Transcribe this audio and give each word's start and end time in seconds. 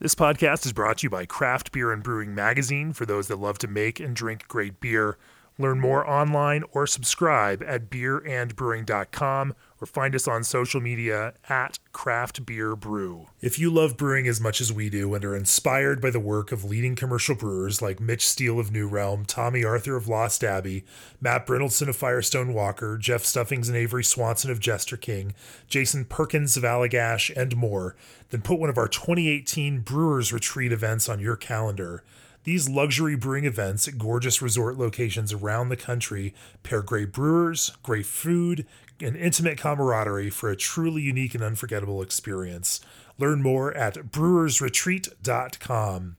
This 0.00 0.14
podcast 0.14 0.64
is 0.64 0.72
brought 0.72 0.98
to 0.98 1.06
you 1.06 1.10
by 1.10 1.26
Craft 1.26 1.72
Beer 1.72 1.90
and 1.90 2.04
Brewing 2.04 2.32
Magazine 2.32 2.92
for 2.92 3.04
those 3.04 3.26
that 3.26 3.40
love 3.40 3.58
to 3.58 3.66
make 3.66 3.98
and 3.98 4.14
drink 4.14 4.46
great 4.46 4.78
beer. 4.78 5.18
Learn 5.60 5.80
more 5.80 6.08
online 6.08 6.62
or 6.70 6.86
subscribe 6.86 7.64
at 7.66 7.90
beerandbrewing.com 7.90 9.54
or 9.80 9.86
find 9.86 10.14
us 10.14 10.28
on 10.28 10.44
social 10.44 10.80
media 10.80 11.34
at 11.48 11.80
Craft 11.92 12.46
Beer 12.46 12.76
Brew. 12.76 13.26
If 13.40 13.58
you 13.58 13.70
love 13.70 13.96
brewing 13.96 14.28
as 14.28 14.40
much 14.40 14.60
as 14.60 14.72
we 14.72 14.88
do 14.88 15.14
and 15.14 15.24
are 15.24 15.36
inspired 15.36 16.00
by 16.00 16.10
the 16.10 16.20
work 16.20 16.52
of 16.52 16.64
leading 16.64 16.94
commercial 16.94 17.34
brewers 17.34 17.82
like 17.82 17.98
Mitch 18.00 18.26
Steele 18.26 18.60
of 18.60 18.70
New 18.70 18.86
Realm, 18.88 19.24
Tommy 19.24 19.64
Arthur 19.64 19.96
of 19.96 20.08
Lost 20.08 20.44
Abbey, 20.44 20.84
Matt 21.20 21.46
Brynildson 21.46 21.88
of 21.88 21.96
Firestone 21.96 22.54
Walker, 22.54 22.96
Jeff 22.96 23.24
Stuffings 23.24 23.68
and 23.68 23.76
Averie 23.76 24.04
Swanson 24.04 24.50
of 24.50 24.60
Jester 24.60 24.96
King, 24.96 25.34
Jason 25.68 26.04
Perkins 26.04 26.56
of 26.56 26.62
Allagash, 26.62 27.34
and 27.36 27.56
more, 27.56 27.96
then 28.30 28.42
put 28.42 28.60
one 28.60 28.70
of 28.70 28.78
our 28.78 28.88
2018 28.88 29.80
Brewers 29.80 30.32
Retreat 30.32 30.72
events 30.72 31.08
on 31.08 31.18
your 31.18 31.36
calendar. 31.36 32.02
These 32.44 32.68
luxury 32.68 33.16
brewing 33.16 33.44
events 33.44 33.88
at 33.88 33.98
gorgeous 33.98 34.40
resort 34.40 34.78
locations 34.78 35.32
around 35.32 35.68
the 35.68 35.76
country 35.76 36.32
pair 36.62 36.82
great 36.82 37.12
brewers, 37.12 37.76
great 37.82 38.06
food, 38.06 38.64
and 39.00 39.16
intimate 39.16 39.58
camaraderie 39.58 40.30
for 40.30 40.50
a 40.50 40.56
truly 40.56 41.02
unique 41.02 41.34
and 41.34 41.44
unforgettable 41.44 42.02
experience. 42.02 42.80
Learn 43.18 43.42
more 43.42 43.74
at 43.74 43.94
brewersretreat.com. 43.94 46.16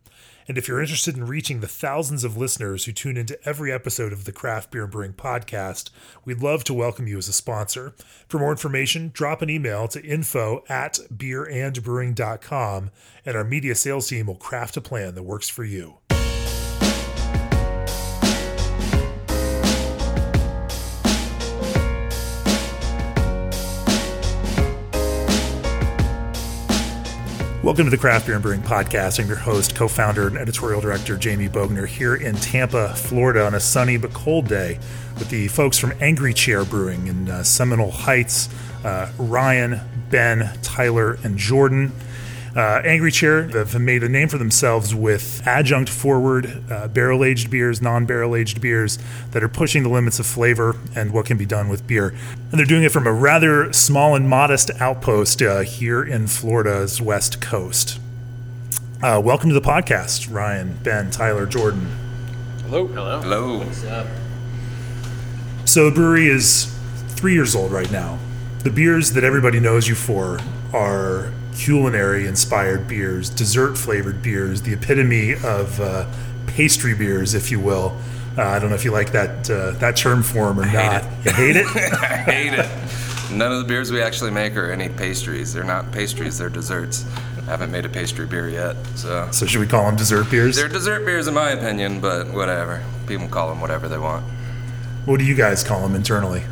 And 0.50 0.58
if 0.58 0.68
you're 0.68 0.82
interested 0.82 1.16
in 1.16 1.28
reaching 1.28 1.60
the 1.60 1.68
thousands 1.68 2.24
of 2.24 2.36
listeners 2.36 2.86
who 2.86 2.92
tune 2.92 3.18
into 3.18 3.38
every 3.48 3.72
episode 3.72 4.12
of 4.12 4.26
the 4.26 4.32
Craft 4.32 4.72
Beer 4.72 4.86
and 4.86 4.92
Brewing 4.92 5.14
podcast, 5.14 5.92
we'd 6.26 6.42
love 6.42 6.64
to 6.64 6.74
welcome 6.74 7.06
you 7.06 7.20
as 7.20 7.28
a 7.28 7.34
sponsor. 7.34 7.94
For 8.28 8.40
more 8.40 8.50
information, 8.50 9.12
drop 9.14 9.44
an 9.44 9.52
email 9.52 9.88
to 9.90 10.04
info 10.04 10.64
at 10.68 10.98
beerandbrewing.com, 11.16 12.90
and 13.28 13.38
our 13.38 13.44
media 13.44 13.76
sales 13.76 14.08
team 14.08 14.26
will 14.26 14.38
craft 14.38 14.76
a 14.76 14.82
plan 14.82 15.14
that 15.14 15.22
works 15.22 15.50
for 15.50 15.64
you. 15.64 15.99
Welcome 27.70 27.86
to 27.86 27.92
the 27.92 28.00
Craft 28.00 28.26
Beer 28.26 28.34
and 28.34 28.42
Brewing 28.42 28.64
Podcast. 28.64 29.20
I'm 29.20 29.28
your 29.28 29.38
host, 29.38 29.76
co 29.76 29.88
founder, 29.88 30.26
and 30.26 30.36
editorial 30.40 30.82
director 30.82 31.16
Jamie 31.16 31.48
Bogner 31.48 31.86
here 31.86 32.16
in 32.16 32.34
Tampa, 32.34 32.96
Florida 32.96 33.46
on 33.46 33.54
a 33.54 33.60
sunny 33.60 33.96
but 33.96 34.12
cold 34.12 34.48
day 34.48 34.80
with 35.20 35.30
the 35.30 35.50
folks 35.50 35.78
from 35.78 35.94
Angry 36.02 36.34
Chair 36.34 36.66
Brewing 36.66 37.06
in 37.06 37.30
uh, 37.30 37.44
Seminole 37.44 37.92
Heights 37.92 38.50
uh, 38.84 39.12
Ryan, 39.20 39.80
Ben, 40.10 40.50
Tyler, 40.64 41.20
and 41.24 41.38
Jordan. 41.38 41.92
Uh, 42.56 42.82
Angry 42.84 43.12
Chair 43.12 43.48
have 43.50 43.80
made 43.80 44.04
a 44.04 44.10
name 44.10 44.28
for 44.28 44.40
themselves 44.40 44.96
with 44.96 45.46
adjunct 45.46 45.90
forward 45.90 46.64
uh, 46.72 46.88
barrel 46.88 47.24
aged 47.24 47.52
beers, 47.52 47.82
non 47.82 48.06
barrel 48.06 48.36
aged 48.36 48.60
beers 48.60 48.98
that 49.32 49.44
are 49.44 49.50
pushing 49.50 49.84
the 49.84 49.90
limits 49.90 50.20
of 50.20 50.26
flavor 50.26 50.76
and 50.96 51.12
what 51.12 51.28
can 51.28 51.38
be 51.38 51.46
done 51.46 51.70
with 51.70 51.86
beer. 51.86 52.16
And 52.52 52.60
they're 52.60 52.66
doing 52.66 52.84
it 52.84 52.92
from 52.92 53.06
a 53.06 53.14
rather 53.14 53.72
small 53.72 54.16
and 54.16 54.28
modest 54.28 54.72
outpost 54.82 55.42
uh, 55.44 55.60
here 55.60 56.04
in 56.04 56.26
Florida's 56.26 57.00
west 57.00 57.40
coast. 57.40 58.00
Uh, 59.04 59.22
welcome 59.24 59.50
to 59.50 59.54
the 59.54 59.62
podcast, 59.62 60.34
Ryan, 60.34 60.78
Ben, 60.84 61.12
Tyler, 61.12 61.46
Jordan. 61.46 61.88
Hello. 62.64 62.88
Hello. 62.88 63.22
Hello. 63.22 63.58
What's 63.60 63.86
up? 63.86 64.08
So 65.66 65.86
the 65.86 65.96
brewery 65.96 66.28
is 66.28 66.76
three 67.10 67.34
years 67.34 67.56
old 67.56 67.72
right 67.72 67.92
now. 67.92 68.18
The 68.64 68.72
beers 68.72 69.14
that 69.14 69.24
everybody 69.24 69.60
knows 69.60 69.88
you 69.88 69.96
for 69.96 70.40
are 70.74 71.32
culinary 71.60 72.26
inspired 72.26 72.88
beers, 72.88 73.30
dessert 73.30 73.78
flavored 73.78 74.24
beers, 74.24 74.62
the 74.62 74.74
epitome 74.74 75.34
of 75.34 75.80
uh, 75.82 76.10
pastry 76.48 76.96
beers, 76.96 77.36
if 77.36 77.52
you 77.52 77.60
will. 77.60 77.98
Uh, 78.38 78.44
I 78.44 78.60
don't 78.60 78.70
know 78.70 78.76
if 78.76 78.86
you 78.86 78.92
like 78.92 79.12
that 79.12 79.50
uh, 79.50 79.72
that 79.80 79.98
term 79.98 80.24
form 80.24 80.60
or 80.60 80.66
not. 80.66 81.04
it. 81.04 81.26
You 81.26 81.32
hate 81.34 81.56
it? 81.58 81.66
I 81.76 82.18
hate 82.18 82.54
it. 82.54 82.70
None 83.36 83.52
of 83.52 83.60
the 83.60 83.66
beers 83.66 83.92
we 83.92 84.02
actually 84.02 84.32
make 84.32 84.56
are 84.56 84.72
any 84.72 84.88
pastries. 84.88 85.54
They're 85.54 85.64
not 85.66 85.92
pastries, 85.92 86.38
they're 86.38 86.50
desserts. 86.50 87.06
I 87.38 87.52
haven't 87.52 87.72
made 87.72 87.86
a 87.86 87.90
pastry 87.90 88.26
beer 88.26 88.48
yet, 88.48 88.78
so. 88.96 89.30
so 89.32 89.46
should 89.46 89.60
we 89.60 89.68
call 89.68 89.86
them 89.86 89.98
dessert 89.98 90.32
beers? 90.32 90.56
They're 90.56 90.68
dessert 90.70 91.06
beers 91.06 91.28
in 91.28 91.34
my 91.34 91.52
opinion, 91.52 92.00
but 92.00 92.32
whatever. 92.32 92.82
People 93.06 93.28
call 93.28 93.50
them 93.50 93.60
whatever 93.60 93.88
they 93.90 93.98
want. 93.98 94.24
What 95.06 95.20
do 95.20 95.26
you 95.26 95.36
guys 95.36 95.64
call 95.64 95.82
them 95.82 95.96
internally? 95.96 96.44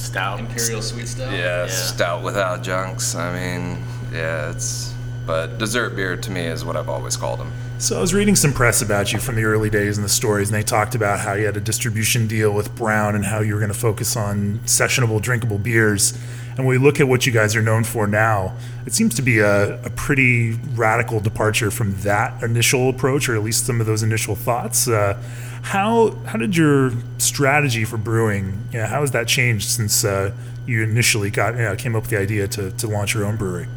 Stout. 0.00 0.40
Imperial 0.40 0.82
sweet 0.82 1.08
stout. 1.08 1.32
Yeah, 1.32 1.66
stout 1.66 2.22
with 2.22 2.36
adjuncts. 2.36 3.14
I 3.14 3.32
mean, 3.32 3.84
yeah, 4.12 4.50
it's. 4.50 4.94
But 5.26 5.58
dessert 5.58 5.94
beer 5.94 6.16
to 6.16 6.30
me 6.30 6.46
is 6.46 6.64
what 6.64 6.76
I've 6.76 6.88
always 6.88 7.16
called 7.16 7.38
them. 7.38 7.52
So 7.78 7.96
I 7.96 8.00
was 8.00 8.12
reading 8.12 8.34
some 8.34 8.52
press 8.52 8.82
about 8.82 9.12
you 9.12 9.20
from 9.20 9.36
the 9.36 9.44
early 9.44 9.70
days 9.70 9.96
and 9.96 10.04
the 10.04 10.08
stories, 10.08 10.48
and 10.48 10.58
they 10.58 10.62
talked 10.62 10.94
about 10.94 11.20
how 11.20 11.34
you 11.34 11.46
had 11.46 11.56
a 11.56 11.60
distribution 11.60 12.26
deal 12.26 12.52
with 12.52 12.74
Brown 12.74 13.14
and 13.14 13.24
how 13.24 13.40
you 13.40 13.54
were 13.54 13.60
going 13.60 13.72
to 13.72 13.78
focus 13.78 14.16
on 14.16 14.58
sessionable, 14.64 15.20
drinkable 15.22 15.58
beers. 15.58 16.18
And 16.56 16.66
when 16.66 16.68
we 16.68 16.78
look 16.78 17.00
at 17.00 17.08
what 17.08 17.26
you 17.26 17.32
guys 17.32 17.54
are 17.56 17.62
known 17.62 17.84
for 17.84 18.06
now, 18.06 18.54
it 18.86 18.92
seems 18.92 19.14
to 19.14 19.22
be 19.22 19.38
a, 19.38 19.82
a 19.82 19.90
pretty 19.90 20.52
radical 20.74 21.20
departure 21.20 21.70
from 21.70 21.94
that 22.02 22.42
initial 22.42 22.88
approach, 22.88 23.28
or 23.28 23.36
at 23.36 23.42
least 23.42 23.66
some 23.66 23.80
of 23.80 23.86
those 23.86 24.02
initial 24.02 24.34
thoughts. 24.34 24.88
Uh, 24.88 25.20
how 25.62 26.12
how 26.26 26.38
did 26.38 26.56
your 26.56 26.92
strategy 27.18 27.84
for 27.84 27.96
brewing? 27.96 28.66
You 28.72 28.80
know, 28.80 28.86
how 28.86 29.00
has 29.00 29.10
that 29.12 29.28
changed 29.28 29.68
since 29.68 30.04
uh, 30.04 30.32
you 30.66 30.82
initially 30.82 31.30
got 31.30 31.54
you 31.54 31.62
know, 31.62 31.76
came 31.76 31.94
up 31.94 32.02
with 32.02 32.10
the 32.10 32.18
idea 32.18 32.48
to, 32.48 32.70
to 32.72 32.86
launch 32.86 33.14
your 33.14 33.24
own 33.24 33.36
brewery? 33.36 33.68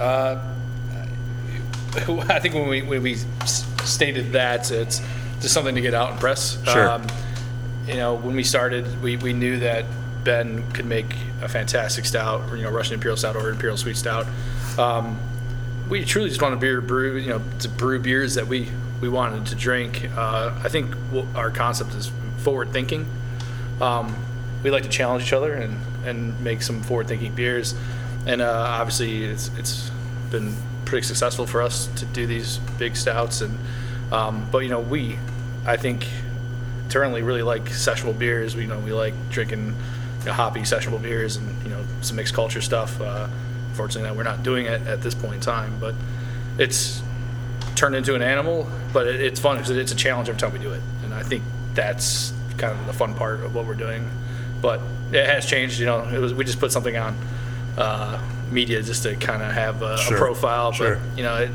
Uh, 0.00 0.42
I 2.28 2.38
think 2.38 2.54
when 2.54 2.68
we 2.68 2.82
when 2.82 3.02
we 3.02 3.16
stated 3.84 4.32
that 4.32 4.70
it's 4.70 5.00
just 5.40 5.54
something 5.54 5.74
to 5.74 5.80
get 5.80 5.94
out 5.94 6.10
and 6.10 6.20
press. 6.20 6.62
Sure. 6.64 7.00
you 7.86 7.94
know, 7.94 8.14
when 8.14 8.34
we 8.34 8.42
started, 8.42 9.02
we, 9.02 9.16
we 9.16 9.32
knew 9.32 9.58
that 9.60 9.84
Ben 10.24 10.70
could 10.72 10.86
make 10.86 11.16
a 11.42 11.48
fantastic 11.48 12.04
stout, 12.04 12.42
you 12.56 12.62
know, 12.62 12.70
Russian 12.70 12.94
Imperial 12.94 13.16
Stout 13.16 13.36
or 13.36 13.50
Imperial 13.50 13.76
Sweet 13.76 13.96
Stout. 13.96 14.26
Um, 14.78 15.18
we 15.88 16.04
truly 16.04 16.28
just 16.28 16.42
want 16.42 16.54
to 16.54 16.60
beer 16.60 16.80
brew, 16.80 17.16
you 17.16 17.30
know, 17.30 17.42
to 17.60 17.68
brew 17.68 17.98
beers 17.98 18.34
that 18.34 18.46
we 18.46 18.68
we 19.00 19.08
wanted 19.08 19.46
to 19.46 19.54
drink. 19.54 20.08
Uh, 20.16 20.58
I 20.62 20.68
think 20.68 20.94
our 21.34 21.50
concept 21.50 21.94
is 21.94 22.10
forward 22.38 22.72
thinking. 22.72 23.06
Um, 23.80 24.14
we 24.62 24.70
like 24.70 24.82
to 24.82 24.88
challenge 24.88 25.24
each 25.24 25.32
other 25.32 25.54
and, 25.54 25.78
and 26.04 26.40
make 26.40 26.62
some 26.62 26.82
forward 26.82 27.06
thinking 27.06 27.32
beers. 27.34 27.74
And 28.26 28.40
uh, 28.40 28.50
obviously, 28.50 29.24
it's, 29.24 29.50
it's 29.56 29.90
been 30.30 30.52
pretty 30.84 31.06
successful 31.06 31.46
for 31.46 31.62
us 31.62 31.86
to 31.96 32.04
do 32.06 32.26
these 32.26 32.58
big 32.78 32.96
stouts. 32.96 33.40
And 33.40 33.58
um, 34.10 34.48
but 34.50 34.58
you 34.58 34.68
know, 34.68 34.80
we 34.80 35.18
I 35.64 35.76
think 35.76 36.06
internally 36.84 37.22
really 37.22 37.42
like 37.42 37.66
sessionable 37.66 38.18
beers. 38.18 38.56
We 38.56 38.62
you 38.62 38.68
know 38.68 38.78
we 38.80 38.92
like 38.92 39.14
drinking 39.30 39.76
you 40.28 40.34
know, 40.34 40.42
hoppy 40.42 40.60
sessionable 40.60 41.00
beers 41.00 41.36
and 41.36 41.62
you 41.64 41.70
know 41.70 41.82
some 42.02 42.16
mixed 42.16 42.34
culture 42.34 42.60
stuff. 42.60 43.00
Uh, 43.00 43.28
fortunately, 43.72 44.02
that 44.10 44.14
we're 44.14 44.24
not 44.24 44.42
doing 44.42 44.66
it 44.66 44.86
at 44.86 45.00
this 45.00 45.14
point 45.14 45.36
in 45.36 45.40
time, 45.40 45.72
but 45.80 45.94
it's 46.58 47.02
turned 47.76 47.94
into 47.94 48.14
an 48.14 48.20
animal. 48.20 48.68
But 48.92 49.06
it, 49.06 49.22
it's 49.22 49.40
fun 49.40 49.56
because 49.56 49.70
it's 49.70 49.90
a 49.92 49.96
challenge 49.96 50.28
every 50.28 50.38
time 50.38 50.52
we 50.52 50.58
do 50.58 50.72
it, 50.74 50.82
and 51.02 51.14
I 51.14 51.22
think 51.22 51.42
that's 51.72 52.34
kind 52.58 52.78
of 52.78 52.86
the 52.86 52.92
fun 52.92 53.14
part 53.14 53.40
of 53.40 53.54
what 53.54 53.64
we're 53.64 53.72
doing. 53.74 54.06
But 54.60 54.82
it 55.12 55.24
has 55.24 55.46
changed. 55.46 55.80
You 55.80 55.86
know, 55.86 56.04
it 56.06 56.18
was 56.18 56.34
we 56.34 56.44
just 56.44 56.60
put 56.60 56.72
something 56.72 56.96
on 56.98 57.16
uh, 57.78 58.20
media 58.50 58.82
just 58.82 59.04
to 59.04 59.16
kind 59.16 59.42
of 59.42 59.50
have 59.52 59.80
a, 59.80 59.96
Sure, 59.96 60.16
a 60.16 60.20
profile. 60.20 60.72
sure. 60.72 60.96
But 60.96 61.16
you 61.16 61.22
know, 61.24 61.36
it, 61.36 61.50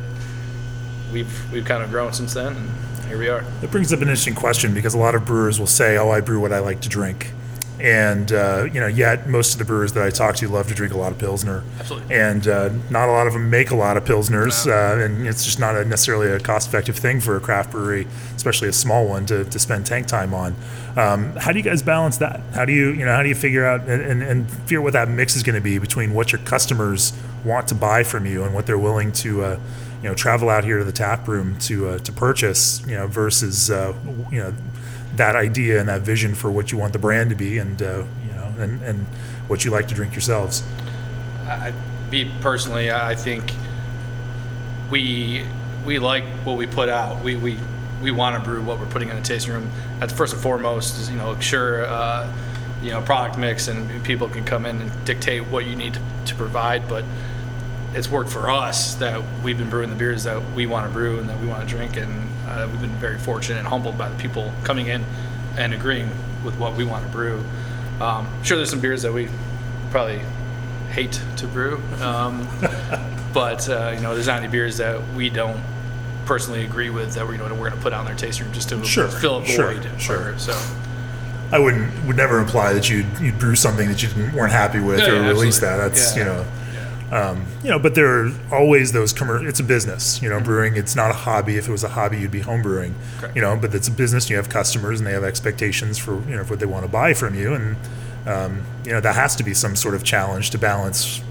we've 1.12 1.52
we've 1.54 1.66
kind 1.66 1.84
of 1.84 1.92
grown 1.92 2.12
since 2.14 2.34
then, 2.34 2.56
and 2.56 3.06
here 3.08 3.20
we 3.20 3.28
are. 3.28 3.44
That 3.62 3.70
brings 3.70 3.94
up 3.94 4.00
an 4.00 4.08
interesting 4.08 4.34
question 4.34 4.74
because 4.74 4.96
a 4.96 4.98
lot 4.98 5.14
of 5.14 5.26
brewers 5.26 5.60
will 5.60 5.68
say, 5.68 5.96
"Oh, 5.98 6.10
I 6.10 6.22
brew 6.22 6.40
what 6.40 6.52
I 6.52 6.58
like 6.60 6.82
to 6.82 6.90
drink," 6.90 7.34
and 7.84 8.32
uh, 8.32 8.66
you 8.72 8.80
know, 8.80 8.88
yet 8.88 9.28
most 9.28 9.52
of 9.52 9.60
the 9.60 9.66
brewers 9.66 9.92
that 9.94 10.04
I 10.04 10.10
talk 10.10 10.38
to 10.38 10.48
love 10.48 10.70
to 10.70 10.74
drink 10.74 10.94
a 10.94 10.98
lot 10.98 11.12
of 11.12 11.20
pilsner. 11.20 11.64
Absolutely. 11.80 12.16
And 12.16 12.48
uh, 12.48 12.70
not 12.90 13.10
a 13.10 13.12
lot 13.12 13.28
of 13.28 13.34
them 13.34 13.50
make 13.50 13.72
a 13.72 13.76
lot 13.76 13.98
of 13.98 14.06
pilsners, 14.06 14.66
uh, 14.66 15.04
and 15.04 15.28
it's 15.28 15.44
just 15.44 15.60
not 15.60 15.76
a 15.76 15.84
necessarily 15.84 16.30
a 16.30 16.40
cost-effective 16.40 16.98
thing 16.98 17.20
for 17.20 17.36
a 17.36 17.42
craft 17.42 17.72
brewery, 17.72 18.08
especially 18.38 18.70
a 18.70 18.74
small 18.74 19.06
one, 19.06 19.26
to, 19.26 19.44
to 19.44 19.60
spend 19.60 19.86
tank 19.86 20.08
time 20.08 20.34
on. 20.34 20.56
Um, 20.96 21.36
how 21.36 21.52
do 21.52 21.58
you 21.58 21.64
guys 21.64 21.84
balance 21.84 22.18
that? 22.18 22.40
How 22.54 22.64
do 22.64 22.72
you 22.72 22.92
you 22.92 23.06
know 23.06 23.14
how 23.14 23.22
do 23.22 23.30
you 23.30 23.36
figure 23.36 23.66
out 23.66 23.82
and, 23.82 24.02
and, 24.02 24.24
and 24.24 24.50
figure 24.50 24.82
what 24.82 24.94
that 24.94 25.10
mix 25.10 25.36
is 25.36 25.44
going 25.44 25.56
to 25.56 25.62
be 25.62 25.78
between 25.78 26.14
what 26.14 26.32
your 26.32 26.40
customers 26.42 27.12
want 27.44 27.68
to 27.68 27.76
buy 27.76 28.04
from 28.04 28.26
you 28.26 28.44
and 28.46 28.54
what 28.54 28.66
they're 28.66 28.78
willing 28.78 29.12
to 29.12 29.44
uh, 29.44 29.60
you 30.02 30.10
know 30.10 30.16
travel 30.16 30.50
out 30.50 30.64
here 30.64 30.78
to 30.78 30.84
the 30.86 30.92
tap 30.92 31.28
room 31.28 31.58
to 31.60 31.90
uh, 31.90 31.98
to 32.00 32.12
purchase 32.12 32.86
you 32.88 32.96
know 32.96 33.08
versus 33.08 33.72
uh, 33.72 33.94
you 34.32 34.40
know 34.40 34.54
that 35.16 35.36
idea 35.36 35.80
and 35.80 35.90
that 35.90 36.02
vision 36.02 36.34
for 36.36 36.50
what 36.52 36.72
you 36.72 36.78
want 36.78 36.94
the 36.94 37.00
brand 37.00 37.30
to 37.30 37.36
be 37.36 37.58
and 37.58 37.82
uh, 37.82 38.04
you 38.26 38.34
know 38.34 38.54
and, 38.60 38.82
and 38.82 39.06
what 39.48 39.64
you 39.64 39.72
like 39.72 39.88
to 39.88 39.96
drink 39.96 40.14
yourselves. 40.14 40.64
I, 41.46 41.74
me 42.12 42.32
personally, 42.42 42.92
I 42.92 43.16
think 43.16 43.54
we 44.90 45.46
we 45.86 46.00
like 46.00 46.24
what 46.46 46.58
we 46.58 46.68
put 46.68 46.90
out. 46.90 47.24
We 47.24 47.36
we 47.36 47.58
we 48.02 48.12
want 48.12 48.42
to 48.42 48.50
brew 48.50 48.62
what 48.62 48.80
we're 48.80 48.88
putting 48.88 49.10
in 49.10 49.16
the 49.16 49.22
tasting 49.22 49.54
room. 49.54 49.70
That's 50.00 50.14
first 50.14 50.34
and 50.34 50.42
foremost. 50.42 51.00
Is 51.00 51.10
you 51.10 51.18
know 51.18 51.40
sure. 51.40 51.86
Uh, 51.86 52.32
you 52.84 52.90
know, 52.90 53.02
product 53.02 53.38
mix, 53.38 53.70
and 53.70 54.04
people 54.04 54.28
can 54.28 54.44
come 54.44 54.66
in 54.66 54.82
and 54.82 55.06
dictate 55.06 55.48
what 55.48 55.66
you 55.66 55.76
need 55.76 55.94
to, 55.94 56.02
to 56.26 56.36
provide. 56.36 56.90
But 56.90 57.06
it's 57.94 58.10
worked 58.10 58.30
for 58.30 58.50
us 58.50 58.96
that 58.96 59.24
we've 59.42 59.58
been 59.58 59.70
brewing 59.70 59.90
the 59.90 59.96
beers 59.96 60.26
that 60.26 60.44
we 60.54 60.66
want 60.66 60.88
to 60.88 60.94
brew 60.94 61.18
and 61.20 61.30
that 61.30 61.40
we 61.40 61.48
want 61.48 61.68
to 61.68 61.76
drink, 61.76 61.96
and 61.96 62.30
uh, 62.48 62.68
we've 62.72 62.82
been 62.82 62.90
very 62.98 63.18
fortunate 63.18 63.60
and 63.60 63.68
humbled 63.68 63.98
by 63.98 64.10
the 64.10 64.16
people 64.18 64.52
coming 64.64 64.88
in 64.88 65.04
and 65.58 65.74
agreeing 65.74 66.10
with 66.44 66.58
what 66.58 66.76
we 66.76 66.84
want 66.84 67.06
to 67.06 67.12
brew. 67.12 67.44
Um, 68.02 68.28
sure, 68.44 68.58
there's 68.58 68.70
some 68.70 68.80
beers 68.82 69.02
that 69.04 69.14
we 69.14 69.30
probably 69.92 70.20
hate 70.92 71.20
to 71.38 71.48
brew, 71.48 71.82
um, 72.02 72.48
but 73.34 73.68
uh, 73.70 73.94
you 73.96 74.02
know, 74.02 74.14
there's 74.14 74.28
not 74.28 74.40
any 74.40 74.48
beers 74.52 74.78
that 74.78 75.02
we 75.14 75.30
don't 75.30 75.62
personally 76.26 76.64
agree 76.64 76.90
with 76.90 77.14
that 77.16 77.26
we're, 77.26 77.34
you 77.34 77.38
know, 77.40 77.46
we're 77.54 77.68
going 77.70 77.74
to 77.74 77.78
put 77.82 77.92
on 77.94 78.06
their 78.06 78.16
tasting 78.16 78.46
room 78.46 78.54
just 78.54 78.70
to 78.70 78.84
Sure, 78.86 79.08
fill 79.10 79.40
a 79.40 79.46
sure, 79.46 79.74
void. 79.74 80.02
sure. 80.02 80.38
so. 80.40 80.60
I 81.52 81.60
wouldn't 81.60 82.06
would 82.06 82.18
never 82.18 82.40
imply 82.40 82.74
that 82.74 82.90
you'd 82.90 83.06
you'd 83.20 83.38
brew 83.38 83.56
something 83.56 83.88
that 83.90 84.02
you 84.02 84.10
weren't 84.36 84.52
happy 84.52 84.80
with 84.80 85.00
Yeah, 85.00 85.10
or 85.12 85.16
yeah, 85.22 85.28
release 85.28 85.60
that. 85.60 85.78
That's 85.78 86.16
Yeah. 86.16 86.20
you 86.20 86.26
know. 86.26 86.46
Um, 87.14 87.46
you 87.64 87.70
know, 87.70 87.78
but 87.78 87.94
there 87.94 88.08
are 88.08 88.32
always 88.52 88.92
those 88.92 89.14
commercial. 89.14 89.48
It's 89.48 89.60
a 89.60 89.64
business, 89.64 90.20
you 90.20 90.30
know. 90.30 90.38
Mm-hmm. 90.38 90.46
Brewing, 90.46 90.76
it's 90.78 90.96
not 90.96 91.12
a 91.12 91.14
hobby. 91.14 91.58
If 91.58 91.70
it 91.70 91.72
was 91.72 91.84
a 91.84 91.90
hobby, 91.90 92.18
you'd 92.18 92.32
be 92.32 92.40
home 92.40 92.64
brewing, 92.64 92.96
Correct. 93.20 93.36
you 93.36 93.42
know. 93.44 93.56
But 93.56 93.76
it's 93.76 93.88
a 93.88 93.92
business. 93.92 94.32
You 94.32 94.38
have 94.38 94.50
customers, 94.50 95.00
and 95.00 95.06
they 95.06 95.12
have 95.12 95.24
expectations 95.24 96.00
for 96.00 96.16
you 96.28 96.36
know 96.36 96.44
what 96.46 96.60
they 96.60 96.66
want 96.66 96.86
to 96.86 96.92
buy 96.92 97.14
from 97.14 97.36
you, 97.36 97.54
and 97.54 97.78
um, 98.26 98.64
you 98.84 98.94
know 98.94 99.00
that 99.00 99.14
has 99.14 99.36
to 99.36 99.44
be 99.44 99.54
some 99.54 99.76
sort 99.76 99.94
of 99.94 100.04
challenge 100.04 100.50
to 100.52 100.58
balance, 100.58 101.22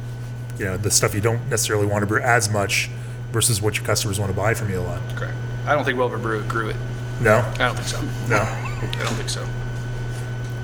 you 0.57 0.65
know, 0.65 0.77
the 0.77 0.91
stuff 0.91 1.17
you 1.17 1.21
don't 1.21 1.49
necessarily 1.49 1.87
want 1.87 2.03
to 2.03 2.07
brew 2.07 2.23
as 2.23 2.49
much 2.49 2.89
versus 3.33 3.61
what 3.61 3.77
your 3.77 3.85
customers 3.85 4.21
want 4.21 4.31
to 4.31 4.37
buy 4.37 4.55
from 4.55 4.71
you 4.71 4.79
a 4.79 4.83
lot. 4.83 5.03
Correct. 5.17 5.35
I 5.67 5.75
don't 5.75 5.85
think 5.85 5.99
we'll 5.99 6.07
ever 6.07 6.19
brew 6.19 6.45
grew 6.45 6.69
it. 6.69 6.77
No, 7.21 7.39
I 7.39 7.59
don't 7.59 7.75
think 7.75 7.89
so. 7.89 8.01
no. 8.29 8.37
I 8.39 9.05
don't 9.05 9.15
think 9.15 9.31
so. 9.31 9.45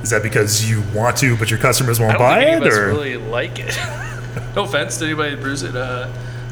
Is 0.01 0.11
that 0.11 0.23
because 0.23 0.71
you 0.71 0.85
want 0.95 1.17
to, 1.17 1.37
but 1.37 1.51
your 1.51 1.59
customers 1.59 1.99
won't 1.99 2.19
buy 2.19 2.45
it, 2.45 2.65
or 2.65 2.87
really 2.87 3.17
like 3.17 3.59
it. 3.59 3.77
no 4.57 4.65
offense 4.65 4.97
to 4.99 5.05
anybody 5.05 5.35
that 5.35 5.41
brews 5.43 5.63
it. 5.63 5.75
Uh, 5.77 6.09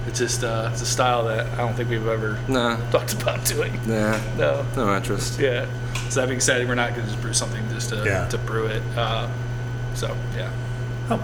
it's 0.07 0.19
just 0.19 0.45
uh, 0.45 0.71
it's 0.73 0.83
a 0.83 0.87
style 0.87 1.25
that 1.25 1.47
I 1.55 1.57
don't 1.57 1.75
think 1.75 1.91
we've 1.91 2.07
ever 2.07 2.39
Nah, 2.49 2.77
talked 2.91 3.13
about 3.21 3.45
doing. 3.45 3.73
nah, 3.87 4.19
No. 4.37 4.65
no 4.77 4.97
interest. 4.97 5.41
Yeah. 5.41 5.67
So 6.11 6.21
that 6.21 6.29
being 6.29 6.41
said, 6.41 6.67
we're 6.69 6.75
not 6.77 6.91
going 6.95 7.03
to 7.05 7.11
just 7.11 7.21
brew 7.21 7.33
something 7.33 7.69
just 7.71 7.89
to, 7.91 8.05
Yeah. 8.05 8.29
to 8.29 8.39
brew 8.39 8.67
it. 8.67 8.83
Uh, 8.97 9.29
so 9.95 10.17
yeah. 10.37 10.51
Oh, 11.11 11.21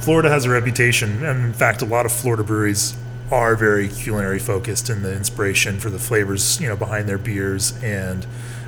Florida 0.00 0.28
has 0.28 0.44
a 0.44 0.50
reputation, 0.50 1.24
and 1.24 1.44
in 1.44 1.52
fact, 1.52 1.82
a 1.82 1.84
lot 1.84 2.04
of 2.06 2.12
Florida 2.12 2.42
breweries 2.42 2.94
are 3.30 3.54
very 3.56 3.88
culinary 3.88 4.38
focused 4.38 4.88
in 4.90 5.02
the 5.02 5.12
inspiration 5.14 5.78
for 5.80 5.90
the 5.90 5.98
flavors, 5.98 6.60
you 6.60 6.68
know, 6.68 6.76
behind 6.76 7.08
their 7.08 7.18
beers. 7.18 7.74
And 7.82 8.24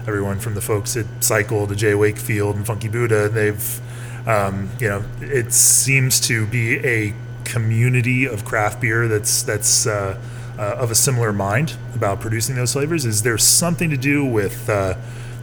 everyone 0.06 0.38
from 0.40 0.54
the 0.54 0.60
folks 0.60 0.96
at 0.96 1.06
Cycle 1.20 1.66
to 1.68 1.74
Jay 1.76 1.94
Wakefield 1.94 2.56
and 2.56 2.66
Funky 2.66 2.88
Buddha, 2.88 3.28
they've, 3.28 3.80
um, 4.28 4.70
you 4.80 4.88
know, 4.88 5.04
it 5.20 5.52
seems 5.52 6.18
to 6.22 6.46
be 6.46 6.78
a 6.84 7.14
community 7.48 8.26
of 8.26 8.44
craft 8.44 8.80
beer 8.80 9.08
that's 9.08 9.42
that's 9.42 9.86
uh, 9.86 10.18
uh, 10.58 10.76
of 10.78 10.90
a 10.90 10.94
similar 10.94 11.32
mind 11.32 11.76
about 11.94 12.20
producing 12.20 12.56
those 12.56 12.72
flavors. 12.72 13.04
Is 13.04 13.22
there 13.22 13.38
something 13.38 13.90
to 13.90 13.96
do 13.96 14.24
with 14.24 14.68
uh, 14.68 14.94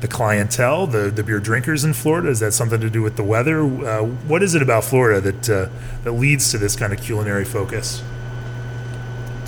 the 0.02 0.08
clientele, 0.08 0.88
the, 0.88 1.10
the 1.10 1.24
beer 1.24 1.40
drinkers 1.40 1.84
in 1.84 1.94
Florida? 1.94 2.30
Is 2.30 2.42
that 2.42 2.54
something 2.54 2.82
to 2.82 2.90
do 2.90 3.02
with 3.02 3.16
the 3.16 3.24
weather? 3.24 3.62
Uh, 3.62 4.04
what 4.04 4.44
is 4.44 4.56
it 4.56 4.62
about 4.62 4.84
Florida 4.84 5.22
that 5.32 5.50
uh, 5.50 5.70
that 6.04 6.12
leads 6.12 6.52
to 6.52 6.58
this 6.58 6.76
kind 6.76 6.94
of 6.94 7.02
culinary 7.02 7.46
focus? 7.46 8.04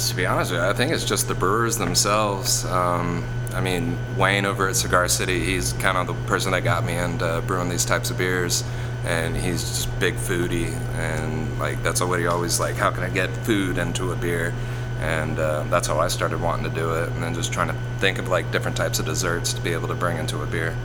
To 0.10 0.16
be 0.16 0.26
honest 0.26 0.52
you, 0.52 0.60
I 0.60 0.74
think 0.74 0.92
it's 0.92 1.04
just 1.04 1.28
the 1.28 1.34
brewers 1.36 1.78
themselves. 1.78 2.66
Um, 2.66 3.26
I 3.54 3.62
mean, 3.62 3.98
Wayne 4.16 4.46
over 4.46 4.68
at 4.70 4.76
Cigar 4.76 5.08
City, 5.08 5.44
he's 5.44 5.74
kind 5.74 5.98
of 5.98 6.08
the 6.08 6.14
person 6.28 6.52
that 6.52 6.64
got 6.64 6.86
me 6.86 6.96
into 6.96 7.44
brewing 7.48 7.70
these 7.70 7.86
types 7.86 8.12
of 8.12 8.18
beers. 8.18 8.64
And 9.08 9.38
he's 9.38 9.62
just 9.62 10.00
big 10.02 10.16
foodie, 10.16 10.74
and 10.96 11.58
like 11.60 11.82
that's 11.82 12.02
what 12.02 12.20
he 12.20 12.28
always 12.28 12.60
like. 12.60 12.76
How 12.76 12.92
can 12.92 13.04
I 13.04 13.10
get 13.10 13.30
food 13.46 13.78
into 13.78 14.12
a 14.12 14.18
beer? 14.18 14.54
And 15.00 15.40
uh, 15.40 15.64
that's 15.70 15.88
how 15.88 16.00
I 16.00 16.10
started 16.10 16.42
wanting 16.42 16.70
to 16.70 16.76
do 16.76 16.94
it, 16.96 17.10
and 17.10 17.24
then 17.24 17.34
just 17.34 17.54
trying 17.54 17.70
to 17.70 17.76
think 18.00 18.18
of 18.18 18.28
like 18.28 18.52
different 18.52 18.76
types 18.76 19.00
of 19.00 19.06
desserts 19.06 19.54
to 19.54 19.62
be 19.62 19.72
able 19.72 19.88
to 19.88 19.96
bring 19.96 20.18
into 20.18 20.42
a 20.42 20.46
beer. 20.46 20.76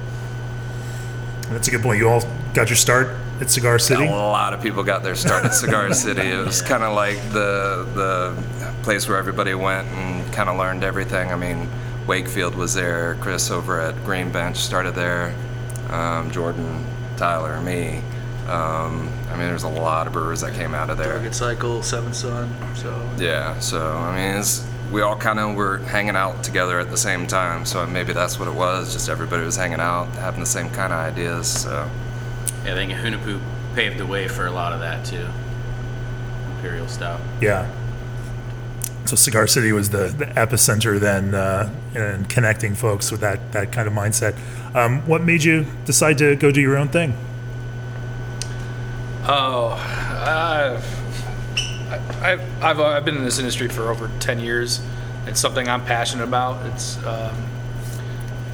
That's 1.51 1.67
a 1.69 1.71
good 1.73 1.83
point. 1.83 1.99
You 1.99 2.09
all 2.11 2.23
got 2.55 2.69
your 2.69 2.77
start 2.77 3.09
at 3.41 3.51
Cigar 3.51 3.79
City. 3.79 4.07
A 4.07 4.11
lot 4.11 4.55
of 4.55 4.63
people 4.63 4.83
got 4.85 5.03
their 5.03 5.17
start 5.17 5.45
at 5.45 5.55
Cigar 5.55 5.93
City. 5.95 6.23
It 6.23 6.47
was 6.47 6.63
kind 6.63 6.83
of 6.83 6.95
like 6.95 7.17
the 7.33 7.87
the 7.95 8.73
place 8.83 9.09
where 9.09 9.19
everybody 9.19 9.55
went 9.55 9.89
and 9.89 10.33
kind 10.33 10.49
of 10.49 10.57
learned 10.57 10.85
everything. 10.85 11.31
I 11.33 11.37
mean, 11.37 11.69
Wakefield 12.07 12.55
was 12.55 12.75
there. 12.75 13.17
Chris 13.21 13.51
over 13.51 13.81
at 13.81 13.97
Green 14.05 14.31
Bench 14.31 14.59
started 14.59 14.95
there. 14.95 15.35
Um, 15.91 16.31
Jordan, 16.31 16.87
Tyler, 17.17 17.61
me. 17.61 18.03
Um, 18.49 19.09
I 19.29 19.37
mean, 19.37 19.47
there's 19.47 19.63
a 19.63 19.69
lot 19.69 20.07
of 20.07 20.13
brewers 20.13 20.41
that 20.41 20.55
came 20.55 20.75
out 20.75 20.91
of 20.91 20.99
there. 20.99 21.13
Target 21.13 21.35
Cycle, 21.35 21.83
Seven 21.83 22.13
Sun. 22.13 22.53
So 22.75 23.11
Yeah. 23.19 23.59
So 23.61 23.97
I 23.97 24.17
mean, 24.17 24.41
it's, 24.41 24.67
we 24.91 25.01
all 25.01 25.17
kind 25.17 25.39
of 25.39 25.55
were 25.55 25.79
hanging 25.79 26.17
out 26.17 26.43
together 26.43 26.79
at 26.79 26.91
the 26.91 26.97
same 26.97 27.27
time. 27.27 27.65
So 27.65 27.87
maybe 27.87 28.13
that's 28.13 28.39
what 28.39 28.49
it 28.49 28.55
was. 28.55 28.93
Just 28.93 29.09
everybody 29.09 29.45
was 29.45 29.57
hanging 29.57 29.81
out, 29.81 30.07
having 30.17 30.41
the 30.41 30.47
same 30.47 30.71
kind 30.71 30.93
of 30.93 30.99
ideas. 30.99 31.63
So. 31.63 31.89
Yeah, 32.65 32.73
I 32.73 32.75
think 32.75 32.93
Hunahpu 32.93 33.41
paved 33.75 33.99
the 33.99 34.07
way 34.07 34.29
for 34.29 34.47
a 34.47 34.51
lot 34.51 34.73
of 34.73 34.81
that 34.81 35.05
too. 35.05 35.27
Imperial 36.57 36.89
Stout. 36.89 37.21
Yeah. 37.41 37.71
So 39.05 39.17
Cigar 39.17 39.47
City 39.47 39.73
was 39.73 39.91
the, 39.91 40.15
the 40.17 40.27
epicenter 40.27 40.99
then 40.99 41.35
uh, 41.35 41.75
in 41.95 42.25
connecting 42.27 42.75
folks 42.75 43.11
with 43.11 43.21
that, 43.21 43.53
that 43.53 43.73
kind 43.73 43.89
of 43.89 43.95
mindset. 43.95 44.37
Um, 44.75 45.07
what 45.07 45.23
made 45.23 45.43
you 45.43 45.67
decide 45.85 46.19
to 46.19 46.37
go 46.37 46.51
do 46.51 46.61
your 46.61 46.77
own 46.77 46.89
thing? 46.89 47.15
Oh, 49.25 49.69
I've, 49.69 50.85
I've, 52.23 52.63
I've, 52.63 52.81
I've 52.81 53.05
been 53.05 53.17
in 53.17 53.25
this 53.25 53.39
industry 53.39 53.69
for 53.69 53.89
over 53.89 54.11
10 54.19 54.41
years. 54.41 54.81
It's 55.27 55.39
something 55.39 55.69
I'm 55.69 55.85
passionate 55.85 56.25
about. 56.25 56.67
It's, 56.67 56.97
um, 57.05 57.37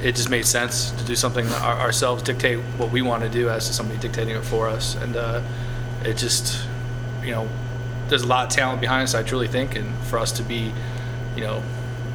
it 0.03 0.15
just 0.15 0.29
made 0.29 0.45
sense 0.45 0.91
to 0.91 1.03
do 1.05 1.15
something 1.15 1.47
our, 1.47 1.79
ourselves, 1.79 2.21
dictate 2.21 2.59
what 2.77 2.91
we 2.91 3.01
want 3.01 3.23
to 3.23 3.29
do 3.29 3.49
as 3.49 3.65
to 3.67 3.73
somebody 3.73 3.99
dictating 3.99 4.35
it 4.35 4.43
for 4.43 4.67
us. 4.67 4.93
And 4.95 5.15
uh, 5.15 5.41
it 6.03 6.17
just, 6.17 6.63
you 7.23 7.31
know, 7.31 7.49
there's 8.07 8.21
a 8.21 8.27
lot 8.27 8.45
of 8.45 8.55
talent 8.55 8.79
behind 8.79 9.03
us, 9.03 9.15
I 9.15 9.23
truly 9.23 9.47
think. 9.47 9.75
And 9.75 9.97
for 10.03 10.19
us 10.19 10.31
to 10.33 10.43
be, 10.43 10.71
you 11.35 11.41
know, 11.41 11.63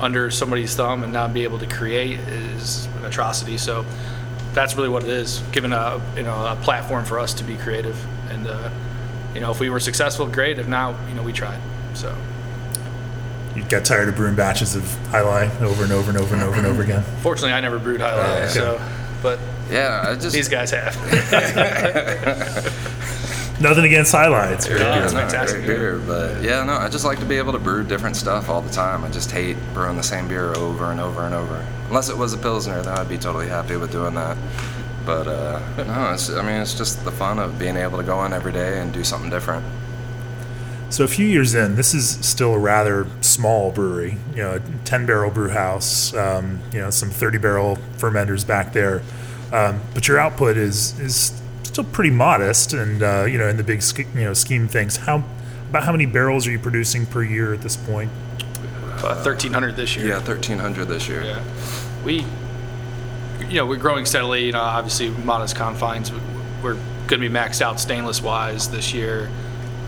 under 0.00 0.30
somebody's 0.30 0.76
thumb 0.76 1.02
and 1.02 1.12
not 1.12 1.34
be 1.34 1.42
able 1.42 1.58
to 1.58 1.66
create 1.66 2.20
is 2.20 2.86
an 2.98 3.04
atrocity. 3.04 3.58
So 3.58 3.84
that's 4.52 4.76
really 4.76 4.88
what 4.88 5.02
it 5.02 5.10
is, 5.10 5.40
given 5.50 5.72
a 5.72 6.00
you 6.16 6.22
know 6.22 6.46
a 6.46 6.56
platform 6.62 7.04
for 7.04 7.18
us 7.18 7.34
to 7.34 7.44
be 7.44 7.56
creative. 7.56 7.96
And 8.30 8.46
uh, 8.46 8.70
you 9.34 9.40
know, 9.40 9.50
if 9.50 9.60
we 9.60 9.70
were 9.70 9.80
successful, 9.80 10.26
great. 10.26 10.58
If 10.58 10.68
not, 10.68 10.94
you 11.08 11.14
know, 11.14 11.22
we 11.22 11.32
tried. 11.32 11.60
So 11.94 12.14
You 13.54 13.64
got 13.64 13.84
tired 13.84 14.08
of 14.08 14.16
brewing 14.16 14.34
batches 14.36 14.74
of 14.76 14.84
High 15.08 15.22
Life 15.22 15.60
over 15.62 15.84
and 15.84 15.93
over 15.93 16.10
and 16.10 16.19
over 16.19 16.34
and 16.34 16.43
over 16.43 16.56
and 16.56 16.66
over 16.66 16.82
again. 16.82 17.02
fortunately, 17.22 17.52
I 17.52 17.60
never 17.60 17.78
brewed 17.78 18.00
high 18.00 18.16
life. 18.16 18.38
Yeah. 18.40 18.48
So, 18.48 18.81
but 19.22 19.38
Yeah, 19.70 20.04
I 20.08 20.14
just 20.14 20.34
these 20.34 20.48
guys 20.48 20.70
have. 20.72 20.94
Nothing 23.60 23.84
against 23.84 24.10
High 24.12 24.26
Life. 24.26 24.50
It's 24.52 24.66
very 24.66 24.81
Yeah, 24.81 24.94
good. 24.96 25.04
it's 25.04 25.12
no, 25.12 25.20
fantastic. 25.20 25.64
Great 25.64 25.76
beer, 25.78 25.98
but 26.04 26.43
yeah, 26.43 26.64
no, 26.64 26.72
I 26.74 26.88
just 26.88 27.04
like 27.04 27.20
to 27.20 27.24
be 27.24 27.38
able 27.38 27.52
to 27.52 27.58
brew 27.60 27.84
different 27.84 28.16
stuff 28.16 28.48
all 28.48 28.60
the 28.60 28.70
time. 28.72 29.04
I 29.04 29.10
just 29.10 29.31
hate 29.31 29.56
brewing 29.72 29.96
the 29.96 30.02
same 30.02 30.26
beer 30.26 30.52
over 30.56 30.90
and 30.90 31.00
over 31.00 31.22
and 31.22 31.34
over. 31.34 31.64
Unless 31.86 32.08
it 32.08 32.19
was 32.19 32.32
a 32.32 32.38
pilsner, 32.38 32.82
then 32.82 32.98
I'd 32.98 33.08
be 33.08 33.16
totally 33.16 33.48
happy 33.48 33.76
with 33.76 33.93
doing 33.93 34.14
that. 34.14 34.36
But 35.05 35.27
uh, 35.27 35.61
no, 35.84 36.13
it's, 36.13 36.31
I 36.31 36.43
mean, 36.43 36.61
it's 36.61 36.75
just 36.75 37.05
the 37.05 37.13
fun 37.13 37.39
of 37.39 37.58
being 37.58 37.77
able 37.77 37.99
to 37.99 38.05
go 38.05 38.25
in 38.25 38.32
every 38.32 38.53
day 38.53 38.81
and 38.81 38.93
do 38.93 39.05
something 39.05 39.31
different. 39.31 39.65
So 40.91 41.03
a 41.03 41.08
few 41.08 41.27
years 41.27 41.55
in, 41.55 41.75
this 41.75 41.93
is 41.93 42.08
still 42.25 42.55
a 42.55 42.58
rather 42.58 43.06
small 43.20 43.73
brewery. 43.73 44.17
You 44.31 44.43
know, 44.43 44.55
a 44.56 44.61
ten 44.84 45.06
barrel 45.06 45.31
brew 45.31 45.49
house. 45.49 46.15
Um, 46.15 46.61
you 46.73 46.81
know, 46.81 46.91
some 46.91 47.11
thirty 47.11 47.39
barrel 47.39 47.79
fermenters 47.96 48.46
back 48.46 48.73
there. 48.73 49.03
Um, 49.53 49.81
but 49.93 50.06
your 50.06 50.19
output 50.19 50.56
is 50.56 50.99
is 51.01 51.41
still 51.65 51.84
pretty 51.84 52.11
modest, 52.11 52.73
and 52.75 53.03
uh, 53.03 53.25
you 53.25 53.39
know, 53.39 53.49
in 53.49 53.56
the 53.56 53.65
big 53.65 53.82
sch- 53.82 53.99
you 54.15 54.25
know 54.25 54.34
scheme 54.34 54.69
things, 54.69 54.99
how 54.99 55.25
about 55.69 55.82
how 55.82 55.93
many 55.93 56.06
barrels 56.06 56.46
are 56.46 56.53
you 56.53 56.58
producing 56.61 57.06
per 57.06 57.25
year 57.25 57.53
at 57.53 57.63
this 57.63 57.77
point? 57.77 58.11
uh, 59.05 59.15
1,300 59.23 59.77
this 59.77 59.96
year. 59.96 60.06
Yeah, 60.06 60.17
1300 60.17 60.87
this 60.87 61.08
year. 61.08 61.23
Yeah. 61.23 61.43
We, 62.05 62.25
you 63.48 63.56
know, 63.56 63.67
we're 63.67 63.77
growing 63.77 64.06
steadily. 64.06 64.46
You 64.46 64.53
know, 64.53 64.60
obviously 64.60 65.10
modest 65.10 65.56
confines. 65.56 66.13
We're 66.63 66.74
going 67.06 67.20
to 67.20 67.29
be 67.29 67.29
maxed 67.29 67.60
out 67.60 67.81
stainless 67.81 68.22
wise 68.22 68.70
this 68.70 68.94
year. 68.94 69.31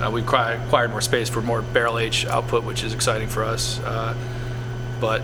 Uh, 0.00 0.10
we 0.10 0.20
acquired, 0.20 0.90
more 0.90 1.00
space 1.00 1.30
for 1.30 1.40
more 1.40 1.62
barrel 1.62 1.98
age 1.98 2.26
output, 2.26 2.64
which 2.64 2.84
is 2.84 2.92
exciting 2.92 3.28
for 3.28 3.44
us. 3.44 3.80
Uh, 3.80 4.14
but 5.00 5.22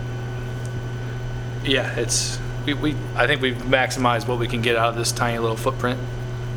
yeah, 1.65 1.95
it's 1.99 2.39
we, 2.65 2.75
we 2.75 2.97
I 3.15 3.27
think 3.27 3.43
we've 3.43 3.57
maximized 3.57 4.27
what 4.27 4.39
we 4.39 4.49
can 4.49 4.63
get 4.63 4.77
out 4.77 4.91
of 4.91 4.97
this 4.97 5.13
tiny 5.13 5.39
little 5.39 5.57
footprint, 5.57 6.01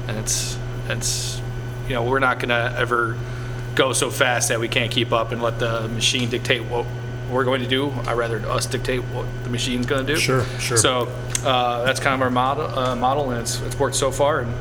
and 0.07 0.17
it's 0.17 0.57
it's 0.87 1.41
you 1.87 1.93
know 1.93 2.03
we're 2.03 2.19
not 2.19 2.39
going 2.39 2.49
to 2.49 2.75
ever 2.79 3.17
go 3.75 3.91
so 3.91 4.09
fast 4.09 4.49
that 4.49 4.59
we 4.59 4.69
can't 4.69 4.91
keep 4.91 5.11
up 5.11 5.31
and 5.31 5.41
let 5.41 5.59
the 5.59 5.87
machine 5.89 6.29
dictate 6.29 6.63
what 6.63 6.85
we're 7.35 7.43
going 7.43 7.61
to 7.61 7.67
do. 7.67 7.91
I 8.07 8.13
rather 8.13 8.37
us 8.47 8.65
dictate 8.65 9.01
what 9.01 9.27
the 9.43 9.49
machine's 9.49 9.85
going 9.85 10.05
to 10.05 10.13
do. 10.13 10.19
Sure, 10.19 10.45
sure. 10.59 10.77
So 10.77 11.07
uh, 11.43 11.83
that's 11.83 11.99
kind 11.99 12.15
of 12.15 12.21
our 12.21 12.31
model, 12.31 12.67
uh, 12.67 12.95
model, 12.95 13.29
and 13.31 13.41
it's 13.41 13.61
it's 13.61 13.77
worked 13.77 13.95
so 13.95 14.09
far. 14.09 14.39
And 14.39 14.53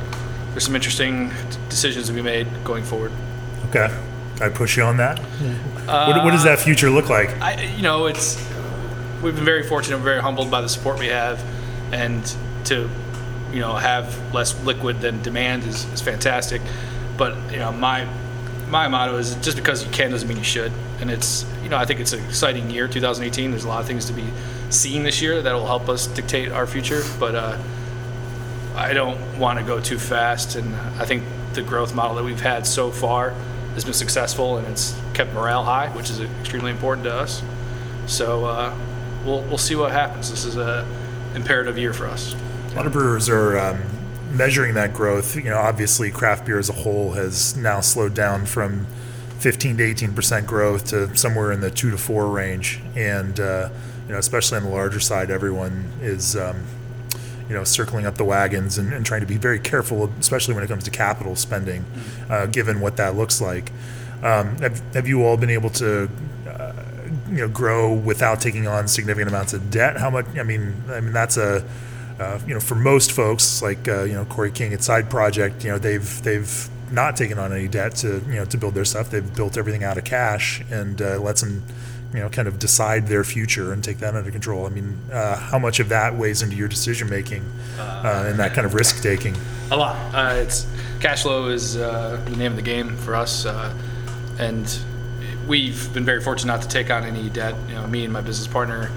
there's 0.51 0.65
some 0.65 0.75
interesting 0.75 1.31
decisions 1.69 2.09
to 2.09 2.13
be 2.13 2.23
made 2.23 2.49
going 2.65 2.85
forward. 2.85 3.13
Okay. 3.69 3.89
I 4.41 4.49
push 4.49 4.77
you 4.77 4.83
on 4.83 4.97
that. 4.97 5.19
what, 5.21 6.25
what 6.25 6.31
does 6.33 6.45
that 6.45 6.59
future 6.59 6.91
look 6.91 7.09
like? 7.09 7.31
I, 7.41 7.63
you 7.77 7.83
know, 7.83 8.07
it's 8.07 8.37
we've 9.23 9.35
been 9.35 9.45
very 9.45 9.63
fortunate, 9.63 9.99
we're 9.99 10.05
very 10.05 10.21
humbled 10.21 10.51
by 10.51 10.61
the 10.61 10.69
support 10.69 10.99
we 10.99 11.07
have, 11.07 11.43
and 11.93 12.37
to, 12.65 12.91
you 13.53 13.61
know, 13.61 13.75
have 13.75 14.35
less 14.35 14.61
liquid 14.65 15.01
than 15.01 15.23
demand 15.23 15.63
is, 15.65 15.85
is 15.93 16.01
fantastic. 16.01 16.61
But 17.17 17.37
you 17.53 17.59
know, 17.59 17.71
my 17.71 18.09
my 18.69 18.89
motto 18.89 19.17
is 19.17 19.35
just 19.37 19.57
because 19.57 19.85
you 19.85 19.91
can 19.91 20.11
doesn't 20.11 20.29
mean 20.29 20.39
you 20.39 20.45
should. 20.45 20.73
And 21.01 21.11
it's 21.11 21.45
you 21.63 21.69
know, 21.69 21.77
I 21.77 21.85
think 21.85 22.01
it's 22.01 22.13
an 22.13 22.25
exciting 22.25 22.71
year, 22.71 22.89
2018. 22.89 23.51
There's 23.51 23.65
a 23.65 23.69
lot 23.69 23.81
of 23.81 23.87
things 23.87 24.07
to 24.07 24.13
be 24.13 24.25
seen 24.71 25.03
this 25.03 25.21
year 25.23 25.43
that 25.43 25.53
will 25.53 25.67
help 25.67 25.89
us 25.89 26.07
dictate 26.07 26.51
our 26.53 26.67
future. 26.67 27.03
But 27.19 27.35
uh, 27.35 27.59
I 28.75 28.93
don't 28.93 29.39
want 29.39 29.59
to 29.59 29.65
go 29.65 29.81
too 29.81 29.99
fast, 29.99 30.57
and 30.57 30.75
I 31.01 31.05
think 31.05 31.25
the 31.55 31.63
growth 31.63 31.95
model 31.95 32.17
that 32.17 32.25
we've 32.25 32.41
had 32.41 32.67
so 32.67 32.91
far 32.91 33.31
has 33.75 33.85
been 33.85 33.95
successful, 33.95 34.59
and 34.59 34.67
it's 34.69 34.99
kept 35.15 35.33
morale 35.33 35.65
high, 35.65 35.89
which 35.97 36.11
is 36.11 36.21
extremely 36.21 36.71
important 36.71 37.05
to 37.05 37.15
us. 37.15 37.43
So 38.07 38.45
uh, 38.45 38.77
we'll 39.25 39.43
we'll 39.43 39.59
see 39.59 39.77
what 39.77 39.93
happens. 39.93 40.31
This 40.31 40.45
is 40.45 40.57
a 40.57 40.87
imperative 41.35 41.79
year 41.79 41.93
for 41.93 42.07
us. 42.07 42.35
A 42.73 42.77
lot 42.77 42.87
of 42.87 42.93
brewers 42.93 43.29
are 43.29 43.59
um, 43.59 43.83
measuring 44.35 44.75
that 44.75 44.93
growth. 44.93 45.37
You 45.37 45.45
know, 45.45 45.59
obviously, 45.59 46.11
craft 46.11 46.47
beer 46.47 46.59
as 46.59 46.69
a 46.69 46.73
whole 46.73 47.13
has 47.13 47.57
now 47.57 47.81
slowed 47.81 48.15
down 48.15 48.47
from 48.47 48.87
15 49.39 49.79
to 49.79 49.85
18 49.85 50.15
percent 50.15 50.47
growth 50.47 50.87
to 50.87 51.15
somewhere 51.17 51.53
in 51.53 51.61
the 51.61 51.71
two 51.71 51.91
to 51.91 51.99
four 51.99 52.29
range, 52.29 52.81
and 52.97 53.39
uh, 53.41 53.71
you 54.07 54.13
know, 54.13 54.19
especially 54.19 54.59
on 54.59 54.65
the 54.65 54.71
larger 54.71 55.01
side, 55.01 55.31
everyone 55.31 55.91
is. 56.01 56.37
Um, 56.37 56.65
you 57.47 57.55
know, 57.55 57.63
circling 57.63 58.07
up 58.07 58.15
the 58.15 58.25
wagons 58.25 58.79
and, 58.79 58.91
and, 58.95 59.05
trying 59.05 59.21
to 59.21 59.27
be 59.27 59.37
very 59.37 59.59
careful, 59.59 60.11
especially 60.19 60.55
when 60.55 60.65
it 60.65 60.67
comes 60.67 60.83
to 60.83 60.91
capital 60.91 61.37
spending, 61.37 61.85
uh, 62.31 62.47
given 62.47 62.81
what 62.81 62.97
that 62.97 63.17
looks 63.17 63.39
like. 63.39 63.71
Um, 64.23 64.57
have, 64.61 64.81
have 64.95 65.07
you 65.07 65.27
all 65.27 65.37
been 65.37 65.51
able 65.51 65.69
to, 65.71 66.09
uh, 66.49 66.73
you 67.29 67.37
know, 67.37 67.49
grow 67.49 67.93
without 67.93 68.41
taking 68.41 68.67
on 68.67 68.89
significant 68.89 69.29
amounts 69.29 69.53
of 69.53 69.71
debt? 69.71 69.99
How 69.99 70.09
much? 70.09 70.25
I 70.39 70.43
mean, 70.43 70.75
I 70.89 71.01
mean 71.01 71.13
that's 71.13 71.37
a 71.37 71.63
uh, 72.19 72.39
you 72.47 72.55
know, 72.55 72.61
for 72.61 72.77
most 72.77 73.13
folks, 73.13 73.63
like 73.63 73.89
uh, 73.89 74.05
you 74.05 74.15
know 74.15 74.25
Cory 74.25 74.53
King 74.53 74.73
at 74.73 74.83
Side 74.83 75.11
Project, 75.11 75.65
you 75.65 75.71
know 75.71 75.79
they've 75.79 76.23
they've 76.23 76.69
not 76.93 77.17
taken 77.17 77.39
on 77.39 77.53
any 77.53 77.67
debt 77.67 77.97
to 77.97 78.23
you 78.29 78.35
know 78.35 78.45
to 78.45 78.57
build 78.57 78.75
their 78.75 78.85
stuff. 78.85 79.11
They've 79.11 79.35
built 79.35 79.57
everything 79.57 79.83
out 79.83 79.99
of 79.99 80.05
cash 80.05 80.63
and 80.71 81.01
uh, 81.03 81.19
lets 81.19 81.41
them 81.41 81.65
you 82.13 82.21
know 82.21 82.29
kind 82.29 82.47
of 82.47 82.61
decide 82.61 83.09
their 83.09 83.25
future 83.25 83.73
and 83.73 83.83
take 83.83 83.99
that 83.99 84.15
under 84.15 84.31
control. 84.31 84.67
I 84.67 84.69
mean, 84.69 84.99
uh, 85.13 85.37
how 85.37 85.59
much 85.59 85.81
of 85.81 85.89
that 85.89 86.15
weighs 86.15 86.43
into 86.43 86.55
your 86.55 86.69
decision 86.69 87.11
making 87.11 87.45
uh, 87.79 88.27
and 88.29 88.39
that 88.39 88.55
kind 88.55 88.67
of 88.67 88.75
risk 88.75 89.03
taking? 89.03 89.35
A 89.73 89.77
lot. 89.77 89.97
Uh, 90.15 90.35
it's 90.37 90.69
cash 91.01 91.23
flow 91.23 91.49
is 91.49 91.75
the 91.75 92.19
name 92.37 92.53
of 92.53 92.57
the 92.57 92.63
game 92.63 92.97
for 92.99 93.17
us, 93.17 93.45
and 94.39 94.79
we've 95.49 95.93
been 95.93 96.05
very 96.05 96.21
fortunate 96.21 96.53
not 96.53 96.63
to 96.63 96.69
take 96.69 96.91
on 96.91 97.03
any 97.03 97.29
debt. 97.29 97.57
You 97.69 97.75
know, 97.75 97.89
me 97.89 98.05
and 98.05 98.13
my 98.13 98.21
business 98.21 98.47
partner 98.47 98.93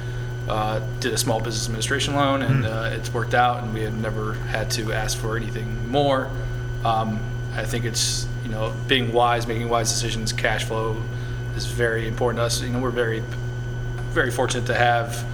uh, 0.47 0.79
did 0.99 1.13
a 1.13 1.17
small 1.17 1.39
business 1.39 1.65
administration 1.65 2.15
loan, 2.15 2.41
and 2.41 2.63
mm. 2.63 2.67
uh, 2.67 2.95
it's 2.95 3.13
worked 3.13 3.33
out, 3.33 3.63
and 3.63 3.73
we 3.73 3.81
have 3.81 3.97
never 3.97 4.33
had 4.33 4.71
to 4.71 4.93
ask 4.93 5.17
for 5.17 5.35
anything 5.35 5.89
more. 5.89 6.29
Um, 6.85 7.19
I 7.53 7.65
think 7.65 7.85
it's 7.85 8.27
you 8.43 8.49
know 8.49 8.73
being 8.87 9.11
wise, 9.11 9.47
making 9.47 9.69
wise 9.69 9.89
decisions. 9.89 10.31
Cash 10.31 10.65
flow 10.65 11.01
is 11.55 11.65
very 11.65 12.07
important 12.07 12.39
to 12.39 12.43
us. 12.43 12.61
You 12.61 12.69
know, 12.69 12.79
we're 12.79 12.91
very 12.91 13.23
very 14.11 14.31
fortunate 14.31 14.67
to 14.67 14.73
have 14.73 15.25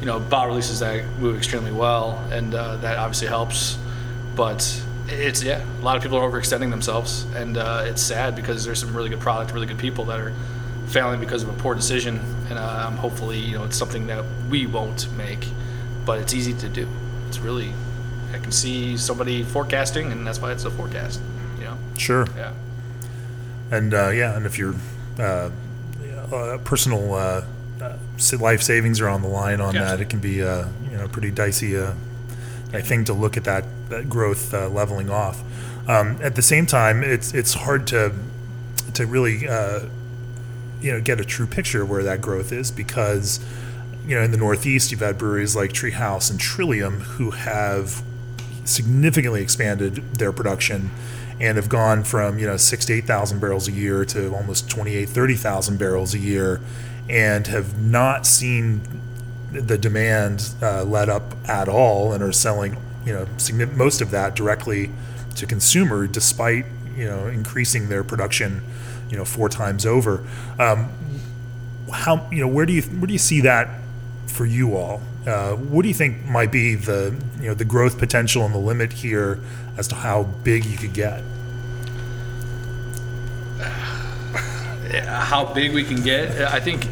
you 0.00 0.06
know 0.06 0.20
bottle 0.20 0.48
releases 0.48 0.80
that 0.80 1.04
move 1.18 1.36
extremely 1.36 1.72
well, 1.72 2.24
and 2.30 2.54
uh, 2.54 2.76
that 2.76 2.98
obviously 2.98 3.28
helps. 3.28 3.78
But 4.34 4.82
it's 5.08 5.42
yeah, 5.42 5.64
a 5.80 5.82
lot 5.82 5.96
of 5.96 6.02
people 6.02 6.18
are 6.18 6.28
overextending 6.28 6.70
themselves, 6.70 7.24
and 7.34 7.56
uh, 7.56 7.84
it's 7.86 8.02
sad 8.02 8.34
because 8.34 8.64
there's 8.64 8.80
some 8.80 8.96
really 8.96 9.10
good 9.10 9.20
product, 9.20 9.52
really 9.52 9.66
good 9.66 9.78
people 9.78 10.06
that 10.06 10.20
are 10.20 10.32
failing 10.86 11.20
because 11.20 11.42
of 11.42 11.48
a 11.48 11.52
poor 11.54 11.74
decision, 11.74 12.20
and 12.48 12.58
uh, 12.58 12.90
hopefully, 12.90 13.38
you 13.38 13.56
know, 13.58 13.64
it's 13.64 13.76
something 13.76 14.06
that 14.06 14.24
we 14.48 14.66
won't 14.66 15.10
make, 15.16 15.46
but 16.04 16.18
it's 16.18 16.34
easy 16.34 16.52
to 16.54 16.68
do. 16.68 16.88
It's 17.28 17.38
really, 17.38 17.72
I 18.32 18.38
can 18.38 18.52
see 18.52 18.96
somebody 18.96 19.42
forecasting, 19.42 20.12
and 20.12 20.26
that's 20.26 20.40
why 20.40 20.52
it's 20.52 20.64
a 20.64 20.70
forecast. 20.70 21.20
You 21.58 21.64
know. 21.64 21.78
Sure. 21.96 22.26
Yeah. 22.36 22.52
And 23.70 23.92
uh, 23.92 24.10
yeah, 24.10 24.36
and 24.36 24.46
if 24.46 24.58
your 24.58 24.74
uh, 25.18 25.50
uh, 26.32 26.58
personal 26.64 27.14
uh, 27.14 27.44
uh, 27.80 27.96
life 28.38 28.62
savings 28.62 29.00
are 29.00 29.08
on 29.08 29.22
the 29.22 29.28
line 29.28 29.60
on 29.60 29.74
that, 29.74 30.00
it 30.00 30.08
can 30.08 30.20
be 30.20 30.42
uh, 30.42 30.66
you 30.90 30.96
know 30.96 31.08
pretty 31.08 31.30
dicey 31.30 31.76
uh, 31.76 31.92
thing 32.72 33.04
to 33.04 33.12
look 33.12 33.36
at 33.36 33.44
that 33.44 33.64
that 33.88 34.08
growth 34.08 34.54
uh, 34.54 34.68
leveling 34.68 35.10
off. 35.10 35.42
Um, 35.88 36.18
at 36.22 36.34
the 36.34 36.42
same 36.42 36.66
time, 36.66 37.02
it's 37.02 37.34
it's 37.34 37.54
hard 37.54 37.86
to 37.88 38.12
to 38.94 39.06
really 39.06 39.48
uh, 39.48 39.80
you 40.80 40.92
know 40.92 41.00
get 41.00 41.20
a 41.20 41.24
true 41.24 41.46
picture 41.46 41.82
of 41.82 41.90
where 41.90 42.02
that 42.02 42.20
growth 42.20 42.52
is 42.52 42.70
because 42.70 43.40
you 44.06 44.14
know 44.14 44.22
in 44.22 44.30
the 44.30 44.36
Northeast 44.36 44.90
you've 44.90 45.00
had 45.00 45.18
breweries 45.18 45.56
like 45.56 45.72
Treehouse 45.72 46.30
and 46.30 46.38
Trillium 46.38 47.00
who 47.00 47.30
have 47.32 48.02
significantly 48.64 49.42
expanded 49.42 49.96
their 50.14 50.32
production 50.32 50.90
and 51.40 51.56
have 51.56 51.68
gone 51.68 52.02
from 52.02 52.38
you 52.38 52.46
know 52.46 52.56
six 52.56 52.84
to 52.86 52.94
eight 52.94 53.06
thousand 53.06 53.40
barrels 53.40 53.68
a 53.68 53.72
year 53.72 54.04
to 54.04 54.34
almost 54.34 54.68
28 54.70 55.08
30,000 55.08 55.78
barrels 55.78 56.14
a 56.14 56.18
year 56.18 56.60
and 57.08 57.46
have 57.46 57.80
not 57.80 58.26
seen 58.26 58.80
the 59.52 59.78
demand 59.78 60.50
uh, 60.60 60.82
let 60.84 61.08
up 61.08 61.34
at 61.48 61.68
all 61.68 62.12
and 62.12 62.22
are 62.22 62.32
selling 62.32 62.76
you 63.04 63.12
know 63.12 63.26
most 63.74 64.00
of 64.00 64.10
that 64.10 64.34
directly 64.34 64.90
to 65.34 65.46
consumer 65.46 66.06
despite 66.06 66.66
you 66.96 67.06
know 67.06 67.26
increasing 67.26 67.88
their 67.88 68.02
production 68.02 68.62
you 69.10 69.16
know 69.16 69.24
four 69.24 69.48
times 69.48 69.86
over. 69.86 70.26
Um, 70.58 70.88
how 71.92 72.28
you 72.30 72.40
know 72.40 72.48
where 72.48 72.66
do 72.66 72.72
you 72.72 72.82
where 72.82 73.06
do 73.06 73.12
you 73.12 73.18
see 73.18 73.42
that 73.42 73.68
for 74.26 74.46
you 74.46 74.76
all? 74.76 75.00
Uh, 75.26 75.54
what 75.54 75.82
do 75.82 75.88
you 75.88 75.94
think 75.94 76.24
might 76.24 76.52
be 76.52 76.74
the 76.74 77.14
you 77.40 77.48
know 77.48 77.54
the 77.54 77.64
growth 77.64 77.98
potential 77.98 78.44
and 78.44 78.54
the 78.54 78.58
limit 78.58 78.92
here 78.92 79.40
as 79.76 79.88
to 79.88 79.94
how 79.94 80.22
big 80.22 80.64
you 80.64 80.76
could 80.76 80.92
get? 80.92 81.22
how 85.04 85.44
big 85.52 85.74
we 85.74 85.84
can 85.84 86.02
get, 86.02 86.40
I 86.40 86.60
think. 86.60 86.86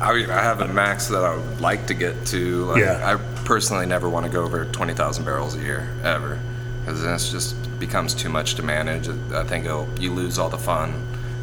I, 0.00 0.12
I 0.12 0.42
have 0.42 0.60
a 0.60 0.68
max 0.68 1.08
that 1.08 1.24
I 1.24 1.34
would 1.34 1.60
like 1.60 1.86
to 1.88 1.94
get 1.94 2.26
to. 2.26 2.66
Like, 2.66 2.80
yeah. 2.80 3.16
I 3.16 3.44
personally 3.44 3.86
never 3.86 4.08
want 4.08 4.26
to 4.26 4.32
go 4.32 4.44
over 4.44 4.64
20,000 4.64 5.24
barrels 5.24 5.56
a 5.56 5.60
year 5.60 5.88
ever, 6.04 6.38
because 6.80 7.02
then 7.02 7.14
it 7.14 7.18
just 7.18 7.80
becomes 7.80 8.14
too 8.14 8.28
much 8.28 8.54
to 8.56 8.62
manage. 8.62 9.08
I 9.08 9.42
think 9.44 9.64
you 10.00 10.12
lose 10.12 10.38
all 10.38 10.50
the 10.50 10.58
fun 10.58 10.92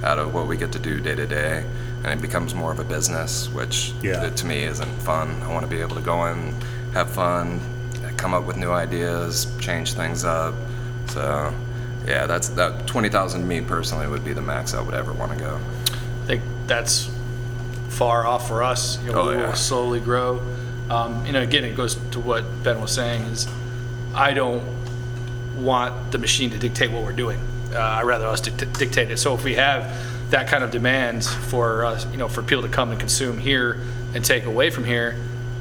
out 0.04 0.20
of 0.20 0.34
what 0.34 0.48
we 0.48 0.58
get 0.58 0.72
to 0.74 0.80
do 0.80 1.00
day 1.00 1.16
to 1.16 1.26
day, 1.26 1.64
and 2.04 2.20
it 2.20 2.22
becomes 2.22 2.54
more 2.54 2.72
of 2.72 2.80
a 2.80 2.84
business, 2.84 3.50
which 3.50 3.94
yeah. 4.02 4.30
to 4.30 4.46
me 4.46 4.64
isn't 4.64 4.92
fun. 5.02 5.42
I 5.44 5.52
want 5.52 5.64
to 5.64 5.70
be 5.70 5.82
able 5.82 5.96
to 5.96 6.02
go 6.02 6.26
in, 6.28 6.54
have 6.94 7.10
fun, 7.10 7.60
come 8.18 8.34
up 8.34 8.46
with 8.46 8.58
new 8.58 8.72
ideas, 8.72 9.48
change 9.60 9.94
things 9.94 10.24
up. 10.24 10.54
So, 11.08 11.54
yeah, 12.08 12.26
that's 12.26 12.50
that 12.50 12.88
twenty 12.88 13.10
thousand. 13.10 13.48
Me 13.48 13.62
personally 13.62 14.08
would 14.08 14.24
be 14.24 14.34
the 14.34 14.42
max 14.42 14.74
I 14.74 14.82
would 14.82 14.94
ever 14.94 15.14
want 15.14 15.32
to 15.34 15.38
go. 15.38 15.60
I 15.92 16.26
think 16.26 16.44
that's 16.68 17.10
far 17.90 18.26
off 18.26 18.48
for 18.48 18.64
us. 18.64 19.02
You 19.04 19.12
know, 19.12 19.22
oh, 19.22 19.30
we 19.30 19.36
yeah. 19.36 19.48
will 19.48 19.56
slowly 19.56 20.00
grow. 20.00 20.42
Um, 20.90 21.26
you 21.26 21.32
know, 21.32 21.42
again, 21.42 21.64
it 21.64 21.76
goes 21.76 21.96
to 22.12 22.20
what 22.20 22.44
Ben 22.64 22.82
was 22.82 22.92
saying: 22.92 23.24
is 23.24 23.48
I 24.14 24.34
don't 24.34 24.64
want 25.58 26.12
the 26.12 26.18
machine 26.18 26.50
to 26.52 26.58
dictate 26.58 26.92
what 26.92 27.04
we're 27.04 27.14
doing. 27.14 27.40
Uh, 27.76 27.82
I'd 27.82 28.06
rather 28.06 28.28
us 28.28 28.42
dictate 28.42 29.12
it. 29.12 29.18
So 29.18 29.36
if 29.36 29.44
we 29.44 29.56
have 29.56 29.92
that 30.32 30.48
kind 30.48 30.64
of 30.64 30.72
demand 30.72 31.26
for 31.26 31.86
us, 31.86 32.06
you 32.12 32.18
know, 32.18 32.28
for 32.28 32.42
people 32.42 32.64
to 32.64 32.70
come 32.70 32.92
and 32.92 33.00
consume 33.00 33.38
here 33.38 33.82
and 34.14 34.24
take 34.24 34.46
away 34.46 34.70
from 34.70 34.84
here, 34.84 35.16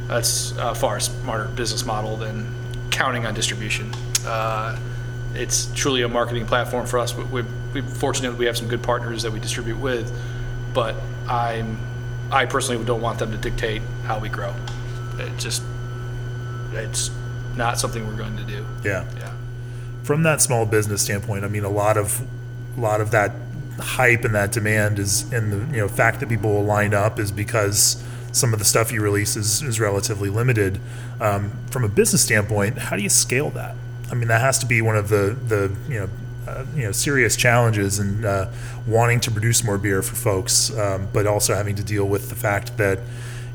that's 0.07 0.53
a 0.59 0.75
far 0.75 1.01
smarter 1.01 1.49
business 1.49 1.85
model 1.85 2.17
than 2.17 2.53
counting 2.91 3.27
on 3.27 3.35
distribution. 3.35 3.93
Uh, 4.25 4.79
it's 5.35 5.67
truly 5.75 6.03
a 6.03 6.09
marketing 6.09 6.47
platform 6.47 6.87
for 6.87 6.99
us. 6.99 7.15
We, 7.15 7.43
we're 7.43 7.83
fortunate 7.83 8.37
we 8.37 8.47
have 8.47 8.57
some 8.57 8.69
good 8.69 8.83
partners 8.83 9.23
that 9.23 9.33
we 9.33 9.41
distribute 9.41 9.79
with, 9.79 10.17
but 10.73 10.95
I'm, 11.29 11.79
I 12.31 12.47
personally 12.47 12.85
don't 12.85 13.01
want 13.01 13.19
them 13.19 13.33
to 13.33 13.39
dictate 13.39 13.83
how 14.05 14.19
we 14.21 14.29
grow. 14.29 14.55
It 15.19 15.37
just, 15.39 15.63
it's 16.73 17.11
not 17.57 17.79
something 17.79 18.07
we're 18.07 18.17
going 18.17 18.37
to 18.37 18.45
do. 18.45 18.65
Yeah. 18.85 19.05
Yeah 19.17 19.35
from 20.05 20.23
that 20.23 20.41
small 20.41 20.67
business 20.67 21.03
standpoint, 21.03 21.45
I 21.45 21.49
mean, 21.49 21.65
a 21.65 21.71
lot 21.71 21.97
of 21.97 22.25
a 22.77 22.81
lot 22.81 23.01
of 23.01 23.11
that 23.13 23.33
hype 23.81 24.25
and 24.25 24.35
that 24.35 24.53
demand 24.53 24.99
is, 24.99 25.33
and 25.33 25.53
the 25.53 25.75
you 25.75 25.81
know 25.81 25.89
fact 25.89 26.21
that 26.21 26.29
people 26.29 26.53
will 26.53 26.65
line 26.65 26.95
up 26.95 27.19
is 27.19 27.33
because 27.33 28.03
some 28.33 28.53
of 28.53 28.59
the 28.59 28.65
stuff 28.65 28.93
you 28.93 29.01
release 29.01 29.37
is, 29.37 29.63
is 29.63 29.81
relatively 29.81 30.29
limited. 30.29 30.79
Um, 31.21 31.53
from 31.71 31.85
a 31.85 31.89
business 31.89 32.23
standpoint, 32.23 32.79
how 32.79 32.97
do 32.97 33.03
you 33.03 33.09
scale 33.09 33.51
that? 33.51 33.77
I 34.11 34.15
mean, 34.15 34.29
that 34.29 34.41
has 34.41 34.59
to 34.59 34.67
be 34.67 34.83
one 34.83 34.97
of 34.97 35.09
the 35.09 35.37
the 35.49 35.75
you 35.89 36.01
know 36.01 36.09
uh, 36.47 36.65
you 36.77 36.83
know 36.83 36.93
serious 36.93 37.37
challenges 37.37 37.99
in 37.99 38.25
uh, 38.25 38.53
wanting 38.87 39.21
to 39.21 39.31
produce 39.31 39.65
more 39.65 39.79
beer 39.79 40.03
for 40.03 40.17
folks, 40.17 40.77
um, 40.77 41.09
but 41.13 41.27
also 41.27 41.55
having 41.55 41.77
to 41.77 41.83
deal 41.83 42.05
with 42.05 42.29
the 42.29 42.37
fact 42.37 42.77
that 42.77 42.99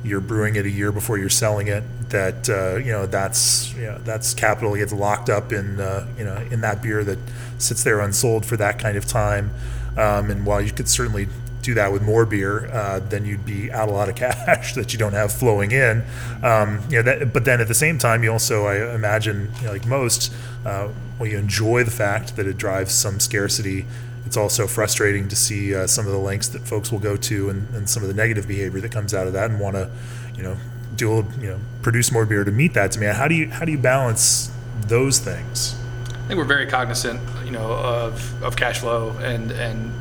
you're 0.04 0.22
brewing 0.22 0.56
it 0.56 0.66
a 0.66 0.70
year 0.70 0.92
before 0.92 1.18
you're 1.18 1.30
selling 1.30 1.68
it. 1.68 1.84
That 2.10 2.50
uh, 2.50 2.78
you 2.78 2.92
know 2.92 3.06
that's 3.06 3.74
you 3.76 3.84
know, 3.84 3.98
that's 4.00 4.34
capital 4.34 4.76
gets 4.76 4.94
locked 4.94 5.30
up 5.30 5.52
in 5.52 5.80
uh, 5.80 6.08
you 6.18 6.26
know 6.26 6.38
in 6.52 6.62
that 6.62 6.82
beer 6.82 7.04
that 7.04 7.20
sits 7.58 7.84
there 7.84 8.00
unsold 8.00 8.46
for 8.46 8.58
that 8.58 8.80
kind 8.80 8.98
of 8.98 9.06
time. 9.06 9.52
Um, 9.98 10.30
and 10.30 10.46
while 10.46 10.62
you 10.62 10.72
could 10.72 10.88
certainly 10.88 11.28
do 11.62 11.74
that 11.74 11.92
with 11.92 12.02
more 12.02 12.26
beer, 12.26 12.68
uh, 12.72 13.00
then 13.00 13.26
you'd 13.26 13.46
be 13.46 13.72
out 13.72 13.90
a 13.90 13.92
lot 13.92 14.10
of 14.10 14.16
cash 14.24 14.74
that 14.74 14.94
you 14.94 15.00
don't 15.00 15.14
have 15.14 15.32
flowing 15.32 15.72
in. 15.72 16.04
Um, 16.44 16.82
you 16.90 16.98
know, 16.98 17.04
that, 17.04 17.34
but 17.34 17.46
then 17.46 17.62
at 17.62 17.68
the 17.68 17.74
same 17.74 17.98
time, 17.98 18.24
you 18.24 18.32
also, 18.32 18.66
I 18.66 18.94
imagine, 18.94 19.52
you 19.60 19.66
know, 19.66 19.74
like 19.74 19.86
most, 19.86 20.34
uh, 20.66 20.90
well, 21.20 21.30
you 21.30 21.38
enjoy 21.38 21.84
the 21.84 21.92
fact 21.92 22.36
that 22.38 22.48
it 22.48 22.58
drives 22.58 22.94
some 22.94 23.20
scarcity. 23.20 23.86
It's 24.26 24.38
also 24.38 24.68
frustrating 24.68 25.28
to 25.30 25.36
see 25.36 25.74
uh, 25.74 25.88
some 25.88 26.06
of 26.06 26.12
the 26.12 26.20
lengths 26.20 26.50
that 26.50 26.62
folks 26.62 26.92
will 26.92 27.00
go 27.00 27.18
to 27.18 27.50
and, 27.50 27.68
and 27.74 27.90
some 27.90 28.04
of 28.04 28.10
the 28.10 28.16
negative 28.16 28.48
behavior 28.48 28.80
that 28.82 28.92
comes 28.92 29.14
out 29.14 29.28
of 29.28 29.34
that, 29.34 29.50
and 29.50 29.60
want 29.60 29.76
to, 29.76 29.90
you 30.36 30.44
know, 30.44 30.58
do 30.96 31.26
you 31.40 31.48
know 31.48 31.60
produce 31.82 32.12
more 32.12 32.26
beer 32.26 32.44
to 32.44 32.52
meet 32.52 32.74
that. 32.74 32.92
To 32.92 33.00
me, 33.00 33.08
how 33.08 33.28
do 33.28 33.36
you 33.36 33.50
how 33.50 33.66
do 33.66 33.72
you 33.72 33.78
balance 33.78 34.52
those 34.82 35.18
things? 35.20 35.76
I 36.14 36.28
think 36.28 36.38
we're 36.38 36.46
very 36.46 36.68
cognizant, 36.68 37.20
you 37.44 37.52
know, 37.52 37.72
of, 37.72 38.44
of 38.44 38.56
cash 38.56 38.80
flow 38.80 39.18
and 39.18 39.52
and 39.52 39.92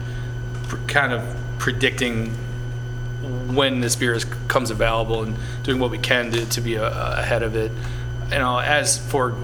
pr- 0.64 0.76
kind 0.88 1.12
of 1.12 1.22
predicting 1.58 2.26
when 3.54 3.80
this 3.80 3.96
beer 3.96 4.14
is, 4.14 4.24
comes 4.46 4.70
available 4.70 5.22
and 5.22 5.36
doing 5.62 5.80
what 5.80 5.90
we 5.90 5.98
can 5.98 6.30
to, 6.32 6.44
to 6.46 6.60
be 6.60 6.74
a, 6.74 6.86
ahead 7.18 7.42
of 7.42 7.56
it. 7.56 7.72
You 8.30 8.38
know, 8.38 8.58
as 8.58 8.98
for 8.98 9.34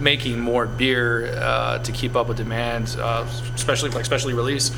making 0.00 0.40
more 0.40 0.66
beer 0.66 1.26
uh, 1.36 1.78
to 1.78 1.92
keep 1.92 2.16
up 2.16 2.28
with 2.28 2.36
demand, 2.36 2.96
uh, 2.98 3.26
especially 3.54 3.90
like 3.90 4.04
specialty 4.04 4.34
release, 4.34 4.70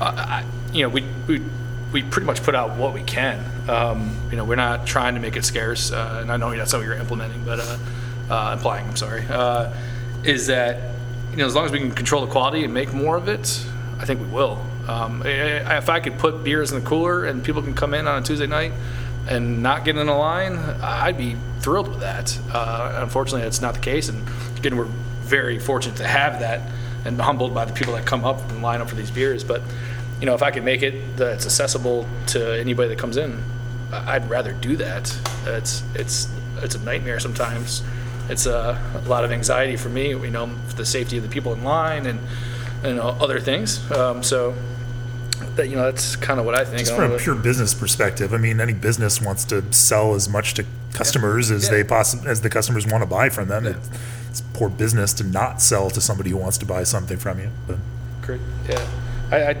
uh, 0.00 0.14
I, 0.16 0.44
you 0.72 0.82
know, 0.82 0.88
we, 0.88 1.04
we 1.26 1.42
we 1.90 2.02
pretty 2.02 2.26
much 2.26 2.42
put 2.42 2.54
out 2.54 2.76
what 2.76 2.92
we 2.92 3.02
can. 3.02 3.42
Um, 3.66 4.14
you 4.30 4.36
know, 4.36 4.44
we're 4.44 4.56
not 4.56 4.86
trying 4.86 5.14
to 5.14 5.20
make 5.20 5.36
it 5.36 5.44
scarce, 5.44 5.90
uh, 5.90 6.18
and 6.20 6.30
I 6.30 6.36
know 6.36 6.54
that's 6.54 6.70
something 6.70 6.86
you're 6.86 6.98
implementing, 6.98 7.44
but 7.44 7.60
uh, 8.30 8.50
implying, 8.52 8.86
I'm 8.86 8.96
sorry, 8.96 9.22
is 10.24 10.48
that 10.48 10.92
you 11.30 11.38
know 11.38 11.46
as 11.46 11.54
long 11.54 11.64
as 11.64 11.72
we 11.72 11.78
can 11.78 11.92
control 11.92 12.26
the 12.26 12.30
quality 12.30 12.64
and 12.64 12.74
make 12.74 12.92
more 12.92 13.16
of 13.16 13.28
it, 13.28 13.64
I 13.98 14.04
think 14.04 14.20
we 14.20 14.26
will. 14.26 14.62
Um, 14.86 15.22
if 15.24 15.88
I 15.88 16.00
could 16.00 16.18
put 16.18 16.42
beers 16.42 16.72
in 16.72 16.80
the 16.80 16.86
cooler 16.86 17.26
and 17.26 17.44
people 17.44 17.62
can 17.62 17.74
come 17.74 17.92
in 17.92 18.06
on 18.06 18.22
a 18.22 18.24
Tuesday 18.24 18.46
night 18.46 18.72
and 19.28 19.62
not 19.62 19.84
get 19.84 19.96
in 19.96 20.08
a 20.08 20.18
line, 20.18 20.56
I'd 20.82 21.18
be 21.18 21.36
thrilled 21.60 21.88
with 21.88 22.00
that. 22.00 22.38
Uh, 22.52 22.98
unfortunately, 23.02 23.42
that's 23.42 23.60
not 23.60 23.74
the 23.74 23.80
case, 23.80 24.08
and 24.08 24.26
again, 24.56 24.76
we're 24.76 24.88
very 25.20 25.58
fortunate 25.58 25.96
to 25.96 26.06
have 26.06 26.40
that, 26.40 26.68
and 27.04 27.20
humbled 27.20 27.54
by 27.54 27.64
the 27.64 27.72
people 27.72 27.94
that 27.94 28.06
come 28.06 28.24
up 28.24 28.40
and 28.50 28.62
line 28.62 28.80
up 28.80 28.88
for 28.88 28.96
these 28.96 29.10
beers. 29.10 29.44
But 29.44 29.62
you 30.20 30.26
know, 30.26 30.34
if 30.34 30.42
I 30.42 30.50
could 30.50 30.64
make 30.64 30.82
it 30.82 31.16
that 31.18 31.34
it's 31.34 31.46
accessible 31.46 32.06
to 32.28 32.58
anybody 32.58 32.88
that 32.88 32.98
comes 32.98 33.16
in, 33.16 33.42
I'd 33.92 34.28
rather 34.28 34.52
do 34.52 34.76
that. 34.76 35.14
It's 35.46 35.82
it's 35.94 36.28
it's 36.62 36.74
a 36.74 36.80
nightmare 36.80 37.20
sometimes. 37.20 37.82
It's 38.28 38.46
a, 38.46 38.78
a 38.94 39.08
lot 39.08 39.24
of 39.24 39.32
anxiety 39.32 39.76
for 39.76 39.88
me. 39.88 40.08
You 40.08 40.30
know, 40.30 40.50
for 40.66 40.74
the 40.74 40.86
safety 40.86 41.16
of 41.18 41.22
the 41.22 41.28
people 41.28 41.52
in 41.52 41.62
line 41.64 42.06
and 42.06 42.18
and 42.82 42.96
you 42.96 43.02
know, 43.02 43.16
other 43.20 43.40
things. 43.40 43.90
Um, 43.90 44.22
so 44.22 44.54
that 45.56 45.68
you 45.68 45.76
know, 45.76 45.84
that's 45.90 46.16
kind 46.16 46.38
of 46.40 46.46
what 46.46 46.54
I 46.54 46.64
think. 46.64 46.78
Just 46.80 46.94
from 46.94 47.12
a 47.12 47.18
pure 47.18 47.34
business 47.34 47.74
perspective, 47.74 48.32
I 48.32 48.36
mean, 48.38 48.60
any 48.60 48.72
business 48.74 49.20
wants 49.20 49.44
to 49.46 49.70
sell 49.72 50.14
as 50.14 50.28
much 50.28 50.54
to 50.54 50.64
customers 50.92 51.50
as 51.50 51.64
Yeah. 51.64 51.70
they 51.70 51.84
possi 51.84 52.24
as 52.26 52.40
the 52.40 52.50
customers 52.50 52.86
want 52.86 53.02
to 53.02 53.06
buy 53.06 53.28
from 53.28 53.48
them. 53.48 53.66
It's, 53.66 53.90
it's 54.30 54.40
poor 54.52 54.68
business 54.68 55.12
to 55.14 55.24
not 55.24 55.60
sell 55.60 55.90
to 55.90 56.00
somebody 56.00 56.30
who 56.30 56.36
wants 56.36 56.58
to 56.58 56.66
buy 56.66 56.84
something 56.84 57.16
from 57.18 57.38
you. 57.38 57.50
But 57.66 57.76
Great. 58.22 58.40
Yeah, 58.68 58.86
I, 59.30 59.42
I, 59.42 59.56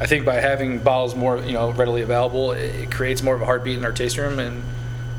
I 0.00 0.06
think 0.06 0.24
by 0.24 0.34
having 0.36 0.78
bottles 0.78 1.14
more, 1.14 1.38
you 1.38 1.52
know, 1.52 1.70
readily 1.72 2.02
available, 2.02 2.52
it, 2.52 2.74
it 2.74 2.90
creates 2.90 3.22
more 3.22 3.34
of 3.34 3.42
a 3.42 3.44
heartbeat 3.44 3.78
in 3.78 3.84
our 3.84 3.92
taste 3.92 4.16
room, 4.18 4.38
and 4.38 4.62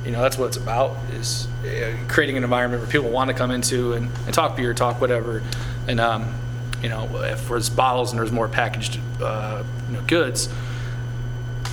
you 0.06 0.12
know 0.12 0.22
that's 0.22 0.38
what 0.38 0.48
it's 0.48 0.58
about 0.58 0.96
is 1.14 1.48
uh, 1.66 1.94
creating 2.08 2.38
an 2.38 2.44
environment 2.44 2.82
where 2.82 2.90
people 2.92 3.10
want 3.10 3.30
to 3.30 3.34
come 3.34 3.52
into 3.52 3.94
and, 3.94 4.10
and 4.26 4.34
talk 4.34 4.56
beer, 4.56 4.74
talk 4.74 5.00
whatever, 5.02 5.44
and 5.88 6.00
um, 6.00 6.34
you 6.82 6.90
know, 6.90 7.08
if 7.24 7.48
there's 7.48 7.70
bottles 7.70 8.12
and 8.12 8.20
there's 8.20 8.32
more 8.32 8.48
packaged, 8.48 9.00
uh, 9.22 9.64
you 9.88 9.94
know, 9.96 10.02
goods, 10.04 10.50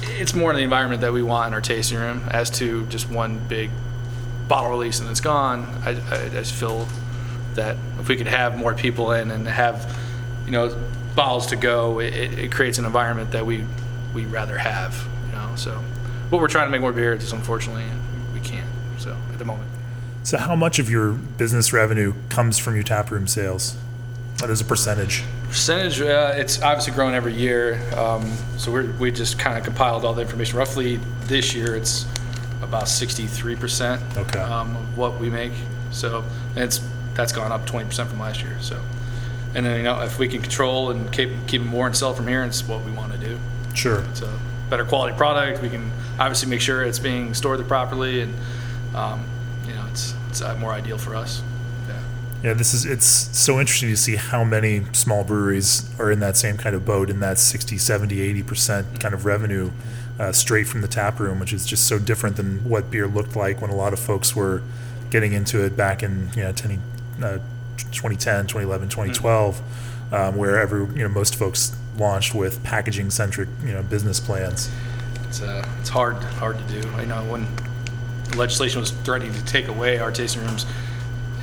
it's 0.03 0.35
more 0.35 0.51
in 0.51 0.57
the 0.57 0.63
environment 0.63 1.01
that 1.03 1.13
we 1.13 1.23
want 1.23 1.49
in 1.49 1.55
our 1.55 1.61
tasting 1.61 1.99
room 1.99 2.23
as 2.31 2.51
to 2.51 2.87
just 2.87 3.11
one 3.11 3.39
big 3.49 3.71
bottle 4.49 4.71
release 4.71 5.01
and 5.01 5.09
it's 5.11 5.21
gone. 5.21 5.65
I, 5.85 5.91
I, 5.91 6.25
I 6.25 6.29
just 6.29 6.55
feel 6.55 6.89
that 7.55 7.77
if 8.01 8.09
we 8.09 8.17
could 8.17 8.27
have 8.27 8.57
more 8.57 8.75
people 8.75 9.13
in 9.13 9.31
and 9.31 9.47
have, 9.47 9.97
you 10.45 10.53
know, 10.53 10.77
bottles 11.15 11.47
to 11.49 11.57
go, 11.57 12.01
it, 12.01 12.15
it 12.15 12.53
creates 12.53 12.79
an 12.79 12.85
environment 12.85 13.33
that 13.33 13.47
we 13.47 13.65
we 14.15 14.25
rather 14.27 14.57
have. 14.59 15.07
You 15.27 15.33
know, 15.33 15.57
so 15.57 15.83
but 16.31 16.41
we're 16.41 16.49
trying 16.49 16.67
to 16.67 16.71
make 16.71 16.81
more 16.81 16.93
beer. 16.93 17.17
Just 17.17 17.33
unfortunately, 17.33 17.85
we 18.35 18.41
can't. 18.41 18.69
So 18.99 19.17
at 19.33 19.39
the 19.39 19.45
moment, 19.45 19.69
so, 20.27 20.39
how 20.39 20.57
much 20.57 20.81
of 20.81 20.91
your 20.91 21.13
business 21.13 21.73
revenue 21.73 22.13
comes 22.31 22.59
from 22.59 22.75
your 22.75 22.83
taproom 22.83 23.29
sales? 23.29 23.77
What 24.41 24.51
is 24.51 24.61
a 24.61 24.65
percentage? 24.65 25.25
percentage 25.49 26.01
uh, 26.01 26.35
it's 26.37 26.61
obviously 26.61 26.93
grown 26.93 27.15
every 27.15 27.33
year. 27.33 27.81
Um, 27.97 28.31
so 28.59 28.71
we're, 28.71 28.91
we 28.93 29.11
just 29.11 29.39
kind 29.39 29.57
of 29.57 29.65
compiled 29.65 30.05
all 30.05 30.13
the 30.13 30.23
information. 30.23 30.59
Roughly 30.59 30.97
this 31.23 31.55
year, 31.55 31.75
it's 31.75 32.05
about 32.63 32.89
63 32.89 33.57
percent 33.57 34.03
Okay. 34.17 34.39
um, 34.39 34.77
of 34.77 34.99
what 34.99 35.19
we 35.19 35.31
make. 35.31 35.53
So 35.91 36.25
and 36.55 36.65
it's 36.65 36.81
that's 37.15 37.33
gone 37.33 37.51
up 37.53 37.65
20 37.67 37.87
percent 37.87 38.11
from 38.11 38.19
last 38.21 38.43
year. 38.43 38.57
So 38.61 38.79
and 39.55 39.65
then 39.65 39.79
you 39.79 39.83
know 39.85 40.01
if 40.03 40.19
we 40.19 40.29
can 40.29 40.43
control 40.43 40.91
and 40.91 41.11
keep 41.13 41.31
keep 41.47 41.63
more 41.63 41.87
and 41.87 41.97
sell 41.97 42.13
from 42.13 42.27
here, 42.29 42.43
it's 42.45 42.67
what 42.67 42.85
we 42.85 42.93
want 42.93 43.13
to 43.13 43.19
do. 43.19 43.39
Sure. 43.75 44.01
It's 44.11 44.21
a 44.21 44.39
better 44.69 44.85
quality 44.85 45.17
product. 45.17 45.63
We 45.63 45.71
can 45.71 45.91
obviously 46.19 46.51
make 46.51 46.61
sure 46.61 46.83
it's 46.83 46.99
being 46.99 47.33
stored 47.35 47.67
properly, 47.69 48.21
and 48.21 48.35
um, 48.95 49.25
you 49.67 49.73
know 49.75 49.87
it's 49.91 50.15
it's 50.29 50.43
uh, 50.43 50.55
more 50.57 50.73
ideal 50.73 50.99
for 50.99 51.15
us. 51.15 51.43
Yeah. 52.43 52.53
This 52.55 52.75
is 52.75 52.85
it's 52.85 53.07
so 53.07 53.59
interesting 53.59 53.89
to 53.91 53.97
see 53.97 54.17
how 54.17 54.45
many 54.45 54.85
small 54.93 55.25
breweries 55.25 55.89
are 55.99 56.11
in 56.11 56.21
that 56.21 56.37
same 56.37 56.57
kind 56.57 56.77
of 56.77 56.85
boat 56.85 57.11
in 57.11 57.21
that 57.21 57.39
60, 57.39 57.79
70, 57.79 58.43
80% 58.43 59.01
kind 59.01 59.15
of 59.15 59.25
revenue 59.25 59.71
uh, 60.19 60.33
straight 60.33 60.67
from 60.67 60.81
the 60.81 60.89
tap 60.89 61.19
room, 61.19 61.41
which 61.41 61.53
is 61.53 61.67
just 61.67 61.87
so 61.87 61.99
different 61.99 62.37
than 62.37 62.69
what 62.69 62.91
beer 62.91 63.07
looked 63.07 63.37
like 63.37 63.61
when 63.61 63.71
a 63.71 63.77
lot 63.77 63.93
of 63.93 63.99
folks 63.99 64.35
were 64.35 64.63
getting 65.11 65.33
into 65.33 65.65
it 65.65 65.77
back 65.77 66.03
in 66.03 66.31
you 66.35 66.43
know 66.43 66.53
10, 66.53 66.83
uh, 67.23 67.39
2010, 67.77 68.47
2011, 68.47 68.89
2012, 68.89 69.63
um, 70.13 70.37
where 70.37 70.59
every 70.59 70.81
you 70.97 71.03
know 71.03 71.09
most 71.09 71.37
folks 71.37 71.77
launched 71.99 72.35
with 72.35 72.63
packaging 72.63 73.11
centric 73.11 73.49
you 73.65 73.73
know 73.73 73.83
business 73.83 74.21
plans. 74.21 74.71
It's 75.29 75.43
uh, 75.43 75.67
it's 75.81 75.89
hard 75.89 76.17
hard 76.17 76.59
to 76.59 76.81
do. 76.81 76.89
I 76.91 77.05
know 77.05 77.25
when 77.25 77.47
legislation 78.37 78.81
was 78.81 78.91
threatening 78.91 79.33
to 79.35 79.45
take 79.45 79.69
away 79.69 79.99
our 79.99 80.13
tasting 80.13 80.43
rooms, 80.43 80.67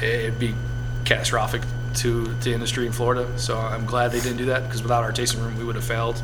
it'd 0.01 0.39
be 0.39 0.56
catastrophic 1.05 1.61
to 1.95 2.25
the 2.25 2.53
industry 2.53 2.85
in 2.85 2.91
Florida. 2.91 3.27
So 3.37 3.57
I'm 3.57 3.85
glad 3.85 4.11
they 4.11 4.19
didn't 4.19 4.37
do 4.37 4.45
that 4.45 4.63
because 4.63 4.81
without 4.81 5.03
our 5.03 5.11
tasting 5.11 5.41
room, 5.41 5.57
we 5.57 5.63
would 5.63 5.75
have 5.75 5.83
failed 5.83 6.21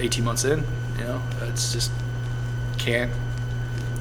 18 0.00 0.24
months 0.24 0.44
in. 0.44 0.64
You 0.98 1.04
know, 1.04 1.22
it's 1.42 1.72
just 1.72 1.90
can't 2.78 3.12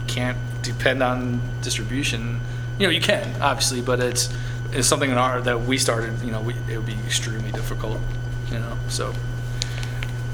can't 0.08 0.38
depend 0.62 1.01
on 1.01 1.39
distribution. 1.62 2.41
You 2.80 2.88
know, 2.88 2.91
you 2.91 3.01
can 3.01 3.41
obviously, 3.41 3.82
but 3.82 3.99
it's 3.99 4.34
it's 4.71 4.88
something 4.88 5.10
in 5.10 5.17
our 5.17 5.41
that 5.41 5.62
we 5.62 5.77
started. 5.77 6.19
You 6.23 6.32
know, 6.32 6.41
we, 6.41 6.56
it 6.69 6.77
would 6.77 6.86
be 6.86 6.97
extremely 7.06 7.51
difficult. 7.51 7.99
You 8.51 8.60
know, 8.60 8.77
so 8.89 9.13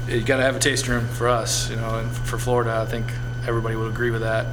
you 0.08 0.22
got 0.22 0.38
to 0.38 0.42
have 0.42 0.56
a 0.56 0.58
tasting 0.58 0.92
room 0.92 1.06
for 1.08 1.28
us, 1.28 1.70
you 1.70 1.76
know, 1.76 1.98
and 1.98 2.10
for 2.10 2.38
Florida, 2.38 2.80
I 2.80 2.86
think 2.86 3.12
everybody 3.46 3.76
would 3.76 3.90
agree 3.90 4.10
with 4.10 4.22
that. 4.22 4.46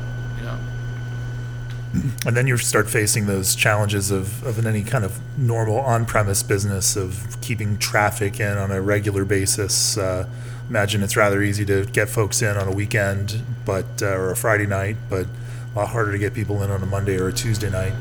And 2.25 2.36
then 2.36 2.47
you 2.47 2.58
start 2.58 2.89
facing 2.89 3.27
those 3.27 3.55
challenges 3.55 4.12
of, 4.12 4.43
of 4.45 4.65
any 4.65 4.84
kind 4.84 5.05
of 5.05 5.19
normal 5.38 5.79
on-premise 5.79 6.43
business 6.43 6.95
of 6.95 7.38
keeping 7.41 7.77
traffic 7.77 8.39
in 8.39 8.58
on 8.58 8.71
a 8.71 8.81
regular 8.81 9.25
basis. 9.25 9.97
Uh, 9.97 10.27
imagine 10.69 11.03
it's 11.03 11.15
rather 11.15 11.41
easy 11.41 11.65
to 11.65 11.86
get 11.86 12.10
folks 12.10 12.41
in 12.41 12.58
on 12.58 12.67
a 12.67 12.71
weekend, 12.71 13.41
but 13.65 13.86
uh, 14.01 14.08
or 14.08 14.31
a 14.31 14.36
Friday 14.36 14.65
night, 14.65 14.97
but 15.10 15.25
a 15.73 15.79
lot 15.79 15.89
harder 15.89 16.12
to 16.12 16.17
get 16.17 16.34
people 16.34 16.63
in 16.63 16.71
on 16.71 16.81
a 16.81 16.86
Monday 16.86 17.17
or 17.17 17.27
a 17.27 17.34
Tuesday 17.34 17.69
night. 17.69 17.93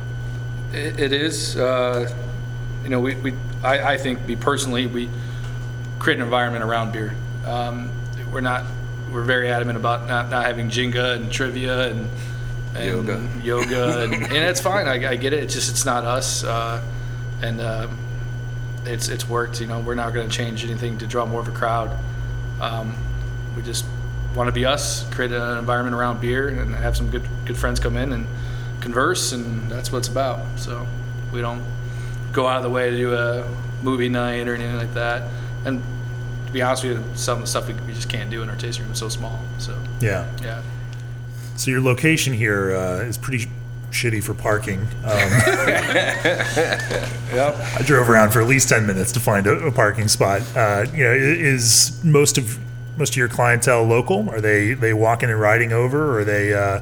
It, 0.72 0.98
it 0.98 1.12
is, 1.12 1.56
uh, 1.56 2.12
you 2.82 2.88
know, 2.88 3.00
we, 3.00 3.14
we 3.16 3.34
I, 3.62 3.94
I 3.94 3.98
think, 3.98 4.26
me 4.26 4.36
personally, 4.36 4.86
we 4.86 5.08
create 5.98 6.16
an 6.16 6.24
environment 6.24 6.64
around 6.64 6.92
beer. 6.92 7.14
Um, 7.46 7.90
we're 8.32 8.40
not, 8.40 8.64
we're 9.12 9.24
very 9.24 9.50
adamant 9.50 9.78
about 9.78 10.08
not, 10.08 10.30
not 10.30 10.46
having 10.46 10.68
Jenga 10.68 11.16
and 11.16 11.30
trivia 11.30 11.90
and, 11.90 12.08
and 12.74 12.84
Yoga. 12.84 13.28
yoga, 13.42 14.02
and, 14.04 14.14
and 14.14 14.32
it's 14.32 14.60
fine. 14.60 14.86
I, 14.88 15.10
I 15.10 15.16
get 15.16 15.32
it. 15.32 15.42
It's 15.44 15.54
just 15.54 15.70
it's 15.70 15.84
not 15.84 16.04
us, 16.04 16.42
uh, 16.44 16.82
and 17.42 17.60
um, 17.60 17.98
it's 18.84 19.08
it's 19.08 19.28
worked. 19.28 19.60
You 19.60 19.66
know, 19.66 19.80
we're 19.80 19.94
not 19.94 20.12
going 20.14 20.28
to 20.28 20.34
change 20.36 20.64
anything 20.64 20.98
to 20.98 21.06
draw 21.06 21.24
more 21.26 21.40
of 21.40 21.48
a 21.48 21.52
crowd. 21.52 21.90
Um, 22.60 22.94
we 23.56 23.62
just 23.62 23.84
want 24.34 24.48
to 24.48 24.52
be 24.52 24.64
us, 24.66 25.08
create 25.14 25.30
an 25.32 25.58
environment 25.58 25.94
around 25.94 26.20
beer, 26.20 26.48
and 26.48 26.74
have 26.74 26.96
some 26.96 27.10
good 27.10 27.22
good 27.44 27.56
friends 27.56 27.78
come 27.80 27.96
in 27.96 28.12
and 28.12 28.26
converse, 28.80 29.32
and 29.32 29.70
that's 29.70 29.92
what 29.92 29.98
it's 29.98 30.08
about. 30.08 30.40
So 30.56 30.86
we 31.32 31.40
don't 31.40 31.62
go 32.32 32.46
out 32.46 32.56
of 32.58 32.62
the 32.64 32.70
way 32.70 32.90
to 32.90 32.96
do 32.96 33.14
a 33.14 33.48
movie 33.82 34.08
night 34.08 34.48
or 34.48 34.54
anything 34.54 34.76
like 34.76 34.94
that. 34.94 35.30
And 35.64 35.82
to 36.46 36.52
be 36.52 36.62
honest 36.62 36.84
with 36.84 36.98
you, 36.98 37.04
some 37.16 37.38
of 37.38 37.44
the 37.44 37.46
stuff 37.46 37.68
we, 37.68 37.74
we 37.86 37.92
just 37.92 38.08
can't 38.08 38.30
do 38.30 38.42
in 38.42 38.48
our 38.50 38.56
tasting 38.56 38.84
room 38.84 38.92
is 38.92 38.98
so 38.98 39.08
small. 39.08 39.38
So 39.58 39.78
Yeah. 40.00 40.26
yeah, 40.42 40.62
So 41.56 41.70
your 41.70 41.80
location 41.80 42.32
here 42.32 42.74
uh, 42.74 43.04
is 43.04 43.16
pretty 43.16 43.46
shitty 43.90 44.22
for 44.22 44.34
parking. 44.34 44.80
Um, 44.80 44.88
I 47.34 47.82
drove 47.84 48.10
around 48.10 48.32
for 48.32 48.40
at 48.42 48.48
least 48.48 48.68
ten 48.68 48.86
minutes 48.86 49.12
to 49.12 49.20
find 49.20 49.46
a, 49.46 49.52
a 49.66 49.72
parking 49.72 50.08
spot. 50.08 50.42
Uh, 50.56 50.86
you 50.92 51.04
know, 51.04 51.12
is 51.12 52.02
most 52.04 52.36
of 52.38 52.58
most 52.98 53.10
of 53.10 53.16
your 53.16 53.28
clientele 53.28 53.84
local? 53.84 54.28
Are 54.30 54.40
they 54.40 54.74
they 54.74 54.92
walking 54.92 55.30
and 55.30 55.40
riding 55.40 55.72
over? 55.72 56.12
Or 56.12 56.20
are 56.20 56.24
they 56.24 56.52
uh, 56.52 56.80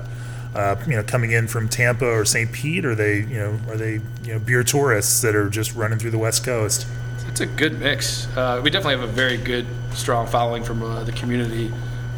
uh, 0.54 0.76
you 0.86 0.96
know 0.96 1.02
coming 1.02 1.32
in 1.32 1.46
from 1.48 1.68
Tampa 1.68 2.06
or 2.06 2.24
St. 2.24 2.50
Pete? 2.50 2.84
Or 2.84 2.92
are 2.92 2.94
they 2.94 3.18
you 3.18 3.38
know 3.38 3.58
are 3.68 3.76
they 3.76 4.00
you 4.24 4.32
know 4.32 4.38
beer 4.38 4.64
tourists 4.64 5.20
that 5.22 5.34
are 5.34 5.50
just 5.50 5.74
running 5.74 5.98
through 5.98 6.12
the 6.12 6.18
West 6.18 6.44
Coast? 6.44 6.86
It's 7.28 7.40
a 7.40 7.46
good 7.46 7.78
mix. 7.78 8.26
Uh, 8.36 8.60
we 8.62 8.70
definitely 8.70 9.00
have 9.00 9.08
a 9.08 9.12
very 9.12 9.38
good, 9.38 9.66
strong 9.92 10.26
following 10.26 10.62
from 10.64 10.82
uh, 10.82 11.04
the 11.04 11.12
community. 11.12 11.72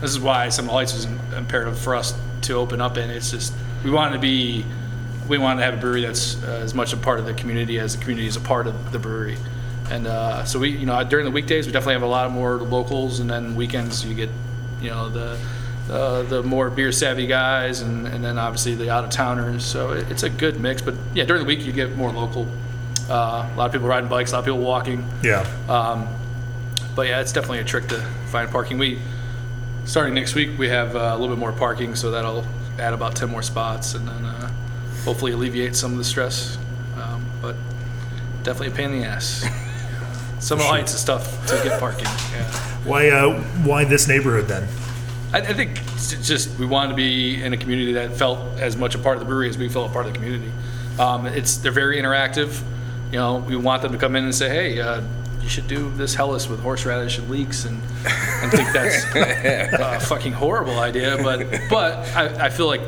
This 0.04 0.12
is 0.12 0.20
why 0.20 0.50
Seminole 0.50 0.76
Heights 0.76 0.92
was 0.92 1.06
im- 1.06 1.18
imperative 1.34 1.78
for 1.78 1.94
us 1.94 2.12
to 2.42 2.52
open 2.56 2.82
up 2.82 2.98
in. 2.98 3.08
It's 3.08 3.30
just 3.30 3.54
we 3.82 3.90
wanted 3.90 4.12
to 4.12 4.18
be, 4.18 4.62
we 5.30 5.38
wanted 5.38 5.60
to 5.60 5.64
have 5.64 5.72
a 5.72 5.76
brewery 5.78 6.02
that's 6.02 6.44
uh, 6.44 6.60
as 6.62 6.74
much 6.74 6.92
a 6.92 6.98
part 6.98 7.20
of 7.20 7.24
the 7.24 7.32
community 7.32 7.78
as 7.80 7.96
the 7.96 8.02
community 8.02 8.28
is 8.28 8.36
a 8.36 8.40
part 8.40 8.66
of 8.66 8.92
the 8.92 8.98
brewery. 8.98 9.38
And 9.90 10.06
uh, 10.06 10.44
so 10.44 10.58
we, 10.58 10.76
you 10.76 10.84
know, 10.84 11.02
during 11.04 11.24
the 11.24 11.30
weekdays 11.30 11.64
we 11.64 11.72
definitely 11.72 11.94
have 11.94 12.02
a 12.02 12.06
lot 12.06 12.30
more 12.30 12.56
locals, 12.56 13.20
and 13.20 13.30
then 13.30 13.56
weekends 13.56 14.04
you 14.04 14.14
get, 14.14 14.28
you 14.82 14.90
know, 14.90 15.08
the 15.08 15.38
uh, 15.90 16.20
the 16.24 16.42
more 16.42 16.68
beer 16.68 16.92
savvy 16.92 17.26
guys, 17.26 17.80
and, 17.80 18.06
and 18.06 18.22
then 18.22 18.38
obviously 18.38 18.74
the 18.74 18.90
out 18.90 19.04
of 19.04 19.10
towners. 19.10 19.64
So 19.64 19.92
it, 19.92 20.10
it's 20.10 20.22
a 20.22 20.28
good 20.28 20.60
mix. 20.60 20.82
But 20.82 20.96
yeah, 21.14 21.24
during 21.24 21.40
the 21.40 21.48
week 21.48 21.64
you 21.64 21.72
get 21.72 21.96
more 21.96 22.12
local. 22.12 22.46
Uh, 23.08 23.48
a 23.50 23.56
lot 23.56 23.64
of 23.64 23.72
people 23.72 23.88
riding 23.88 24.10
bikes, 24.10 24.32
a 24.32 24.34
lot 24.34 24.40
of 24.40 24.44
people 24.44 24.60
walking. 24.60 25.08
Yeah. 25.22 25.46
Um, 25.66 26.06
but 26.94 27.08
yeah, 27.08 27.22
it's 27.22 27.32
definitely 27.32 27.60
a 27.60 27.64
trick 27.64 27.88
to 27.88 28.02
find 28.26 28.50
parking. 28.50 28.76
We 28.76 28.98
starting 29.84 30.14
next 30.14 30.34
week, 30.34 30.50
we 30.58 30.68
have 30.68 30.96
uh, 30.96 31.12
a 31.14 31.18
little 31.18 31.34
bit 31.34 31.40
more 31.40 31.52
parking, 31.52 31.94
so 31.94 32.10
that'll 32.10 32.44
add 32.78 32.92
about 32.92 33.16
ten 33.16 33.30
more 33.30 33.42
spots, 33.42 33.94
and 33.94 34.06
then 34.06 34.24
uh, 34.24 34.52
hopefully 35.04 35.32
alleviate 35.32 35.76
some 35.76 35.92
of 35.92 35.98
the 35.98 36.04
stress. 36.04 36.58
Um, 37.00 37.24
but 37.42 37.56
definitely 38.42 38.68
a 38.68 38.76
pain 38.76 38.92
in 38.92 39.00
the 39.00 39.06
ass. 39.06 39.44
Seminole 40.40 40.68
Heights 40.68 40.94
is 40.94 41.02
tough 41.04 41.46
to 41.46 41.54
get 41.64 41.80
parking. 41.80 42.04
Yeah. 42.04 42.44
Why 42.84 43.08
uh, 43.08 43.40
why 43.64 43.84
this 43.84 44.08
neighborhood 44.08 44.46
then? 44.46 44.68
I, 45.32 45.38
I 45.38 45.54
think 45.54 45.80
it's 45.94 46.28
just 46.28 46.58
we 46.58 46.66
wanted 46.66 46.90
to 46.90 46.96
be 46.96 47.42
in 47.42 47.52
a 47.52 47.56
community 47.56 47.92
that 47.94 48.12
felt 48.12 48.38
as 48.58 48.76
much 48.76 48.94
a 48.94 48.98
part 48.98 49.16
of 49.16 49.20
the 49.20 49.26
brewery 49.26 49.48
as 49.48 49.56
we 49.56 49.68
felt 49.68 49.90
a 49.90 49.92
part 49.92 50.06
of 50.06 50.12
the 50.12 50.18
community. 50.18 50.52
Um, 50.98 51.26
it's 51.26 51.56
they're 51.56 51.72
very 51.72 51.96
interactive. 51.98 52.62
You 53.10 53.18
know, 53.18 53.36
we 53.38 53.56
want 53.56 53.82
them 53.82 53.92
to 53.92 53.98
come 53.98 54.16
in 54.16 54.24
and 54.24 54.34
say, 54.34 54.48
"Hey, 54.48 54.80
uh, 54.80 55.02
you 55.44 55.50
should 55.50 55.68
do 55.68 55.90
this 55.90 56.14
Helles 56.14 56.48
with 56.48 56.60
horseradish 56.60 57.18
and 57.18 57.30
leeks," 57.30 57.64
and 57.64 57.80
and 58.42 58.50
think 58.50 58.72
that's 58.72 59.04
a 59.14 60.00
fucking 60.06 60.32
horrible 60.32 60.78
idea. 60.80 61.16
But 61.22 61.46
but 61.70 61.98
I, 62.16 62.46
I 62.46 62.48
feel 62.50 62.66
like 62.66 62.82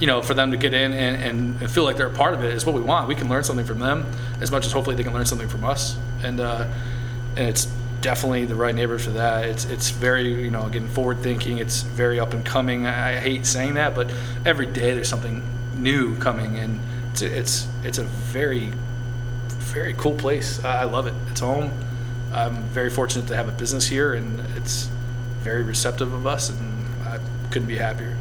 you 0.00 0.06
know 0.06 0.22
for 0.22 0.34
them 0.34 0.52
to 0.52 0.56
get 0.56 0.72
in 0.72 0.92
and, 0.92 1.58
and 1.60 1.70
feel 1.70 1.84
like 1.84 1.96
they're 1.96 2.06
a 2.06 2.14
part 2.14 2.34
of 2.34 2.44
it 2.44 2.54
is 2.54 2.64
what 2.64 2.74
we 2.74 2.80
want. 2.80 3.08
We 3.08 3.14
can 3.14 3.28
learn 3.28 3.44
something 3.44 3.66
from 3.66 3.80
them 3.80 4.06
as 4.40 4.50
much 4.50 4.64
as 4.64 4.72
hopefully 4.72 4.96
they 4.96 5.02
can 5.02 5.12
learn 5.12 5.26
something 5.26 5.48
from 5.48 5.64
us. 5.64 5.98
And 6.22 6.40
uh, 6.40 6.66
and 7.36 7.48
it's 7.48 7.66
definitely 8.00 8.44
the 8.44 8.54
right 8.54 8.74
neighborhood 8.74 9.04
for 9.04 9.10
that. 9.12 9.44
It's 9.44 9.64
it's 9.64 9.90
very 9.90 10.44
you 10.44 10.50
know 10.50 10.66
again 10.66 10.88
forward 10.88 11.18
thinking. 11.20 11.58
It's 11.58 11.82
very 11.82 12.20
up 12.20 12.32
and 12.32 12.44
coming. 12.44 12.86
I, 12.86 13.16
hate 13.16 13.46
saying 13.46 13.74
that, 13.74 13.94
but 13.94 14.10
every 14.46 14.66
day 14.66 14.94
there's 14.94 15.08
something 15.08 15.42
new 15.76 16.16
coming, 16.18 16.58
and 16.58 16.80
it's 17.12 17.22
it's 17.22 17.68
it's 17.82 17.98
a 17.98 18.04
very 18.04 18.72
very 19.48 19.94
cool 19.94 20.14
place. 20.14 20.62
I 20.64 20.84
love 20.84 21.06
it. 21.06 21.14
It's 21.30 21.40
home. 21.40 21.70
I'm 22.32 22.62
very 22.64 22.90
fortunate 22.90 23.26
to 23.28 23.36
have 23.36 23.48
a 23.48 23.52
business 23.52 23.86
here, 23.86 24.14
and 24.14 24.40
it's 24.56 24.88
very 25.40 25.62
receptive 25.62 26.12
of 26.12 26.26
us, 26.26 26.50
and 26.50 26.84
I 27.06 27.18
couldn't 27.50 27.68
be 27.68 27.76
happier. 27.76 28.16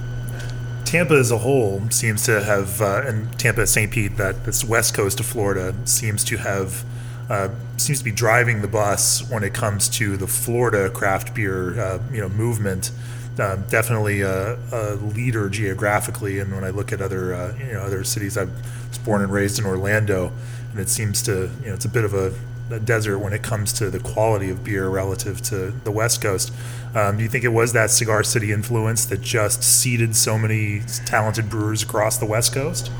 Tampa 0.86 1.16
as 1.16 1.32
a 1.32 1.40
whole 1.40 1.90
seems 1.90 2.24
to 2.24 2.42
have, 2.42 2.82
uh, 2.82 3.02
and 3.06 3.38
Tampa, 3.38 3.68
St. 3.68 3.92
Pete, 3.92 4.16
that 4.16 4.46
that's 4.46 4.64
west 4.64 4.94
coast 4.94 5.20
of 5.20 5.26
Florida, 5.26 5.76
seems 5.84 6.24
to 6.24 6.38
have, 6.38 6.86
uh, 7.30 7.50
seems 7.76 8.00
to 8.00 8.06
be 8.06 8.12
driving 8.12 8.62
the 8.62 8.70
bus 8.70 9.30
when 9.30 9.44
it 9.44 9.54
comes 9.54 9.90
to 9.90 10.16
the 10.16 10.28
Florida 10.28 10.90
craft 10.90 11.36
beer, 11.36 11.78
uh, 11.80 12.00
you 12.12 12.22
know, 12.22 12.30
movement. 12.30 12.92
Uh, 13.38 13.58
definitely 13.70 14.22
a, 14.22 14.58
a 14.72 14.96
leader 14.96 15.50
geographically, 15.50 16.40
and 16.40 16.56
when 16.56 16.64
I 16.64 16.70
look 16.70 16.94
at 16.94 17.02
other, 17.02 17.36
uh, 17.36 17.56
you 17.58 17.74
know, 17.74 17.82
other 17.82 18.06
cities, 18.06 18.38
I 18.38 18.46
was 18.46 18.98
born 19.04 19.22
and 19.22 19.32
raised 19.32 19.60
in 19.60 19.66
Orlando, 19.66 20.32
and 20.72 20.80
it 20.80 20.90
seems 20.90 21.22
to, 21.24 21.52
you 21.62 21.68
know, 21.68 21.74
it's 21.74 21.86
a 21.86 21.90
bit 21.90 22.06
of 22.06 22.14
a, 22.14 22.34
a 22.70 22.80
desert 22.80 23.20
when 23.20 23.34
it 23.34 23.42
comes 23.44 23.72
to 23.74 23.90
the 23.90 24.00
quality 24.00 24.50
of 24.50 24.64
beer 24.64 24.90
relative 24.90 25.42
to 25.44 25.72
the 25.84 25.92
West 25.92 26.22
Coast. 26.22 26.52
Um, 26.96 27.18
do 27.18 27.24
you 27.24 27.30
think 27.30 27.44
it 27.44 27.50
was 27.50 27.74
that 27.74 27.90
Cigar 27.92 28.24
City 28.24 28.52
influence 28.52 29.06
that 29.06 29.22
just 29.22 29.64
seeded 29.64 30.16
so 30.16 30.38
many 30.38 30.82
talented 31.06 31.50
brewers 31.50 31.84
across 31.84 32.18
the 32.18 32.26
West 32.26 32.54
Coast? 32.54 32.92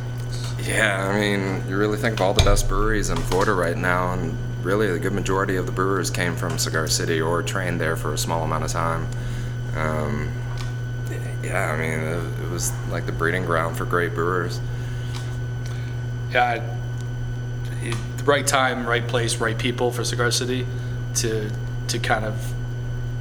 Yeah, 0.64 1.08
I 1.10 1.18
mean, 1.20 1.64
you 1.70 1.78
really 1.78 1.98
think 1.98 2.16
of 2.16 2.22
all 2.22 2.34
the 2.34 2.44
best 2.44 2.68
breweries 2.68 3.10
in 3.10 3.18
Florida 3.18 3.54
right 3.54 3.78
now, 3.78 4.14
and 4.14 4.36
really 4.64 4.92
the 4.92 5.00
good 5.00 5.14
majority 5.14 5.56
of 5.56 5.66
the 5.66 5.72
brewers 5.72 6.10
came 6.10 6.36
from 6.36 6.58
Cigar 6.58 6.88
City 6.88 7.22
or 7.22 7.42
trained 7.42 7.80
there 7.80 7.96
for 7.96 8.14
a 8.14 8.18
small 8.18 8.44
amount 8.44 8.66
of 8.66 8.72
time. 8.72 9.08
Um, 9.76 10.32
yeah, 11.44 11.72
I 11.72 11.78
mean, 11.78 12.00
it, 12.00 12.44
it 12.44 12.50
was 12.52 12.72
like 12.90 13.06
the 13.06 13.12
breeding 13.14 13.46
ground 13.46 13.78
for 13.78 13.86
great 13.86 14.14
brewers. 14.14 14.60
yeah, 16.32 16.44
I- 16.62 16.78
it, 17.86 17.96
the 18.17 18.17
right 18.28 18.46
time, 18.46 18.86
right 18.86 19.08
place, 19.08 19.38
right 19.38 19.58
people 19.58 19.90
for 19.92 20.04
Cigar 20.04 20.30
City 20.30 20.68
to 21.16 21.50
to 21.88 22.00
kind 22.00 22.26
of 22.26 22.54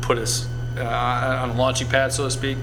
put 0.00 0.18
us 0.18 0.48
uh, 0.76 1.40
on 1.42 1.50
a 1.50 1.54
launching 1.54 1.88
pad, 1.88 2.12
so 2.12 2.24
to 2.24 2.30
speak. 2.30 2.58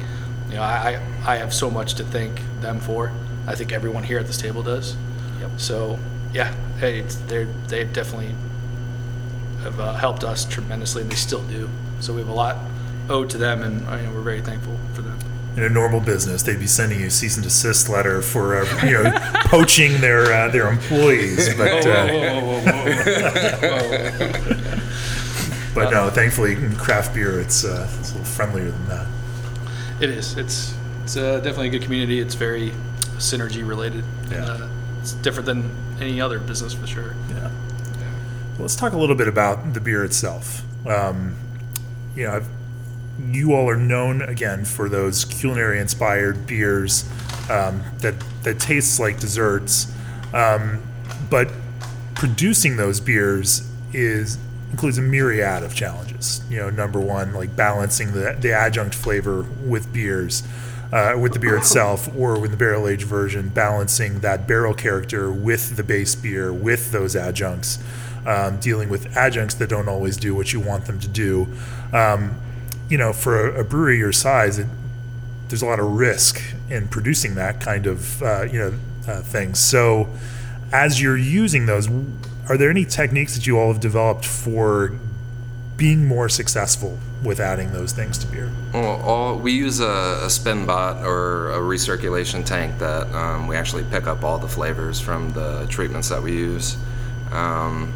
You 0.49 0.55
know, 0.55 0.61
I 0.61 1.01
I 1.25 1.37
have 1.37 1.53
so 1.53 1.71
much 1.71 1.95
to 1.95 2.03
thank 2.03 2.41
them 2.61 2.79
for. 2.79 3.11
I 3.47 3.55
think 3.55 3.71
everyone 3.71 4.03
here 4.03 4.19
at 4.19 4.27
this 4.27 4.37
table 4.37 4.61
does. 4.61 4.95
Yep. 5.39 5.51
So 5.57 5.97
yeah, 6.33 6.53
hey, 6.79 7.01
they're 7.27 7.45
they 7.67 7.85
definitely 7.85 8.35
have 9.63 9.79
uh, 9.79 9.93
helped 9.93 10.23
us 10.23 10.45
tremendously, 10.45 11.01
and 11.01 11.11
they 11.11 11.15
still 11.15 11.43
do. 11.47 11.69
So 12.01 12.13
we 12.13 12.19
have 12.19 12.29
a 12.29 12.33
lot 12.33 12.57
owed 13.09 13.29
to 13.31 13.37
them, 13.37 13.63
and 13.63 13.79
you 14.01 14.07
know, 14.07 14.13
we're 14.13 14.21
very 14.21 14.41
thankful 14.41 14.77
for 14.93 15.01
them. 15.01 15.17
In 15.55 15.63
a 15.63 15.69
normal 15.69 15.99
business, 15.99 16.41
they'd 16.41 16.59
be 16.59 16.65
sending 16.65 16.99
you 16.99 17.07
a 17.07 17.11
cease 17.11 17.35
and 17.35 17.43
desist 17.43 17.87
letter 17.87 18.23
for 18.23 18.57
uh, 18.57 18.85
you 18.85 18.91
know 18.93 19.11
poaching 19.45 20.01
their 20.01 20.33
uh, 20.33 20.49
their 20.49 20.67
employees, 20.67 21.53
but 21.55 21.85
uh, 21.85 22.63
but 25.75 25.91
no, 25.91 26.09
thankfully 26.09 26.53
in 26.53 26.75
craft 26.75 27.13
beer 27.13 27.39
it's 27.39 27.63
uh, 27.65 27.87
it's 27.99 28.11
a 28.11 28.13
little 28.13 28.25
friendlier 28.25 28.71
than 28.71 28.87
that. 28.87 29.07
It 30.01 30.09
is. 30.09 30.37
It's 30.37 30.73
it's 31.03 31.17
uh, 31.17 31.37
definitely 31.37 31.67
a 31.67 31.71
good 31.71 31.83
community. 31.83 32.19
It's 32.19 32.33
very 32.35 32.71
synergy 33.17 33.67
related. 33.67 34.03
Yeah. 34.29 34.37
And, 34.37 34.63
uh, 34.63 34.67
it's 35.01 35.13
different 35.13 35.45
than 35.45 35.69
any 35.99 36.21
other 36.21 36.39
business 36.39 36.73
for 36.73 36.87
sure. 36.87 37.13
Yeah. 37.29 37.51
Well, 38.53 38.61
let's 38.61 38.75
talk 38.75 38.93
a 38.93 38.97
little 38.97 39.15
bit 39.15 39.27
about 39.27 39.73
the 39.73 39.81
beer 39.81 40.05
itself. 40.05 40.63
Um, 40.87 41.35
you 42.15 42.23
know, 42.23 42.37
I've, 42.37 42.47
you 43.19 43.53
all 43.53 43.69
are 43.69 43.77
known 43.77 44.21
again 44.21 44.65
for 44.65 44.89
those 44.89 45.25
culinary 45.25 45.79
inspired 45.79 46.47
beers 46.47 47.09
um, 47.49 47.83
that 47.99 48.15
that 48.43 48.59
tastes 48.59 48.99
like 48.99 49.19
desserts, 49.19 49.93
um, 50.33 50.81
but 51.29 51.49
producing 52.15 52.77
those 52.77 52.99
beers 52.99 53.69
is 53.93 54.37
includes 54.71 54.97
a 54.97 55.01
myriad 55.01 55.63
of 55.63 55.75
challenges. 55.75 56.41
You 56.49 56.57
know, 56.57 56.69
number 56.69 56.99
one, 56.99 57.33
like 57.33 57.55
balancing 57.55 58.13
the 58.13 58.35
the 58.39 58.53
adjunct 58.53 58.95
flavor 58.95 59.45
with 59.63 59.91
beers. 59.93 60.43
Uh, 60.91 61.17
with 61.17 61.33
the 61.33 61.39
beer 61.39 61.57
itself, 61.57 62.07
or 62.15 62.39
with 62.39 62.51
the 62.51 62.57
barrel 62.57 62.87
aged 62.87 63.07
version, 63.07 63.49
balancing 63.49 64.19
that 64.19 64.47
barrel 64.47 64.75
character 64.75 65.31
with 65.31 65.75
the 65.75 65.83
base 65.83 66.13
beer, 66.13 66.53
with 66.53 66.91
those 66.91 67.15
adjuncts, 67.15 67.79
um, 68.27 68.59
dealing 68.59 68.89
with 68.89 69.17
adjuncts 69.17 69.55
that 69.55 69.67
don't 69.67 69.89
always 69.89 70.17
do 70.17 70.35
what 70.35 70.53
you 70.53 70.59
want 70.59 70.85
them 70.85 70.99
to 70.99 71.07
do. 71.07 71.47
Um, 71.91 72.35
you 72.93 72.99
know, 72.99 73.11
for 73.11 73.49
a, 73.49 73.61
a 73.61 73.63
brewery 73.63 73.97
your 73.97 74.11
size, 74.11 74.59
it, 74.59 74.67
there's 75.47 75.63
a 75.63 75.65
lot 75.65 75.79
of 75.79 75.93
risk 75.93 76.39
in 76.69 76.87
producing 76.87 77.33
that 77.33 77.59
kind 77.59 77.87
of 77.87 78.21
uh, 78.21 78.43
you 78.43 78.59
know 78.59 78.73
uh, 79.07 79.21
thing. 79.21 79.55
So, 79.55 80.09
as 80.71 81.01
you're 81.01 81.17
using 81.17 81.65
those, 81.65 81.89
are 82.47 82.55
there 82.55 82.69
any 82.69 82.85
techniques 82.85 83.33
that 83.33 83.47
you 83.47 83.57
all 83.57 83.73
have 83.73 83.81
developed 83.81 84.25
for 84.25 84.93
being 85.75 86.05
more 86.05 86.29
successful 86.29 86.99
with 87.23 87.39
adding 87.39 87.71
those 87.73 87.93
things 87.93 88.19
to 88.19 88.27
beer? 88.27 88.51
Well, 88.71 89.01
all, 89.01 89.39
we 89.39 89.53
use 89.53 89.79
a, 89.79 90.19
a 90.21 90.29
spin 90.29 90.67
bot 90.67 91.03
or 91.03 91.49
a 91.49 91.57
recirculation 91.57 92.45
tank 92.45 92.77
that 92.77 93.11
um, 93.15 93.47
we 93.47 93.55
actually 93.55 93.85
pick 93.85 94.05
up 94.05 94.23
all 94.23 94.37
the 94.37 94.47
flavors 94.47 94.99
from 94.99 95.31
the 95.31 95.65
treatments 95.67 96.09
that 96.09 96.21
we 96.21 96.33
use. 96.33 96.77
Um, 97.31 97.91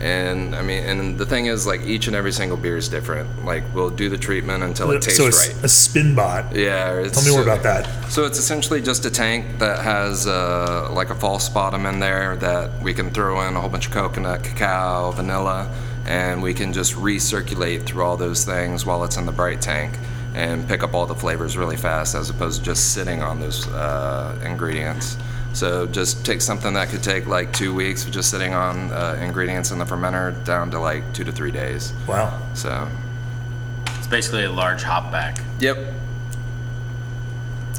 and 0.00 0.54
I 0.54 0.62
mean, 0.62 0.84
and 0.84 1.18
the 1.18 1.24
thing 1.24 1.46
is, 1.46 1.66
like 1.66 1.80
each 1.82 2.06
and 2.06 2.14
every 2.14 2.32
single 2.32 2.56
beer 2.56 2.76
is 2.76 2.88
different. 2.88 3.44
Like 3.44 3.64
we'll 3.74 3.90
do 3.90 4.08
the 4.08 4.18
treatment 4.18 4.62
until 4.62 4.90
it 4.90 5.02
tastes 5.02 5.18
so 5.18 5.26
it's 5.26 5.48
right. 5.48 5.64
a 5.64 5.68
spin 5.68 6.14
bot. 6.14 6.54
Yeah. 6.54 7.08
Tell 7.08 7.24
me 7.24 7.30
more 7.30 7.42
about 7.42 7.62
that. 7.62 8.10
So 8.10 8.24
it's 8.24 8.38
essentially 8.38 8.82
just 8.82 9.04
a 9.06 9.10
tank 9.10 9.58
that 9.58 9.82
has 9.82 10.26
uh, 10.26 10.90
like 10.92 11.10
a 11.10 11.14
false 11.14 11.48
bottom 11.48 11.86
in 11.86 11.98
there 11.98 12.36
that 12.36 12.82
we 12.82 12.92
can 12.92 13.10
throw 13.10 13.40
in 13.48 13.56
a 13.56 13.60
whole 13.60 13.70
bunch 13.70 13.86
of 13.86 13.92
coconut, 13.92 14.44
cacao, 14.44 15.12
vanilla, 15.12 15.72
and 16.06 16.42
we 16.42 16.52
can 16.52 16.72
just 16.72 16.92
recirculate 16.94 17.84
through 17.84 18.04
all 18.04 18.16
those 18.16 18.44
things 18.44 18.84
while 18.84 19.02
it's 19.02 19.16
in 19.16 19.24
the 19.24 19.32
bright 19.32 19.62
tank 19.62 19.92
and 20.34 20.68
pick 20.68 20.82
up 20.82 20.92
all 20.92 21.06
the 21.06 21.14
flavors 21.14 21.56
really 21.56 21.76
fast 21.76 22.14
as 22.14 22.28
opposed 22.28 22.58
to 22.58 22.64
just 22.64 22.92
sitting 22.92 23.22
on 23.22 23.40
those 23.40 23.66
uh, 23.68 24.38
ingredients. 24.44 25.16
So 25.56 25.86
just 25.86 26.22
take 26.26 26.42
something 26.42 26.74
that 26.74 26.90
could 26.90 27.02
take 27.02 27.26
like 27.26 27.50
two 27.50 27.74
weeks 27.74 28.04
of 28.04 28.10
just 28.12 28.30
sitting 28.30 28.52
on 28.52 28.92
uh, 28.92 29.18
ingredients 29.22 29.70
in 29.70 29.78
the 29.78 29.86
fermenter 29.86 30.44
down 30.44 30.70
to 30.72 30.78
like 30.78 31.14
two 31.14 31.24
to 31.24 31.32
three 31.32 31.50
days. 31.50 31.94
Wow. 32.06 32.38
So, 32.52 32.86
It's 33.96 34.06
basically 34.06 34.44
a 34.44 34.52
large 34.52 34.82
hop 34.82 35.10
back. 35.10 35.38
yep. 35.58 35.78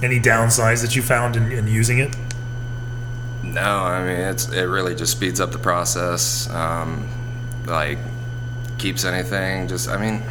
Any 0.02 0.20
downsides 0.20 0.82
that 0.82 0.96
you 0.96 1.04
found 1.04 1.36
in, 1.36 1.52
in 1.52 1.68
using 1.68 2.00
it? 2.00 2.16
No, 3.44 3.62
I 3.62 4.02
mean 4.02 4.22
it's 4.22 4.50
it 4.50 4.64
really 4.64 4.96
just 4.96 5.12
speeds 5.12 5.40
up 5.40 5.52
the 5.52 5.60
process. 5.60 6.50
Um, 6.50 7.08
like 7.68 8.00
keeps 8.80 9.06
anything. 9.06 9.68
Just 9.68 9.88
I 9.88 9.98
mean, 9.98 10.24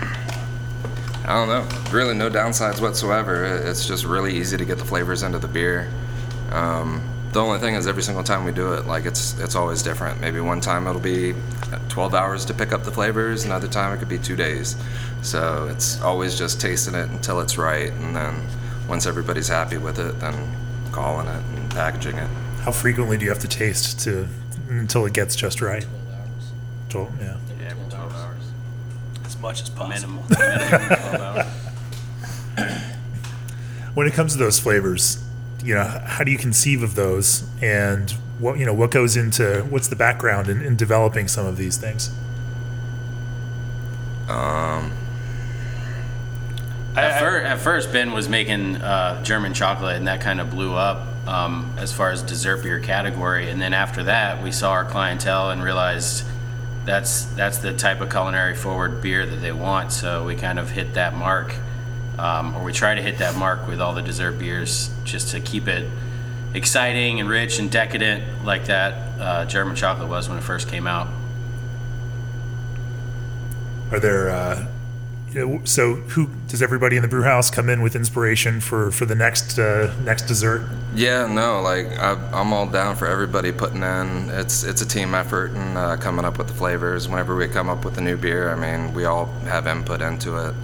I 1.25 1.35
don't 1.35 1.49
know. 1.49 1.69
Really, 1.93 2.15
no 2.15 2.29
downsides 2.29 2.81
whatsoever. 2.81 3.45
It's 3.45 3.87
just 3.87 4.05
really 4.05 4.37
easy 4.37 4.57
to 4.57 4.65
get 4.65 4.79
the 4.79 4.85
flavors 4.85 5.23
into 5.23 5.39
the 5.39 5.49
beer. 5.49 5.89
Um, 6.51 7.03
the 7.37 7.43
only 7.43 7.59
thing 7.59 7.75
is 7.75 7.87
every 7.87 8.03
single 8.03 8.25
time 8.25 8.45
we 8.45 8.53
do 8.53 8.73
it, 8.73 8.87
like 8.87 9.05
it's 9.05 9.39
it's 9.39 9.55
always 9.55 9.83
different. 9.83 10.21
Maybe 10.23 10.41
one 10.41 10.59
time 10.63 10.87
it'll 10.87 11.03
be 11.03 11.35
12 11.91 12.15
hours 12.15 12.47
to 12.47 12.55
pick 12.55 12.73
up 12.73 12.83
the 12.83 12.91
flavors. 12.91 13.45
Another 13.45 13.69
time 13.69 13.93
it 13.95 13.99
could 13.99 14.09
be 14.09 14.17
two 14.19 14.37
days. 14.37 14.75
So 15.21 15.69
it's 15.71 16.01
always 16.01 16.39
just 16.39 16.63
tasting 16.63 16.95
it 16.95 17.11
until 17.11 17.41
it's 17.41 17.59
right, 17.59 17.93
and 17.93 18.17
then 18.17 18.35
once 18.89 19.05
everybody's 19.07 19.49
happy 19.49 19.77
with 19.77 19.99
it, 19.99 20.19
then 20.19 20.35
calling 20.93 21.27
it 21.29 21.43
and 21.57 21.71
packaging 21.71 22.17
it. 22.17 22.29
How 22.61 22.73
frequently 22.73 23.19
do 23.19 23.25
you 23.25 23.31
have 23.31 23.41
to 23.41 23.49
taste 23.49 24.01
to 24.05 24.27
until 24.71 25.05
it 25.05 25.13
gets 25.13 25.37
just 25.37 25.61
right? 25.61 25.85
Twelve, 26.89 27.11
hours. 27.21 27.21
yeah. 27.21 27.37
Yeah, 27.61 27.75
12 27.91 28.15
hours. 28.15 28.43
as 29.27 29.37
much 29.39 29.61
as 29.63 29.69
possible. 29.69 29.89
Minimum. 29.95 30.25
Minimum 30.31 30.89
12 30.89 31.21
hours. 32.57 32.83
When 33.93 34.07
it 34.07 34.15
comes 34.15 34.33
to 34.33 34.39
those 34.39 34.59
flavors, 34.59 35.23
you 35.67 35.75
know, 35.75 35.85
how 35.85 36.25
do 36.25 36.31
you 36.31 36.39
conceive 36.39 36.83
of 36.83 36.95
those, 36.95 37.45
and 37.61 38.11
what 38.39 38.59
you 38.59 38.67
know, 38.67 38.75
what 38.75 38.91
goes 38.91 39.17
into 39.17 39.67
what's 39.71 39.89
the 39.89 39.97
background 39.97 40.49
in, 40.49 40.63
in 40.63 40.77
developing 40.77 41.29
some 41.29 41.47
of 41.47 41.57
these 41.57 41.77
things? 41.77 42.11
Um, 44.29 44.93
At, 46.97 47.21
fir- 47.21 47.43
at 47.43 47.59
first, 47.59 47.93
Ben 47.93 48.13
was 48.13 48.27
making 48.29 48.77
uh, 48.77 49.23
German 49.23 49.53
chocolate, 49.53 49.97
and 49.97 50.07
that 50.09 50.23
kind 50.23 50.41
of 50.41 50.51
blew 50.51 50.75
up 50.75 51.07
um, 51.27 51.75
as 51.77 51.93
far 51.93 52.11
as 52.11 52.23
dessert 52.23 52.63
beer 52.63 52.81
category. 52.81 53.51
And 53.51 53.61
then 53.61 53.75
after 53.75 54.05
that, 54.05 54.43
we 54.43 54.51
saw 54.51 54.71
our 54.73 54.85
clientele 54.85 55.51
and 55.51 55.63
realized 55.63 56.25
that's 56.87 57.27
that's 57.35 57.59
the 57.59 57.75
type 57.75 58.01
of 58.01 58.09
culinary 58.11 58.55
forward 58.55 59.03
beer 59.03 59.27
that 59.27 59.41
they 59.43 59.53
want. 59.53 59.93
So 59.93 60.25
we 60.25 60.37
kind 60.37 60.59
of 60.59 60.71
hit 60.71 60.95
that 60.95 61.15
mark, 61.15 61.55
um, 62.19 62.57
or 62.57 62.65
we 62.65 62.73
try 62.73 62.95
to 62.95 63.03
hit 63.03 63.19
that 63.19 63.37
mark 63.37 63.67
with 63.69 63.81
all 63.81 63.95
the 63.95 64.03
dessert 64.03 64.39
beers, 64.39 64.91
just 65.05 65.29
to 65.33 65.41
keep 65.41 65.69
it 65.69 65.89
exciting 66.55 67.21
and 67.21 67.29
rich 67.29 67.59
and 67.59 67.71
decadent, 67.71 68.45
like 68.45 68.67
that 68.67 69.21
uh, 69.21 69.45
German 69.45 69.77
chocolate 69.77 70.09
was 70.09 70.29
when 70.29 70.39
it 70.39 70.43
first 70.43 70.69
came 70.69 70.87
out. 70.87 71.09
Are 73.93 74.01
there, 74.01 74.31
uh, 74.31 74.67
you 75.31 75.47
know, 75.47 75.65
so 75.65 75.95
who 75.95 76.31
does 76.49 76.63
everybody 76.63 76.97
in 76.97 77.03
the 77.03 77.09
brew 77.09 77.23
house 77.23 77.51
come 77.51 77.69
in 77.69 77.83
with 77.83 77.95
inspiration 77.95 78.61
for 78.61 78.91
for 78.91 79.05
the 79.05 79.15
next 79.15 79.59
uh, 79.59 79.95
next 80.03 80.23
dessert? 80.23 80.69
Yeah, 80.95 81.27
no, 81.27 81.61
like 81.61 81.87
I, 81.99 82.13
I'm 82.33 82.53
all 82.53 82.67
down 82.67 82.97
for 82.97 83.07
everybody 83.07 83.53
putting 83.53 83.83
in. 83.83 84.31
It's 84.31 84.65
it's 84.65 84.83
a 84.83 84.89
team 84.89 85.15
effort 85.15 85.51
and 85.51 85.77
uh, 85.77 85.97
coming 85.99 86.25
up 86.25 86.39
with 86.39 86.49
the 86.49 86.55
flavors. 86.55 87.09
Whenever 87.09 87.37
we 87.37 87.47
come 87.49 87.69
up 87.69 87.85
with 87.85 87.99
a 87.99 88.01
new 88.01 88.17
beer, 88.17 88.51
I 88.51 88.57
mean, 88.57 88.95
we 88.95 89.05
all 89.05 89.27
have 89.45 89.67
input 89.67 90.01
into 90.01 90.37
it. 90.49 90.55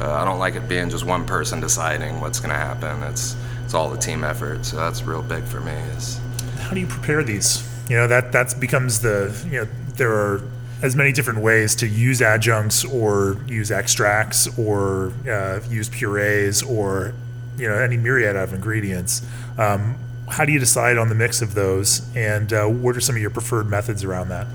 Uh, 0.00 0.12
I 0.12 0.24
don't 0.24 0.38
like 0.38 0.54
it 0.54 0.68
being 0.68 0.90
just 0.90 1.04
one 1.04 1.24
person 1.24 1.60
deciding 1.60 2.20
what's 2.20 2.40
going 2.40 2.50
to 2.50 2.56
happen. 2.56 3.02
It's 3.04 3.36
it's 3.64 3.74
all 3.74 3.88
the 3.88 3.98
team 3.98 4.24
effort, 4.24 4.64
so 4.64 4.76
that's 4.76 5.02
real 5.02 5.22
big 5.22 5.44
for 5.44 5.60
me. 5.60 5.72
Is 5.96 6.20
How 6.58 6.74
do 6.74 6.80
you 6.80 6.86
prepare 6.86 7.22
these? 7.22 7.68
You 7.88 7.96
know, 7.96 8.06
that 8.08 8.32
that 8.32 8.54
becomes 8.60 9.00
the 9.00 9.34
you 9.46 9.60
know 9.60 9.68
there 9.96 10.12
are 10.12 10.42
as 10.82 10.96
many 10.96 11.12
different 11.12 11.40
ways 11.40 11.74
to 11.76 11.86
use 11.86 12.20
adjuncts 12.20 12.84
or 12.84 13.38
use 13.46 13.70
extracts 13.70 14.58
or 14.58 15.12
uh, 15.28 15.60
use 15.68 15.88
purees 15.88 16.62
or 16.62 17.14
you 17.56 17.68
know 17.68 17.76
any 17.76 17.96
myriad 17.96 18.36
of 18.36 18.52
ingredients. 18.52 19.24
Um, 19.58 19.96
how 20.28 20.44
do 20.44 20.52
you 20.52 20.58
decide 20.58 20.98
on 20.98 21.08
the 21.08 21.14
mix 21.14 21.42
of 21.42 21.54
those, 21.54 22.02
and 22.16 22.52
uh, 22.52 22.66
what 22.66 22.96
are 22.96 23.00
some 23.00 23.14
of 23.14 23.20
your 23.20 23.30
preferred 23.30 23.68
methods 23.68 24.02
around 24.02 24.28
that? 24.30 24.46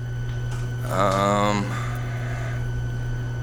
um, 0.90 1.70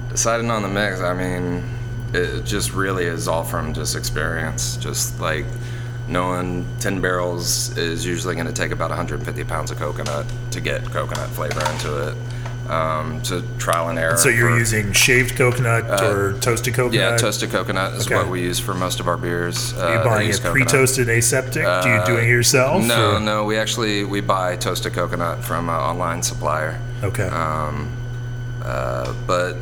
deciding 0.10 0.52
on 0.52 0.62
the 0.62 0.68
mix. 0.68 1.00
I 1.00 1.14
mean, 1.14 1.64
it 2.14 2.44
just 2.46 2.74
really 2.74 3.06
is 3.06 3.28
all 3.28 3.44
from 3.44 3.74
just 3.74 3.96
experience. 3.96 4.78
Just 4.78 5.20
like 5.20 5.46
knowing 6.08 6.66
10 6.80 7.02
barrels 7.02 7.78
is 7.78 8.06
usually 8.06 8.34
going 8.36 8.48
to 8.48 8.54
take 8.54 8.72
about 8.72 8.90
150 8.90 9.44
pounds 9.44 9.72
of 9.72 9.78
coconut 9.78 10.26
to 10.52 10.62
get 10.62 10.84
coconut 10.86 11.30
flavor 11.32 11.60
into 11.72 12.10
it. 12.10 12.18
Um, 12.70 13.22
to 13.22 13.44
trial 13.60 13.88
and 13.88 13.98
error. 13.98 14.18
So 14.18 14.28
you're 14.28 14.50
for- 14.50 14.58
using 14.58 14.92
shaved 14.92 15.38
coconut 15.38 15.86
or 16.04 16.38
toasted 16.42 16.74
coconut? 16.74 16.94
Yeah, 16.96 17.16
toasted 17.16 17.50
coconut 17.50 17.94
is 17.94 18.06
Okay. 18.08 18.16
what 18.18 18.28
we 18.28 18.42
use 18.42 18.60
for 18.60 18.74
most 18.74 19.00
of 19.00 19.08
our 19.08 19.16
beers. 19.16 19.72
Are 19.76 19.94
you 19.94 20.00
uh, 20.00 20.04
buying 20.04 20.30
it 20.30 20.42
pre-toasted 20.44 21.08
aseptic? 21.08 21.64
do 21.64 21.90
you 21.90 22.02
do 22.06 22.18
it 22.18 22.28
yourself? 22.28 22.84
No, 22.86 23.16
or- 23.16 23.20
no. 23.22 23.46
We 23.46 23.58
actually 23.58 24.04
we 24.04 24.20
buy 24.20 24.58
toasted 24.58 24.92
coconut 24.92 25.46
from 25.46 25.70
an 25.70 25.76
online 25.76 26.22
supplier. 26.24 26.78
Okay. 27.04 27.30
Um, 27.30 27.90
uh, 28.66 29.14
but 29.26 29.56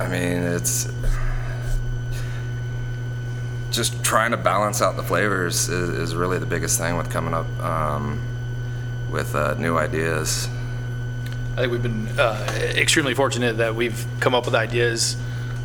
I 0.00 0.08
mean, 0.08 0.42
it's 0.42 0.88
just 3.76 4.02
trying 4.02 4.30
to 4.30 4.36
balance 4.36 4.80
out 4.80 4.96
the 4.96 5.02
flavors 5.02 5.68
is, 5.68 5.90
is 5.90 6.14
really 6.14 6.38
the 6.38 6.46
biggest 6.46 6.78
thing 6.78 6.96
with 6.96 7.10
coming 7.10 7.34
up 7.34 7.46
um, 7.60 8.20
with 9.10 9.34
uh, 9.34 9.54
new 9.54 9.76
ideas. 9.76 10.48
I 11.52 11.60
think 11.60 11.72
we've 11.72 11.82
been 11.82 12.08
uh, 12.18 12.44
extremely 12.74 13.14
fortunate 13.14 13.58
that 13.58 13.74
we've 13.74 14.04
come 14.20 14.34
up 14.34 14.46
with 14.46 14.54
ideas 14.54 15.16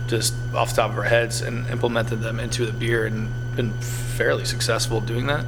just 0.08 0.34
off 0.54 0.72
the 0.72 0.76
top 0.82 0.92
of 0.92 0.98
our 0.98 1.04
heads 1.04 1.42
and 1.42 1.68
implemented 1.70 2.22
them 2.22 2.40
into 2.40 2.66
the 2.66 2.74
beer 2.74 3.06
and 3.06 3.30
been 3.56 3.72
fairly 3.80 4.46
successful 4.46 5.02
doing 5.02 5.28
that, 5.28 5.46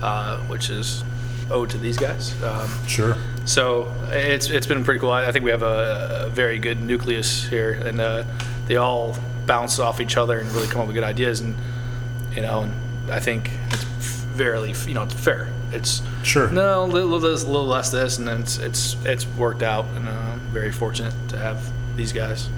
uh, 0.00 0.38
which 0.42 0.70
is 0.70 1.02
owed 1.50 1.70
to 1.70 1.78
these 1.78 1.96
guys. 1.96 2.40
Um, 2.42 2.68
sure. 2.86 3.16
so 3.44 3.92
it's 4.10 4.50
it's 4.50 4.66
been 4.66 4.84
pretty 4.84 5.00
cool. 5.00 5.10
I, 5.10 5.26
I 5.26 5.32
think 5.32 5.44
we 5.44 5.50
have 5.50 5.62
a, 5.62 6.26
a 6.26 6.28
very 6.30 6.58
good 6.58 6.80
nucleus 6.80 7.44
here, 7.44 7.72
and 7.72 8.00
uh, 8.00 8.24
they 8.66 8.76
all 8.76 9.16
bounce 9.46 9.78
off 9.78 10.00
each 10.00 10.16
other 10.16 10.38
and 10.38 10.50
really 10.52 10.68
come 10.68 10.80
up 10.80 10.86
with 10.86 10.94
good 10.94 11.04
ideas. 11.04 11.40
And 11.40 11.56
you 12.38 12.42
know, 12.42 12.60
and 12.60 13.10
I 13.10 13.18
think 13.18 13.50
it's 13.72 14.22
fairly, 14.36 14.72
you 14.86 14.94
know, 14.94 15.02
it's 15.02 15.14
fair. 15.14 15.48
It's 15.72 16.02
Sure. 16.22 16.48
no, 16.48 16.84
a 16.84 16.86
little 16.86 17.18
this, 17.18 17.42
a 17.42 17.46
little 17.48 17.66
less 17.66 17.90
this, 17.90 18.18
and 18.18 18.28
then 18.28 18.42
it's 18.42 18.58
it's 18.58 18.96
it's 19.04 19.26
worked 19.36 19.64
out, 19.64 19.86
and 19.96 20.08
uh, 20.08 20.12
I'm 20.12 20.40
very 20.52 20.70
fortunate 20.70 21.14
to 21.30 21.36
have 21.36 21.60
these 21.96 22.12
guys. 22.12 22.48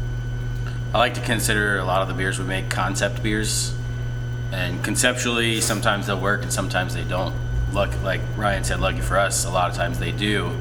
I 0.92 0.98
like 0.98 1.14
to 1.14 1.22
consider 1.22 1.78
a 1.78 1.84
lot 1.84 2.02
of 2.02 2.08
the 2.08 2.14
beers 2.14 2.38
we 2.38 2.44
make 2.44 2.68
concept 2.68 3.22
beers, 3.22 3.72
and 4.52 4.84
conceptually 4.84 5.62
sometimes 5.62 6.08
they'll 6.08 6.20
work 6.20 6.42
and 6.42 6.52
sometimes 6.52 6.94
they 6.94 7.04
don't. 7.04 7.34
Luck, 7.72 7.90
like 8.02 8.20
Ryan 8.36 8.64
said, 8.64 8.80
lucky 8.80 9.00
for 9.00 9.16
us, 9.16 9.46
a 9.46 9.50
lot 9.50 9.70
of 9.70 9.76
times 9.76 9.98
they 9.98 10.12
do, 10.12 10.54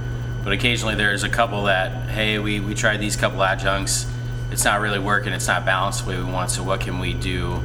but 0.46 0.54
occasionally 0.54 0.96
there's 0.96 1.24
a 1.24 1.30
couple 1.30 1.64
that 1.64 1.92
hey, 2.10 2.40
we 2.40 2.62
we 2.62 2.74
tried 2.74 3.02
these 3.02 3.18
couple 3.18 3.44
adjuncts, 3.44 4.08
it's 4.50 4.64
not 4.64 4.80
really 4.80 5.00
working, 5.00 5.34
it's 5.34 5.48
not 5.48 5.66
balanced 5.66 6.06
the 6.06 6.10
way 6.10 6.18
we 6.18 6.24
want. 6.24 6.52
So 6.52 6.64
what 6.64 6.80
can 6.80 7.00
we 7.00 7.14
do 7.14 7.62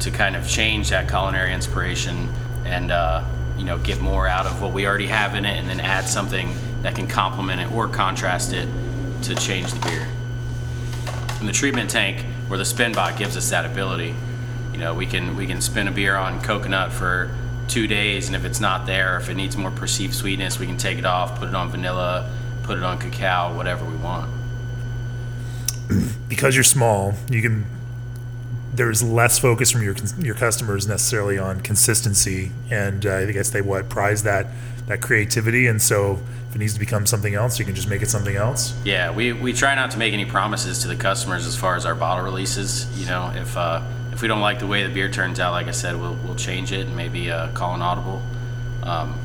to 0.00 0.10
kind 0.10 0.36
of 0.36 0.48
change 0.48 0.90
that 0.90 1.08
culinary 1.08 1.52
inspiration 1.52 2.28
and 2.64 2.90
uh, 2.90 3.24
you 3.56 3.64
know 3.64 3.78
get 3.78 4.00
more 4.00 4.26
out 4.26 4.46
of 4.46 4.60
what 4.60 4.72
we 4.72 4.86
already 4.86 5.06
have 5.06 5.34
in 5.34 5.44
it, 5.44 5.58
and 5.58 5.68
then 5.68 5.80
add 5.80 6.06
something 6.06 6.54
that 6.82 6.94
can 6.94 7.06
complement 7.06 7.60
it 7.60 7.72
or 7.72 7.88
contrast 7.88 8.52
it 8.52 8.68
to 9.22 9.34
change 9.34 9.72
the 9.72 9.80
beer. 9.80 10.06
And 11.40 11.48
the 11.48 11.52
treatment 11.52 11.90
tank 11.90 12.24
or 12.50 12.56
the 12.56 12.64
spin 12.64 12.92
bot 12.92 13.18
gives 13.18 13.36
us 13.36 13.50
that 13.50 13.64
ability. 13.64 14.14
You 14.72 14.78
know, 14.78 14.94
we 14.94 15.06
can 15.06 15.36
we 15.36 15.46
can 15.46 15.60
spin 15.60 15.88
a 15.88 15.92
beer 15.92 16.16
on 16.16 16.40
coconut 16.42 16.92
for 16.92 17.34
two 17.68 17.86
days, 17.86 18.26
and 18.26 18.36
if 18.36 18.44
it's 18.44 18.60
not 18.60 18.86
there, 18.86 19.16
if 19.16 19.28
it 19.28 19.34
needs 19.34 19.56
more 19.56 19.70
perceived 19.70 20.14
sweetness, 20.14 20.58
we 20.58 20.66
can 20.66 20.76
take 20.76 20.98
it 20.98 21.06
off, 21.06 21.38
put 21.38 21.48
it 21.48 21.54
on 21.54 21.70
vanilla, 21.70 22.30
put 22.62 22.78
it 22.78 22.84
on 22.84 22.98
cacao, 22.98 23.56
whatever 23.56 23.84
we 23.84 23.96
want. 23.96 24.30
because 26.28 26.54
you're 26.54 26.64
small, 26.64 27.14
you 27.30 27.42
can. 27.42 27.66
There's 28.74 29.02
less 29.02 29.38
focus 29.38 29.70
from 29.70 29.82
your 29.82 29.94
your 30.18 30.34
customers 30.34 30.86
necessarily 30.86 31.38
on 31.38 31.60
consistency, 31.60 32.50
and 32.70 33.06
uh, 33.06 33.14
I 33.16 33.32
guess 33.32 33.50
they 33.50 33.62
what 33.62 33.88
prize 33.88 34.22
that 34.24 34.48
that 34.86 35.00
creativity, 35.00 35.66
and 35.66 35.80
so 35.80 36.18
if 36.48 36.54
it 36.54 36.58
needs 36.58 36.74
to 36.74 36.80
become 36.80 37.06
something 37.06 37.34
else, 37.34 37.58
you 37.58 37.64
can 37.64 37.74
just 37.74 37.88
make 37.88 38.02
it 38.02 38.08
something 38.10 38.36
else. 38.36 38.74
Yeah, 38.84 39.10
we, 39.10 39.32
we 39.32 39.52
try 39.52 39.74
not 39.74 39.90
to 39.92 39.98
make 39.98 40.12
any 40.14 40.24
promises 40.24 40.80
to 40.82 40.88
the 40.88 40.94
customers 40.94 41.44
as 41.46 41.56
far 41.56 41.74
as 41.74 41.84
our 41.86 41.94
bottle 41.94 42.24
releases. 42.24 42.86
You 43.00 43.06
know, 43.06 43.32
if 43.34 43.56
uh, 43.56 43.82
if 44.12 44.20
we 44.22 44.28
don't 44.28 44.40
like 44.40 44.58
the 44.58 44.66
way 44.66 44.82
the 44.86 44.92
beer 44.92 45.10
turns 45.10 45.40
out, 45.40 45.52
like 45.52 45.66
I 45.68 45.72
said, 45.72 45.98
we'll, 46.00 46.14
we'll 46.24 46.36
change 46.36 46.70
it 46.72 46.86
and 46.86 46.96
maybe 46.96 47.30
uh, 47.30 47.48
call 47.52 47.74
an 47.74 47.82
audible. 47.82 48.22
Um, 48.82 49.18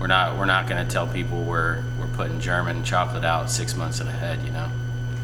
we're 0.00 0.06
not 0.06 0.38
we're 0.38 0.46
not 0.46 0.68
going 0.68 0.84
to 0.86 0.90
tell 0.90 1.06
people 1.08 1.42
we're 1.42 1.82
we're 1.98 2.06
putting 2.14 2.40
German 2.40 2.84
chocolate 2.84 3.24
out 3.24 3.50
six 3.50 3.74
months 3.76 4.00
ahead. 4.00 4.40
You 4.44 4.52
know, 4.52 4.68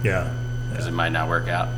Yeah. 0.02 0.32
because 0.70 0.86
it 0.86 0.92
might 0.92 1.12
not 1.12 1.28
work 1.28 1.48
out. 1.48 1.68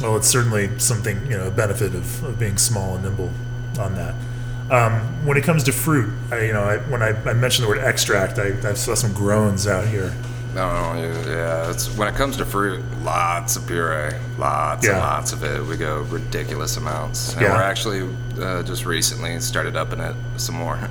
Well, 0.00 0.16
it's 0.16 0.28
certainly 0.28 0.78
something 0.78 1.20
you 1.30 1.36
know 1.36 1.46
a 1.48 1.50
benefit 1.50 1.94
of, 1.94 2.24
of 2.24 2.38
being 2.38 2.56
small 2.58 2.94
and 2.94 3.04
nimble 3.04 3.30
on 3.78 3.94
that. 3.96 4.14
Um, 4.70 5.26
when 5.26 5.36
it 5.36 5.42
comes 5.44 5.64
to 5.64 5.72
fruit, 5.72 6.12
I, 6.30 6.42
you 6.44 6.52
know, 6.52 6.62
I, 6.62 6.78
when 6.78 7.02
I, 7.02 7.08
I 7.28 7.32
mentioned 7.32 7.64
the 7.64 7.68
word 7.68 7.80
extract, 7.80 8.38
I, 8.38 8.56
I 8.68 8.74
saw 8.74 8.94
some 8.94 9.12
groans 9.12 9.66
out 9.66 9.86
here. 9.86 10.14
No, 10.54 10.68
no, 10.94 11.02
yeah. 11.28 11.70
It's 11.70 11.88
when 11.96 12.06
it 12.08 12.14
comes 12.14 12.36
to 12.38 12.44
fruit, 12.44 12.80
lots 13.02 13.56
of 13.56 13.66
puree, 13.66 14.10
lots 14.38 14.84
Yeah. 14.86 14.92
and 14.92 15.00
lots 15.00 15.32
of 15.32 15.42
it. 15.44 15.60
We 15.64 15.76
go 15.76 16.02
ridiculous 16.02 16.76
amounts, 16.76 17.32
and 17.34 17.42
Yeah. 17.42 17.54
we're 17.54 17.62
actually 17.62 18.08
uh, 18.40 18.62
just 18.62 18.84
recently 18.86 19.38
started 19.40 19.76
upping 19.76 20.00
it 20.00 20.14
some 20.36 20.54
more. 20.56 20.76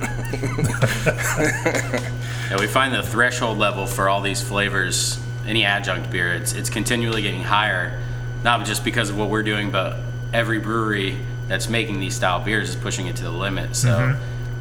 Yeah, 2.50 2.58
we 2.58 2.66
find 2.66 2.92
the 2.92 3.02
threshold 3.04 3.58
level 3.58 3.86
for 3.86 4.08
all 4.08 4.20
these 4.20 4.42
flavors, 4.42 5.20
any 5.46 5.64
adjunct 5.64 6.10
beer, 6.10 6.34
it's, 6.34 6.52
it's 6.52 6.68
continually 6.68 7.22
getting 7.22 7.44
higher, 7.44 8.02
not 8.42 8.66
just 8.66 8.84
because 8.84 9.10
of 9.10 9.18
what 9.18 9.28
we're 9.28 9.42
doing, 9.42 9.70
but 9.70 9.96
every 10.32 10.58
brewery 10.58 11.16
that's 11.48 11.68
making 11.68 12.00
these 12.00 12.14
style 12.14 12.40
beers 12.40 12.70
is 12.70 12.76
pushing 12.76 13.06
it 13.06 13.16
to 13.16 13.24
the 13.24 13.30
limit. 13.30 13.74
So 13.76 14.16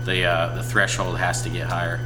the 0.06 0.26
uh, 0.26 0.56
the 0.56 0.63
threshold 0.63 1.18
has 1.18 1.42
to 1.44 1.50
get 1.50 1.68
higher. 1.68 2.00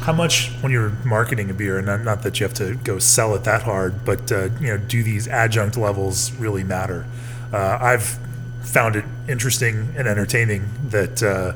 How 0.00 0.12
much, 0.12 0.50
when 0.60 0.70
you're 0.70 0.90
marketing 1.04 1.50
a 1.50 1.54
beer, 1.54 1.78
and 1.78 1.86
not, 1.86 2.02
not 2.02 2.22
that 2.22 2.38
you 2.38 2.44
have 2.44 2.54
to 2.54 2.76
go 2.76 2.98
sell 2.98 3.34
it 3.34 3.44
that 3.44 3.62
hard, 3.62 4.04
but 4.04 4.30
uh, 4.30 4.50
you 4.60 4.68
know, 4.68 4.76
do 4.76 5.02
these 5.02 5.26
adjunct 5.26 5.76
levels 5.76 6.32
really 6.34 6.62
matter? 6.62 7.06
Uh, 7.52 7.78
I've 7.80 8.18
found 8.60 8.96
it 8.96 9.04
interesting 9.28 9.94
and 9.96 10.06
entertaining 10.06 10.68
that 10.90 11.22
uh, 11.22 11.54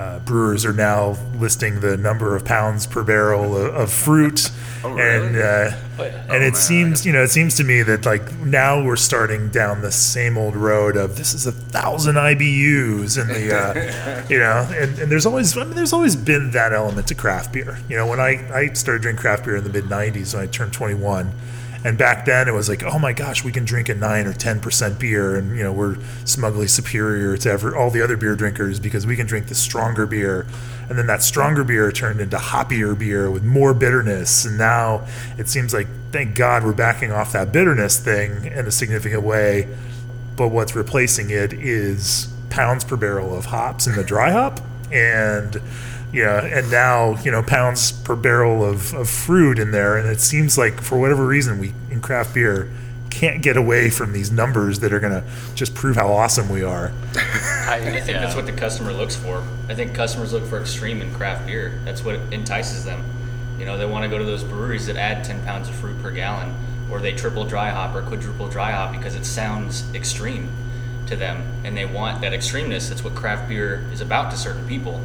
uh, 0.00 0.18
brewers 0.20 0.64
are 0.64 0.72
now 0.72 1.16
listing 1.36 1.80
the 1.80 1.96
number 1.96 2.34
of 2.34 2.44
pounds 2.44 2.86
per 2.86 3.04
barrel 3.04 3.56
of, 3.56 3.74
of 3.74 3.92
fruit, 3.92 4.50
and 4.92 5.36
uh, 5.36 5.70
and 6.28 6.42
it 6.42 6.56
seems 6.56 7.04
you 7.04 7.12
know 7.12 7.22
it 7.22 7.28
seems 7.28 7.56
to 7.56 7.64
me 7.64 7.82
that 7.82 8.06
like 8.06 8.32
now 8.38 8.82
we're 8.82 8.96
starting 8.96 9.48
down 9.48 9.82
the 9.82 9.92
same 9.92 10.36
old 10.36 10.56
road 10.56 10.96
of 10.96 11.16
this 11.16 11.34
is 11.34 11.46
a 11.46 11.52
thousand 11.52 12.16
IBUs 12.16 13.20
and 13.20 13.30
the 13.30 13.54
uh, 13.54 14.26
you 14.28 14.38
know 14.38 14.68
and, 14.70 14.98
and 14.98 15.10
there's 15.10 15.26
always 15.26 15.56
I 15.56 15.64
mean, 15.64 15.74
there's 15.74 15.92
always 15.92 16.16
been 16.16 16.50
that 16.52 16.72
element 16.72 17.08
to 17.08 17.14
craft 17.14 17.52
beer. 17.52 17.78
You 17.88 17.96
know 17.96 18.06
when 18.06 18.20
I 18.20 18.48
I 18.52 18.72
started 18.72 19.02
drinking 19.02 19.20
craft 19.20 19.44
beer 19.44 19.56
in 19.56 19.64
the 19.64 19.70
mid 19.70 19.84
'90s 19.84 20.34
when 20.34 20.42
I 20.42 20.46
turned 20.46 20.72
21. 20.72 21.32
And 21.86 21.96
back 21.96 22.24
then 22.24 22.48
it 22.48 22.52
was 22.52 22.68
like, 22.68 22.82
oh 22.82 22.98
my 22.98 23.12
gosh, 23.12 23.44
we 23.44 23.52
can 23.52 23.64
drink 23.64 23.88
a 23.88 23.94
nine 23.94 24.26
or 24.26 24.32
ten 24.32 24.58
percent 24.58 24.98
beer, 24.98 25.36
and 25.36 25.56
you 25.56 25.62
know 25.62 25.72
we're 25.72 25.96
smugly 26.24 26.66
superior 26.66 27.36
to 27.36 27.48
ever 27.48 27.76
all 27.76 27.90
the 27.90 28.02
other 28.02 28.16
beer 28.16 28.34
drinkers 28.34 28.80
because 28.80 29.06
we 29.06 29.14
can 29.14 29.24
drink 29.24 29.46
the 29.46 29.54
stronger 29.54 30.04
beer, 30.04 30.48
and 30.88 30.98
then 30.98 31.06
that 31.06 31.22
stronger 31.22 31.62
beer 31.62 31.92
turned 31.92 32.20
into 32.20 32.38
hoppier 32.38 32.98
beer 32.98 33.30
with 33.30 33.44
more 33.44 33.72
bitterness, 33.72 34.44
and 34.44 34.58
now 34.58 35.06
it 35.38 35.48
seems 35.48 35.72
like 35.72 35.86
thank 36.10 36.34
God 36.34 36.64
we're 36.64 36.72
backing 36.72 37.12
off 37.12 37.30
that 37.34 37.52
bitterness 37.52 38.00
thing 38.00 38.46
in 38.46 38.66
a 38.66 38.72
significant 38.72 39.22
way, 39.22 39.68
but 40.34 40.48
what's 40.48 40.74
replacing 40.74 41.30
it 41.30 41.52
is 41.52 42.34
pounds 42.50 42.82
per 42.82 42.96
barrel 42.96 43.38
of 43.38 43.44
hops 43.44 43.86
in 43.86 43.94
the 43.94 44.02
dry 44.02 44.32
hop, 44.32 44.58
and 44.90 45.62
yeah, 46.12 46.44
and 46.44 46.70
now 46.70 47.16
you 47.22 47.30
know 47.30 47.42
pounds 47.42 47.92
per 47.92 48.16
barrel 48.16 48.64
of, 48.64 48.94
of 48.94 49.08
fruit 49.08 49.58
in 49.58 49.70
there, 49.72 49.96
and 49.96 50.08
it 50.08 50.20
seems 50.20 50.56
like 50.56 50.80
for 50.80 50.98
whatever 50.98 51.26
reason 51.26 51.58
we 51.58 51.72
in 51.90 52.00
craft 52.00 52.34
beer 52.34 52.70
can't 53.10 53.42
get 53.42 53.56
away 53.56 53.88
from 53.88 54.12
these 54.12 54.30
numbers 54.30 54.80
that 54.80 54.92
are 54.92 55.00
gonna 55.00 55.24
just 55.54 55.74
prove 55.74 55.96
how 55.96 56.12
awesome 56.12 56.48
we 56.50 56.62
are. 56.62 56.92
I, 57.14 57.76
I 57.82 58.00
think 58.00 58.08
Yeah. 58.08 58.20
that's 58.20 58.34
what 58.36 58.44
the 58.46 58.52
customer 58.52 58.92
looks 58.92 59.16
for. 59.16 59.42
I 59.68 59.74
think 59.74 59.94
customers 59.94 60.32
look 60.34 60.44
for 60.44 60.60
extreme 60.60 61.00
in 61.00 61.12
craft 61.14 61.46
beer. 61.46 61.80
That's 61.84 62.04
what 62.04 62.16
entices 62.30 62.84
them. 62.84 63.02
You 63.58 63.64
know, 63.64 63.78
they 63.78 63.86
want 63.86 64.04
to 64.04 64.10
go 64.10 64.18
to 64.18 64.24
those 64.24 64.44
breweries 64.44 64.86
that 64.86 64.96
add 64.96 65.24
10 65.24 65.44
pounds 65.44 65.68
of 65.70 65.74
fruit 65.76 66.00
per 66.02 66.10
gallon, 66.10 66.54
or 66.90 67.00
they 67.00 67.12
triple 67.12 67.44
dry 67.46 67.70
hop 67.70 67.94
or 67.94 68.02
quadruple 68.02 68.48
dry 68.48 68.72
hop 68.72 68.92
because 68.92 69.14
it 69.14 69.24
sounds 69.24 69.84
extreme 69.94 70.50
to 71.06 71.16
them, 71.16 71.42
and 71.64 71.74
they 71.74 71.86
want 71.86 72.20
that 72.20 72.32
extremeness. 72.34 72.90
That's 72.90 73.02
what 73.02 73.14
craft 73.14 73.48
beer 73.48 73.86
is 73.92 74.02
about 74.02 74.30
to 74.32 74.36
certain 74.36 74.66
people. 74.68 75.00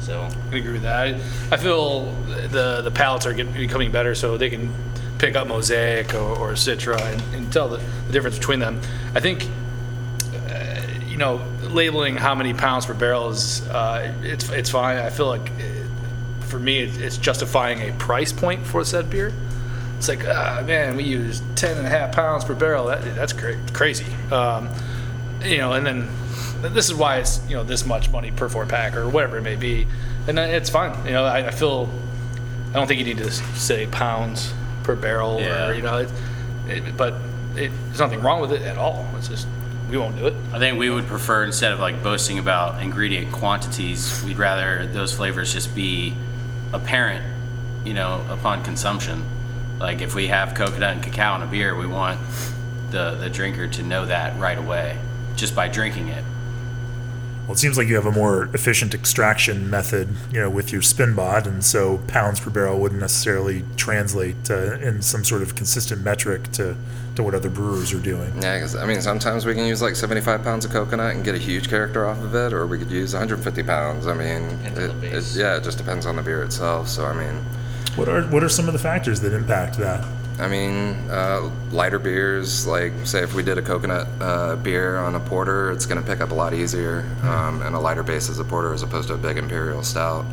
So 0.00 0.28
I 0.52 0.56
agree 0.56 0.72
with 0.72 0.82
that. 0.82 0.96
I, 0.96 1.20
I 1.54 1.56
feel 1.56 2.12
the 2.50 2.80
the 2.82 2.90
palates 2.90 3.26
are 3.26 3.32
get, 3.32 3.52
becoming 3.52 3.90
better, 3.90 4.14
so 4.14 4.36
they 4.36 4.50
can 4.50 4.72
pick 5.18 5.36
up 5.36 5.48
Mosaic 5.48 6.14
or, 6.14 6.38
or 6.38 6.52
Citra 6.52 7.00
and, 7.00 7.22
and 7.34 7.52
tell 7.52 7.68
the, 7.68 7.78
the 8.06 8.12
difference 8.12 8.38
between 8.38 8.60
them. 8.60 8.80
I 9.14 9.20
think, 9.20 9.48
uh, 10.48 10.80
you 11.06 11.16
know, 11.16 11.42
labeling 11.62 12.16
how 12.16 12.34
many 12.34 12.54
pounds 12.54 12.86
per 12.86 12.94
barrel 12.94 13.28
is 13.30 13.66
uh, 13.68 14.14
it's 14.22 14.48
it's 14.50 14.70
fine. 14.70 14.98
I 14.98 15.10
feel 15.10 15.26
like 15.26 15.50
uh, 15.50 16.44
for 16.46 16.58
me, 16.58 16.80
it, 16.80 17.00
it's 17.00 17.18
justifying 17.18 17.80
a 17.88 17.92
price 17.98 18.32
point 18.32 18.66
for 18.66 18.84
said 18.84 19.10
beer. 19.10 19.32
It's 19.98 20.08
like, 20.08 20.24
ah, 20.28 20.62
man, 20.64 20.94
we 20.96 21.02
use 21.02 21.42
10 21.56 21.76
and 21.76 21.86
a 21.86 21.90
half 21.90 22.14
pounds 22.14 22.44
per 22.44 22.54
barrel. 22.54 22.86
That, 22.86 23.02
that's 23.16 23.32
cra- 23.32 23.58
crazy. 23.72 24.06
Um, 24.30 24.68
you 25.44 25.58
know, 25.58 25.72
and 25.72 25.84
then 25.84 26.08
this 26.62 26.88
is 26.88 26.94
why 26.94 27.18
it's 27.18 27.40
you 27.48 27.56
know 27.56 27.64
this 27.64 27.84
much 27.86 28.10
money 28.10 28.30
per 28.30 28.48
four 28.48 28.66
pack 28.66 28.96
or 28.96 29.08
whatever 29.08 29.38
it 29.38 29.42
may 29.42 29.56
be, 29.56 29.86
and 30.26 30.38
it's 30.38 30.70
fine. 30.70 31.04
You 31.06 31.12
know, 31.12 31.24
I, 31.24 31.46
I 31.48 31.50
feel 31.50 31.88
I 32.70 32.74
don't 32.74 32.86
think 32.86 32.98
you 32.98 33.06
need 33.06 33.18
to 33.18 33.30
say 33.30 33.86
pounds 33.86 34.52
per 34.82 34.94
barrel 34.96 35.40
Yeah. 35.40 35.68
or 35.68 35.74
you 35.74 35.82
know, 35.82 35.98
it, 35.98 36.10
it, 36.68 36.96
but 36.96 37.14
it, 37.56 37.70
there's 37.86 37.98
nothing 38.00 38.20
wrong 38.20 38.40
with 38.40 38.52
it 38.52 38.62
at 38.62 38.76
all. 38.78 39.06
It's 39.16 39.28
just 39.28 39.46
we 39.90 39.96
won't 39.96 40.16
do 40.16 40.26
it. 40.26 40.34
I 40.52 40.58
think 40.58 40.78
we 40.78 40.90
would 40.90 41.06
prefer 41.06 41.44
instead 41.44 41.72
of 41.72 41.80
like 41.80 42.02
boasting 42.02 42.38
about 42.38 42.82
ingredient 42.82 43.32
quantities, 43.32 44.22
we'd 44.24 44.36
rather 44.38 44.86
those 44.86 45.14
flavors 45.14 45.52
just 45.52 45.74
be 45.74 46.14
apparent, 46.72 47.24
you 47.86 47.94
know, 47.94 48.24
upon 48.28 48.62
consumption. 48.64 49.24
Like 49.78 50.02
if 50.02 50.14
we 50.14 50.26
have 50.26 50.54
coconut 50.54 50.94
and 50.94 51.02
cacao 51.02 51.36
in 51.36 51.42
a 51.42 51.46
beer, 51.46 51.74
we 51.74 51.86
want 51.86 52.20
the 52.90 53.12
the 53.14 53.30
drinker 53.30 53.68
to 53.68 53.82
know 53.82 54.06
that 54.06 54.38
right 54.38 54.58
away 54.58 54.98
just 55.36 55.54
by 55.54 55.68
drinking 55.68 56.08
it. 56.08 56.24
Well, 57.48 57.54
it 57.54 57.60
seems 57.60 57.78
like 57.78 57.88
you 57.88 57.94
have 57.94 58.04
a 58.04 58.12
more 58.12 58.50
efficient 58.52 58.92
extraction 58.92 59.70
method, 59.70 60.10
you 60.30 60.38
know, 60.38 60.50
with 60.50 60.70
your 60.70 60.82
spin 60.82 61.14
bot, 61.14 61.46
and 61.46 61.64
so 61.64 61.96
pounds 62.06 62.40
per 62.40 62.50
barrel 62.50 62.78
wouldn't 62.78 63.00
necessarily 63.00 63.64
translate 63.78 64.50
uh, 64.50 64.74
in 64.80 65.00
some 65.00 65.24
sort 65.24 65.40
of 65.40 65.54
consistent 65.54 66.02
metric 66.04 66.52
to, 66.52 66.76
to 67.16 67.22
what 67.22 67.32
other 67.34 67.48
brewers 67.48 67.90
are 67.94 68.00
doing. 68.00 68.34
Yeah, 68.42 68.56
because 68.58 68.76
I 68.76 68.84
mean, 68.84 69.00
sometimes 69.00 69.46
we 69.46 69.54
can 69.54 69.64
use 69.64 69.80
like 69.80 69.96
75 69.96 70.42
pounds 70.42 70.66
of 70.66 70.72
coconut 70.72 71.14
and 71.14 71.24
get 71.24 71.34
a 71.34 71.38
huge 71.38 71.70
character 71.70 72.06
off 72.06 72.22
of 72.22 72.34
it, 72.34 72.52
or 72.52 72.66
we 72.66 72.78
could 72.78 72.90
use 72.90 73.14
150 73.14 73.62
pounds. 73.62 74.06
I 74.06 74.12
mean, 74.12 74.42
it, 74.76 75.04
it, 75.04 75.34
yeah, 75.34 75.56
it 75.56 75.64
just 75.64 75.78
depends 75.78 76.04
on 76.04 76.16
the 76.16 76.22
beer 76.22 76.42
itself. 76.42 76.86
So 76.86 77.06
I 77.06 77.14
mean, 77.14 77.34
What 77.96 78.10
are 78.10 78.24
what 78.24 78.44
are 78.44 78.50
some 78.50 78.66
of 78.66 78.74
the 78.74 78.78
factors 78.78 79.20
that 79.22 79.32
impact 79.32 79.78
that? 79.78 80.04
I 80.38 80.46
mean, 80.46 80.94
uh, 81.10 81.50
lighter 81.72 81.98
beers, 81.98 82.66
like 82.66 82.92
say 83.04 83.22
if 83.22 83.34
we 83.34 83.42
did 83.42 83.58
a 83.58 83.62
coconut 83.62 84.06
uh, 84.20 84.56
beer 84.56 84.96
on 84.98 85.16
a 85.16 85.20
porter, 85.20 85.72
it's 85.72 85.84
going 85.84 86.00
to 86.00 86.06
pick 86.06 86.20
up 86.20 86.30
a 86.30 86.34
lot 86.34 86.54
easier, 86.54 87.04
um, 87.22 87.62
and 87.62 87.74
a 87.74 87.78
lighter 87.78 88.04
base 88.04 88.28
as 88.28 88.38
a 88.38 88.44
porter 88.44 88.72
as 88.72 88.82
opposed 88.82 89.08
to 89.08 89.14
a 89.14 89.18
big 89.18 89.36
imperial 89.36 89.82
stout. 89.82 90.24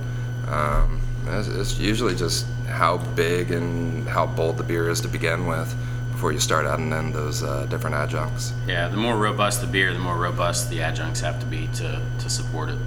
Um, 0.47 1.01
it's, 1.27 1.47
it's 1.47 1.79
usually 1.79 2.15
just 2.15 2.45
how 2.67 2.97
big 3.15 3.51
and 3.51 4.07
how 4.07 4.27
bold 4.27 4.57
the 4.57 4.63
beer 4.63 4.89
is 4.89 5.01
to 5.01 5.07
begin 5.07 5.47
with 5.47 5.75
before 6.11 6.31
you 6.31 6.39
start 6.39 6.65
adding 6.65 6.91
in 6.91 7.11
those 7.11 7.41
uh, 7.41 7.65
different 7.65 7.95
adjuncts. 7.95 8.53
Yeah, 8.67 8.87
the 8.87 8.97
more 8.97 9.17
robust 9.17 9.61
the 9.61 9.67
beer, 9.67 9.91
the 9.91 9.99
more 9.99 10.17
robust 10.17 10.69
the 10.69 10.81
adjuncts 10.81 11.19
have 11.21 11.39
to 11.39 11.45
be 11.47 11.67
to, 11.75 12.01
to 12.19 12.29
support 12.29 12.69
it. 12.69 12.77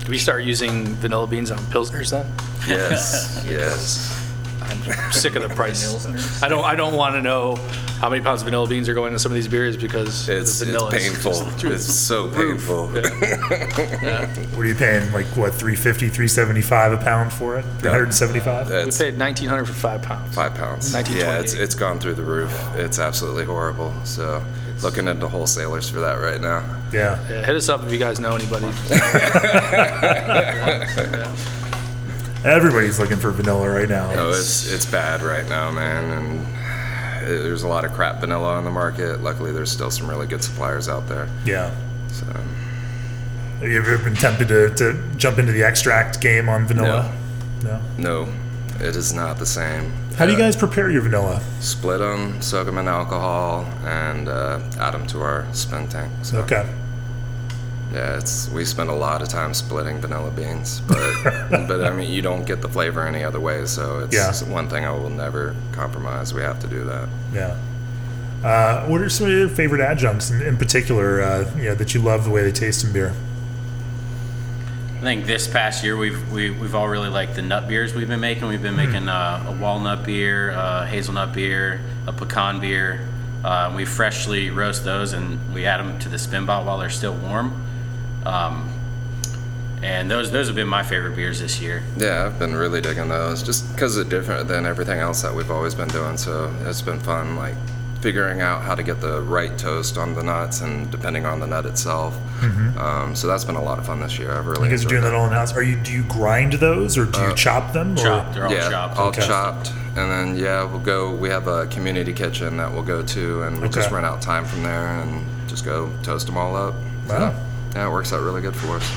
Do 0.00 0.10
we 0.10 0.18
start 0.18 0.42
using 0.42 0.84
vanilla 0.96 1.26
beans 1.26 1.50
on 1.50 1.58
pilsners 1.58 2.10
then? 2.10 2.26
Yes, 2.66 3.44
yes. 3.48 4.27
I'm 4.70 5.12
sick 5.12 5.36
of 5.36 5.42
the 5.42 5.48
price. 5.54 6.42
I 6.42 6.48
don't. 6.48 6.64
I 6.64 6.74
don't 6.74 6.94
want 6.94 7.14
to 7.14 7.22
know 7.22 7.56
how 8.00 8.08
many 8.08 8.22
pounds 8.22 8.42
of 8.42 8.46
vanilla 8.46 8.66
beans 8.68 8.88
are 8.88 8.94
going 8.94 9.08
into 9.08 9.18
some 9.18 9.32
of 9.32 9.36
these 9.36 9.48
beers 9.48 9.76
because 9.76 10.28
It's, 10.28 10.28
the 10.28 10.38
it's 10.38 10.62
vanilla 10.62 10.88
is 10.94 11.02
painful. 11.08 11.32
just 11.32 11.58
through 11.58 11.72
It's 11.72 11.84
so 11.92 12.30
painful. 12.30 12.92
Yeah. 12.94 14.34
What 14.58 14.64
are 14.64 14.68
you 14.68 14.74
paying? 14.74 15.10
Like 15.12 15.26
what, 15.36 15.54
350, 15.54 16.08
375 16.08 16.92
a 16.92 16.96
pound 16.98 17.32
for 17.32 17.58
it? 17.58 17.62
375? 17.80 18.68
We 18.68 18.74
It's 18.76 18.98
paid 18.98 19.18
1900 19.18 19.64
for 19.66 19.72
five 19.72 20.02
pounds. 20.02 20.34
five 20.34 20.54
pounds. 20.54 20.92
Yeah, 20.92 21.00
it's 21.00 21.54
1928. 21.54 21.64
it's 21.64 21.74
gone 21.74 21.98
through 22.00 22.14
the 22.14 22.22
roof. 22.22 22.52
It's 22.76 22.98
absolutely 22.98 23.44
horrible. 23.44 23.92
So 24.04 24.42
looking 24.82 25.08
into 25.08 25.28
wholesalers 25.28 25.88
for 25.90 26.00
that 26.00 26.14
right 26.20 26.40
now. 26.40 26.62
Yeah. 26.92 27.18
Yeah, 27.28 27.44
hit 27.44 27.56
us 27.56 27.68
up 27.68 27.82
if 27.84 27.92
you 27.92 27.98
guys 27.98 28.20
know 28.20 28.34
anybody. 28.36 28.66
Everybody's 32.44 32.98
looking 32.98 33.16
for 33.16 33.30
vanilla 33.30 33.68
right 33.68 33.88
now. 33.88 34.12
No, 34.14 34.28
it's 34.30 34.70
it's 34.72 34.86
bad 34.86 35.22
right 35.22 35.48
now, 35.48 35.70
man, 35.70 36.04
and 36.18 36.46
there's 37.26 37.62
a 37.64 37.68
lot 37.68 37.84
of 37.84 37.92
crap 37.92 38.20
vanilla 38.20 38.54
on 38.54 38.64
the 38.64 38.70
market. 38.70 39.20
Luckily, 39.22 39.50
there's 39.52 39.70
still 39.72 39.90
some 39.90 40.08
really 40.08 40.26
good 40.26 40.42
suppliers 40.42 40.88
out 40.88 41.08
there. 41.08 41.28
yeah. 41.44 41.74
So 42.10 42.24
Have 43.60 43.68
you 43.68 43.78
ever 43.78 43.98
been 43.98 44.14
tempted 44.14 44.48
to, 44.48 44.74
to 44.76 45.02
jump 45.16 45.38
into 45.38 45.52
the 45.52 45.62
extract 45.64 46.20
game 46.20 46.48
on 46.48 46.64
vanilla? 46.66 47.12
No. 47.62 47.80
no, 47.98 48.28
it 48.80 48.94
is 48.96 49.12
not 49.12 49.38
the 49.38 49.44
same. 49.46 49.92
How 50.16 50.24
do 50.26 50.32
you 50.32 50.38
Uh, 50.38 50.42
guys 50.42 50.56
prepare 50.56 50.88
your 50.90 51.02
vanilla? 51.02 51.40
split 51.60 51.98
them, 51.98 52.40
soak 52.40 52.66
them 52.66 52.78
in 52.78 52.86
alcohol, 52.88 53.64
and 53.84 54.28
uh, 54.28 54.60
add 54.78 54.92
them 54.94 55.06
to 55.08 55.20
our 55.22 55.44
spin 55.52 55.88
tank? 55.88 56.10
So, 56.22 56.38
Okay. 56.38 56.64
Yeah, 57.92 58.18
it's 58.18 58.50
we 58.50 58.64
spend 58.66 58.90
a 58.90 58.94
lot 58.94 59.22
of 59.22 59.28
time 59.28 59.54
splitting 59.54 59.98
vanilla 59.98 60.30
beans, 60.30 60.80
but 60.80 61.22
but 61.68 61.84
I 61.84 61.90
mean 61.90 62.12
you 62.12 62.20
don't 62.20 62.44
get 62.46 62.60
the 62.60 62.68
flavor 62.68 63.06
any 63.06 63.24
other 63.24 63.40
way. 63.40 63.64
So 63.66 64.00
it's 64.00 64.14
Yeah. 64.14 64.32
one 64.52 64.68
thing 64.68 64.84
I 64.84 64.90
will 64.90 65.08
never 65.10 65.56
compromise. 65.72 66.34
We 66.34 66.42
have 66.42 66.60
to 66.60 66.66
do 66.66 66.84
that. 66.84 67.08
Yeah. 67.32 67.56
Uh, 68.46 68.86
what 68.86 69.00
are 69.00 69.08
some 69.08 69.26
of 69.26 69.32
your 69.32 69.48
favorite 69.48 69.80
adjuncts 69.80 70.30
in, 70.30 70.42
in 70.42 70.56
particular, 70.56 71.20
uh, 71.22 71.50
you 71.56 71.64
know, 71.64 71.74
that 71.74 71.92
you 71.94 72.00
love 72.00 72.24
the 72.24 72.30
way 72.30 72.42
they 72.42 72.52
taste 72.52 72.84
in 72.84 72.92
beer? 72.92 73.12
I 74.98 75.00
think 75.00 75.26
this 75.26 75.46
past 75.48 75.82
year 75.84 75.96
we've 75.96 76.30
we, 76.32 76.50
we've 76.50 76.74
all 76.74 76.88
really 76.88 77.08
liked 77.08 77.36
the 77.36 77.42
nut 77.42 77.68
beers 77.68 77.94
we've 77.94 78.08
been 78.08 78.20
making. 78.20 78.48
We've 78.48 78.62
been 78.62 78.76
making 78.76 79.08
uh, 79.08 79.46
a 79.48 79.52
walnut 79.62 80.04
beer, 80.04 80.50
a 80.50 80.86
hazelnut 80.86 81.32
beer, 81.32 81.80
a 82.06 82.12
pecan 82.12 82.60
beer. 82.60 83.08
Uh, 83.44 83.72
we 83.74 83.84
freshly 83.84 84.50
roast 84.50 84.84
those 84.84 85.12
and 85.14 85.38
we 85.54 85.64
add 85.66 85.78
them 85.78 85.98
to 86.00 86.08
the 86.08 86.18
spin 86.18 86.44
bot 86.44 86.66
while 86.66 86.78
they're 86.78 86.90
still 86.90 87.14
warm. 87.14 87.64
Um, 88.26 88.68
and 89.82 90.10
those 90.10 90.30
those 90.32 90.48
have 90.48 90.56
been 90.56 90.66
my 90.68 90.82
favorite 90.82 91.14
beers 91.14 91.38
this 91.40 91.60
year. 91.60 91.82
Yeah, 91.96 92.26
I've 92.26 92.38
been 92.38 92.54
really 92.54 92.80
digging 92.80 93.08
those 93.08 93.42
just 93.44 93.72
because 93.72 93.94
they're 93.94 94.04
different 94.04 94.48
than 94.48 94.66
everything 94.66 94.98
else 94.98 95.22
that 95.22 95.32
we've 95.32 95.50
always 95.50 95.74
been 95.74 95.88
doing. 95.88 96.16
So 96.16 96.52
it's 96.64 96.82
been 96.82 96.98
fun, 96.98 97.36
like 97.36 97.54
figuring 98.00 98.40
out 98.40 98.62
how 98.62 98.74
to 98.76 98.82
get 98.82 99.00
the 99.00 99.20
right 99.22 99.56
toast 99.58 99.98
on 99.98 100.14
the 100.14 100.22
nuts 100.22 100.60
and 100.60 100.88
depending 100.90 101.26
on 101.26 101.40
the 101.40 101.46
nut 101.46 101.66
itself. 101.66 102.16
Um, 102.78 103.14
so 103.16 103.26
that's 103.28 103.44
been 103.44 103.56
a 103.56 103.62
lot 103.62 103.78
of 103.78 103.86
fun 103.86 104.00
this 104.00 104.18
year. 104.18 104.32
I've 104.32 104.46
really 104.46 104.68
you're 104.68 104.78
doing 104.78 105.02
that 105.02 105.14
all 105.14 105.26
in 105.26 105.32
house. 105.32 105.52
Are 105.56 105.62
you? 105.62 105.76
Do 105.76 105.92
you 105.92 106.02
grind 106.04 106.54
those 106.54 106.98
or 106.98 107.04
do 107.04 107.20
you 107.20 107.34
chop 107.36 107.72
them? 107.72 107.92
or- 107.92 107.96
Chopped, 107.96 108.34
they're 108.34 108.46
all 108.46 108.52
yeah, 108.52 108.68
chopped. 108.70 108.96
all 108.98 109.08
Okay. 109.08 109.26
chopped, 109.26 109.70
and 109.96 110.10
then 110.10 110.36
yeah, 110.36 110.64
we'll 110.64 110.80
go. 110.80 111.12
We 111.14 111.28
have 111.28 111.46
a 111.46 111.66
community 111.68 112.12
kitchen 112.12 112.56
that 112.56 112.72
we'll 112.72 112.82
go 112.82 113.02
to, 113.02 113.42
and 113.42 113.60
we 113.62 113.68
just 113.68 113.86
Okay. 113.86 113.94
rent 113.94 114.06
out 114.06 114.20
time 114.22 114.44
from 114.44 114.62
there 114.64 114.86
and 114.88 115.24
just 115.48 115.64
go 115.64 115.90
toast 116.02 116.26
them 116.26 116.36
all 116.36 116.56
up. 116.56 116.74
So, 117.08 117.14
Wow. 117.18 117.34
Yeah, 117.74 117.86
it 117.86 117.90
works 117.90 118.12
out 118.12 118.20
really 118.22 118.40
good 118.42 118.56
for 118.56 118.76
us. 118.76 118.92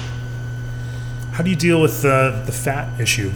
How 1.33 1.43
do 1.43 1.49
you 1.49 1.55
deal 1.55 1.81
with 1.81 2.03
uh, 2.05 2.43
the 2.45 2.51
fat 2.51 2.99
issue 2.99 3.31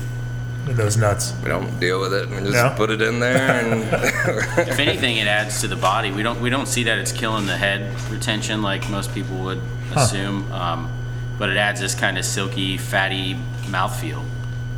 in 0.68 0.76
those 0.76 0.98
nuts? 0.98 1.34
We 1.44 1.50
don't 1.50 1.80
deal 1.80 2.00
with 2.02 2.14
it. 2.14 2.30
We 2.30 2.38
just 2.38 2.52
No? 2.52 2.74
put 2.76 2.90
it 2.90 3.02
in 3.02 3.20
there, 3.20 3.52
and 3.62 3.84
if 4.70 4.80
anything, 4.80 5.18
it 5.18 5.28
adds 5.28 5.62
to 5.62 5.68
the 5.68 5.76
body. 5.78 6.12
We 6.12 6.22
don't 6.24 6.42
we 6.42 6.50
don't 6.50 6.68
see 6.68 6.84
that 6.84 6.98
it's 6.98 7.12
killing 7.12 7.46
the 7.46 7.56
head 7.58 7.94
retention 8.12 8.62
like 8.62 8.90
most 8.90 9.14
people 9.14 9.38
would 9.44 9.62
assume, 9.96 10.52
um, 10.52 10.92
but 11.38 11.50
it 11.50 11.58
adds 11.58 11.80
this 11.80 11.96
kind 11.96 12.18
of 12.18 12.26
silky, 12.26 12.78
fatty 12.78 13.36
mouthfeel 13.68 14.24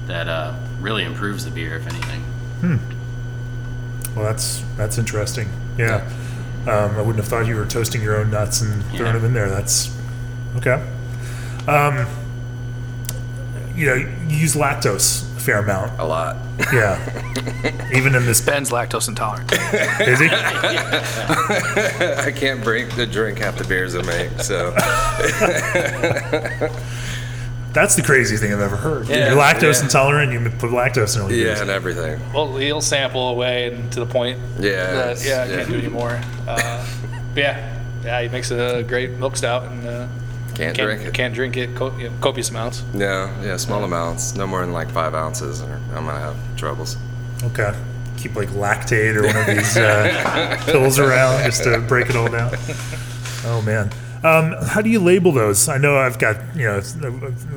that 0.05 0.27
uh, 0.27 0.53
really 0.79 1.03
improves 1.03 1.43
the 1.45 1.51
beer, 1.51 1.75
if 1.75 1.87
anything. 1.87 2.21
Hmm. 2.61 2.77
Well, 4.15 4.25
that's 4.25 4.63
that's 4.77 4.97
interesting. 4.97 5.49
Yeah, 5.77 6.07
um, 6.67 6.95
I 6.97 7.01
wouldn't 7.01 7.17
have 7.17 7.27
thought 7.27 7.45
you 7.47 7.55
were 7.55 7.65
toasting 7.65 8.01
your 8.01 8.17
own 8.17 8.29
nuts 8.31 8.61
and 8.61 8.83
throwing 8.85 9.05
Yeah. 9.05 9.11
them 9.13 9.25
in 9.25 9.33
there. 9.33 9.49
That's 9.49 9.95
okay. 10.55 10.81
Um, 11.67 12.07
you 13.75 13.85
know, 13.87 13.95
you 13.95 14.07
use 14.27 14.55
lactose 14.55 15.23
a 15.37 15.39
fair 15.39 15.59
amount. 15.59 15.99
a 15.99 16.05
lot. 16.05 16.37
Yeah, 16.73 16.97
even 17.93 18.15
in 18.15 18.25
this. 18.25 18.41
Ben's 18.41 18.71
lactose 18.71 19.07
intolerant. 19.07 19.51
Is 19.53 20.19
he? 20.19 20.27
I 20.31 22.31
can't 22.35 22.63
drink 22.63 22.95
the 22.95 23.05
drink 23.05 23.37
half 23.39 23.57
the 23.57 23.63
beers 23.65 23.95
I 23.95 24.01
make. 24.01 24.31
So 24.41 24.71
That's 27.73 27.95
the 27.95 28.01
craziest 28.01 28.41
thing 28.41 28.51
I've 28.53 28.61
ever 28.61 28.75
heard. 28.77 29.07
Yeah, 29.07 29.27
You're 29.33 29.37
lactose 29.39 29.77
yeah. 29.79 29.83
intolerant. 29.83 30.31
You 30.31 30.39
put 30.49 30.71
lactose 30.71 31.15
in 31.15 31.21
all 31.21 31.29
your 31.29 31.37
yeah, 31.37 31.43
beers. 31.45 31.61
and 31.61 31.69
everything. 31.69 32.19
well, 32.33 32.57
he'll 32.57 32.81
sample 32.81 33.29
away 33.29 33.71
and 33.71 33.91
to 33.91 33.99
the 33.99 34.07
point 34.07 34.39
Yeah, 34.57 34.91
that 34.93 35.23
yeah, 35.23 35.43
I 35.43 35.45
yeah. 35.45 35.55
can't 35.57 35.69
do 35.69 35.77
anymore. 35.77 36.19
Uh, 36.47 36.87
but 37.35 37.39
yeah, 37.39 37.79
yeah, 38.03 38.21
he 38.23 38.29
makes 38.29 38.49
a 38.49 38.81
great 38.81 39.11
milk 39.11 39.37
stout 39.37 39.65
and 39.65 39.85
uh, 39.87 40.07
Can't, 40.57 40.75
can't 40.75 40.87
drink 40.87 41.01
it. 41.07 41.13
can't 41.13 41.33
drink 41.35 41.57
it 41.57 41.75
co- 41.75 41.95
you 41.97 42.11
copious 42.19 42.49
amounts. 42.49 42.83
Yeah, 42.93 43.29
yeah, 43.43 43.57
small 43.57 43.83
amounts, 43.83 44.35
no 44.35 44.47
more 44.47 44.61
than 44.61 44.73
like 44.73 44.89
five 44.89 45.13
ounces, 45.13 45.61
or 45.61 45.79
I'm 45.93 46.05
gonna 46.05 46.19
have 46.19 46.35
troubles. 46.57 46.97
Okay. 47.43 47.73
Keep 48.17 48.35
like 48.35 48.49
Lactaid 48.49 49.15
or 49.15 49.27
one 49.27 49.35
of 49.37 49.45
these 49.45 49.77
uh, 49.77 50.59
pills 50.65 50.97
around 50.97 51.43
just 51.45 51.63
to 51.63 51.79
break 51.81 52.09
it 52.09 52.15
all 52.15 52.29
down. 52.29 52.51
Oh 53.45 53.61
man. 53.63 53.91
Um, 54.23 54.55
how 54.63 54.81
do 54.81 54.89
you 54.89 54.99
label 54.99 55.31
those? 55.31 55.69
I 55.69 55.77
know 55.77 55.95
I've 55.97 56.17
got 56.17 56.37
you 56.55 56.65
know 56.65 56.81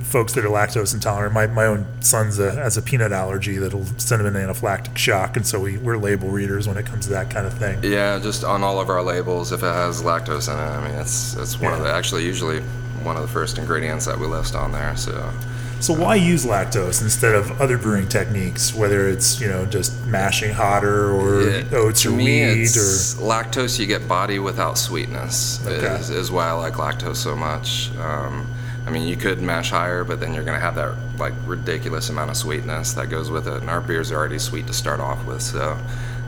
folks 0.03 0.34
that 0.34 0.44
are 0.44 0.48
lactose 0.48 0.92
intolerant. 0.92 1.32
My, 1.32 1.46
my 1.46 1.64
own 1.64 1.86
son's 2.03 2.38
a, 2.38 2.53
has 2.53 2.76
a 2.76 2.82
peanut 2.82 3.12
allergy 3.12 3.57
that'll 3.57 3.86
send 3.96 4.20
him 4.20 4.36
an 4.36 4.46
anaphylactic 4.46 4.96
shock, 4.98 5.36
and 5.38 5.46
so 5.46 5.59
we, 5.59 5.78
we're 5.78 5.96
label 5.96 6.28
readers 6.28 6.68
when 6.68 6.76
it 6.76 6.84
comes 6.84 7.07
to 7.07 7.12
that 7.12 7.30
kind 7.30 7.46
of 7.46 7.55
thing. 7.55 7.82
Yeah, 7.82 8.18
just 8.18 8.44
on 8.44 8.62
all 8.62 8.78
of 8.78 8.90
our 8.90 9.03
labels, 9.03 9.53
if 9.53 9.61
it 9.62 9.72
has 9.72 10.03
lactose 10.03 10.53
in 10.53 10.59
it, 10.59 10.62
I 10.62 10.86
mean, 10.86 11.01
it's 11.01 11.34
it's 11.36 11.59
one 11.59 11.72
of 11.72 11.80
the 11.80 11.90
actually 11.90 12.24
usually 12.26 12.62
one 13.03 13.16
of 13.16 13.22
the 13.22 13.28
first 13.28 13.59
ingredients 13.59 14.07
that 14.07 14.18
we 14.18 14.26
list 14.26 14.55
on 14.55 14.72
there. 14.72 14.96
So 14.96 15.32
So 15.80 15.94
why 15.94 16.16
use 16.16 16.44
lactose 16.44 17.01
instead 17.03 17.34
of 17.34 17.61
other 17.61 17.78
brewing 17.78 18.09
techniques, 18.09 18.74
whether 18.74 19.09
it's 19.09 19.40
you 19.40 19.48
know 19.48 19.64
just 19.66 20.07
mashing 20.07 20.53
hotter 20.53 21.11
or 21.12 21.42
Yeah, 21.42 21.64
oats 21.78 22.05
or 22.07 22.12
wheat 22.12 22.42
it's 22.42 23.14
lactose. 23.14 23.78
You 23.78 23.86
get 23.86 24.07
body 24.07 24.38
without 24.38 24.76
sweetness. 24.78 25.66
Okay. 25.66 25.94
Is, 25.96 26.11
is 26.11 26.30
why 26.30 26.48
I 26.48 26.53
like 26.53 26.74
lactose 26.74 27.16
so 27.16 27.34
much. 27.34 27.90
Um, 27.98 28.46
I 28.86 28.90
mean, 28.90 29.07
you 29.07 29.16
could 29.16 29.40
mash 29.40 29.70
higher, 29.70 30.05
but 30.05 30.20
then 30.20 30.32
you're 30.34 30.44
gonna 30.44 30.59
have 30.59 30.74
that 30.76 30.94
like 31.18 31.34
ridiculous 31.46 32.09
amount 32.09 32.30
of 32.30 32.36
sweetness 32.36 32.94
that 32.94 33.09
goes 33.11 33.30
with 33.30 33.46
it. 33.46 33.61
And 33.61 33.70
our 33.70 33.80
beers 33.80 34.11
are 34.11 34.16
already 34.16 34.38
sweet 34.38 34.66
to 34.66 34.72
start 34.72 35.01
off 35.01 35.24
with, 35.26 35.42
so 35.42 35.78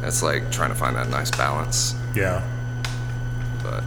it's 0.03 0.23
like 0.23 0.51
trying 0.53 0.69
to 0.71 0.77
find 0.77 0.97
that 0.97 1.09
nice 1.09 1.31
balance. 1.31 1.95
yeah. 2.15 2.43
But 3.63 3.85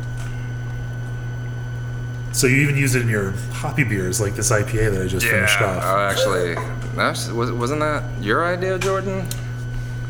So 2.35 2.47
you 2.47 2.57
even 2.57 2.75
use 2.75 2.95
it 2.95 3.01
in 3.01 3.07
your 3.07 3.31
hoppy 3.53 3.85
beers, 3.85 4.19
like 4.19 4.35
this 4.35 4.51
IPA 4.51 4.91
that 4.91 5.01
I 5.03 5.07
just 5.07 5.25
finished 5.25 5.61
off. 5.61 5.81
Oh, 5.85 5.99
actually, 5.99 6.55
that's, 6.93 7.29
was, 7.29 7.49
wasn't 7.49 7.79
that 7.79 8.03
your 8.21 8.45
idea, 8.45 8.77
Jordan? 8.77 9.25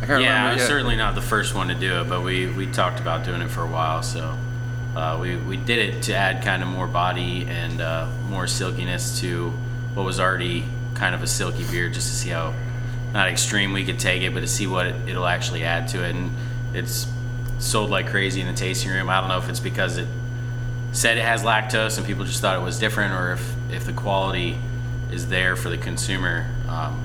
I 0.01 0.07
can't 0.07 0.23
Yeah, 0.23 0.33
I 0.33 0.37
remember. 0.39 0.55
was 0.55 0.67
certainly 0.67 0.95
not 0.95 1.13
the 1.13 1.21
first 1.21 1.53
one 1.53 1.67
to 1.67 1.75
do 1.75 2.01
it, 2.01 2.09
but 2.09 2.23
we, 2.23 2.47
we 2.47 2.65
talked 2.65 2.99
about 2.99 3.25
doing 3.25 3.41
it 3.41 3.49
for 3.49 3.61
a 3.61 3.67
while. 3.67 4.01
So 4.01 4.35
uh, 4.95 5.19
we, 5.21 5.35
we 5.35 5.55
did 5.55 5.77
it 5.77 6.01
to 6.03 6.15
add 6.15 6.43
kind 6.43 6.63
of 6.63 6.67
more 6.67 6.87
body 6.87 7.45
and 7.45 7.79
uh, 7.79 8.07
more 8.27 8.47
silkiness 8.47 9.19
to 9.19 9.51
what 9.93 10.03
was 10.03 10.19
already 10.19 10.63
kind 10.95 11.13
of 11.13 11.21
a 11.21 11.27
silky 11.27 11.63
beer, 11.69 11.89
just 11.89 12.07
to 12.07 12.15
see 12.15 12.31
how 12.31 12.55
not 13.13 13.27
extreme 13.27 13.71
we 13.71 13.85
could 13.85 13.99
take 13.99 14.23
it, 14.23 14.33
but 14.33 14.39
to 14.39 14.47
see 14.47 14.65
what 14.65 14.87
it, 14.87 14.95
it'll 15.07 15.27
actually 15.27 15.63
add 15.63 15.89
to 15.89 16.03
it. 16.03 16.15
And 16.15 16.31
it's 16.73 17.05
sold 17.59 17.91
like 17.91 18.07
crazy 18.07 18.41
in 18.41 18.47
the 18.47 18.53
tasting 18.53 18.89
room. 18.89 19.11
I 19.11 19.19
don't 19.19 19.29
know 19.29 19.37
if 19.37 19.47
it's 19.47 19.59
because 19.59 19.99
it 19.99 20.07
said 20.95 21.17
it 21.17 21.23
has 21.23 21.43
lactose 21.43 21.97
and 21.97 22.05
people 22.05 22.23
just 22.25 22.41
thought 22.41 22.57
it 22.57 22.63
was 22.63 22.79
different, 22.79 23.13
or 23.13 23.33
if 23.33 23.55
if 23.71 23.85
the 23.85 23.93
quality 23.93 24.57
is 25.11 25.27
there 25.27 25.55
for 25.55 25.69
the 25.69 25.77
consumer. 25.77 26.49
Um, 26.67 27.01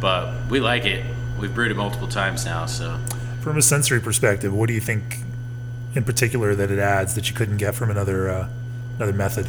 but 0.00 0.46
we 0.48 0.60
like 0.60 0.84
it. 0.84 1.04
We've 1.38 1.54
brewed 1.54 1.70
it 1.70 1.76
multiple 1.76 2.08
times 2.08 2.44
now, 2.44 2.66
so 2.66 2.98
From 3.40 3.56
a 3.56 3.62
sensory 3.62 4.00
perspective, 4.00 4.52
what 4.52 4.68
do 4.68 4.74
you 4.74 4.80
think 4.80 5.18
in 5.94 6.04
particular 6.04 6.54
that 6.54 6.70
it 6.70 6.78
adds 6.78 7.14
that 7.14 7.28
you 7.28 7.34
couldn't 7.34 7.58
get 7.58 7.74
from 7.74 7.90
another 7.90 8.28
uh, 8.28 8.48
another 8.96 9.12
method? 9.12 9.46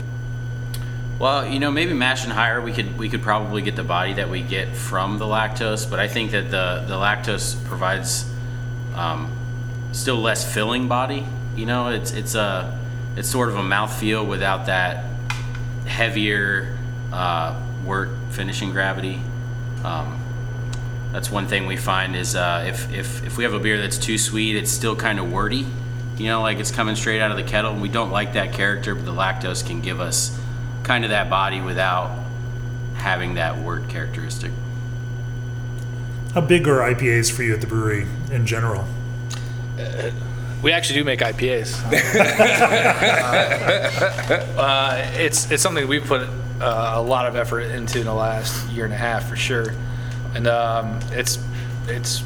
well, 1.20 1.48
you 1.48 1.60
know, 1.60 1.72
maybe 1.72 1.94
mashing 1.94 2.32
higher, 2.32 2.60
we 2.62 2.74
could 2.74 2.98
we 2.98 3.08
could 3.08 3.22
probably 3.22 3.62
get 3.62 3.76
the 3.76 3.84
body 3.84 4.14
that 4.14 4.30
we 4.30 4.42
get 4.42 4.76
from 4.76 5.20
the 5.20 5.26
lactose, 5.26 5.90
but 5.90 6.00
I 6.00 6.08
think 6.08 6.32
that 6.32 6.52
the 6.52 6.84
the 6.86 6.96
lactose 6.96 7.64
provides 7.66 8.30
um, 8.94 9.32
still 9.94 10.18
less 10.18 10.54
filling 10.54 10.88
body. 10.88 11.26
You 11.56 11.66
know, 11.66 11.88
it's 11.88 12.12
it's 12.12 12.36
a 12.36 12.78
it's 13.16 13.30
sort 13.30 13.50
of 13.50 13.56
a 13.56 13.62
mouthfeel 13.62 14.28
without 14.28 14.66
that 14.66 15.06
heavier 15.86 16.78
uh, 17.12 17.60
wort 17.86 18.10
finishing 18.32 18.72
gravity. 18.72 19.20
Um, 19.84 20.20
that's 21.12 21.30
one 21.30 21.48
thing 21.48 21.68
we 21.68 21.78
find 21.78 22.16
is 22.16 22.36
uh, 22.36 22.66
if, 22.68 22.92
if 22.92 23.24
if 23.24 23.38
we 23.38 23.44
have 23.44 23.54
a 23.54 23.60
beer 23.60 23.80
that's 23.80 24.00
too 24.00 24.18
sweet, 24.18 24.56
it's 24.56 24.72
still 24.72 24.96
kind 24.96 25.20
of 25.20 25.32
worty. 25.32 25.66
You 26.18 26.28
know, 26.28 26.42
like 26.42 26.58
it's 26.58 26.72
coming 26.72 26.96
straight 26.96 27.22
out 27.22 27.32
of 27.32 27.38
the 27.38 27.44
kettle. 27.44 27.76
We 27.76 27.90
don't 27.90 28.12
like 28.12 28.34
that 28.34 28.54
character, 28.54 28.96
but 28.96 29.06
the 29.06 29.12
lactose 29.12 29.66
can 29.66 29.82
give 29.82 30.00
us 30.00 30.38
kind 30.84 31.04
of 31.04 31.12
that 31.12 31.30
body 31.30 31.62
without 31.62 32.18
having 32.96 33.36
that 33.36 33.58
wort 33.58 33.90
characteristic. 33.90 34.52
How 36.34 36.42
big 36.42 36.68
are 36.68 36.80
IPAs 36.80 37.32
for 37.32 37.44
you 37.44 37.54
at 37.54 37.62
the 37.62 37.68
brewery 37.68 38.08
in 38.32 38.48
general? 38.48 38.88
We 40.64 40.72
actually 40.72 41.00
do 41.00 41.04
make 41.04 41.20
IPAs. 41.20 41.84
uh, 44.58 45.12
it's 45.16 45.52
it's 45.52 45.62
something 45.62 45.88
we've 45.88 46.06
put 46.06 46.22
uh, 46.62 46.94
a 46.96 47.02
lot 47.02 47.26
of 47.26 47.36
effort 47.36 47.62
into 47.62 48.00
in 48.00 48.06
the 48.06 48.14
last 48.14 48.70
year 48.70 48.86
and 48.86 48.94
a 48.94 48.98
half 48.98 49.28
for 49.28 49.36
sure, 49.36 49.74
and 50.34 50.48
um, 50.48 51.00
it's 51.12 51.38
it's 51.88 52.24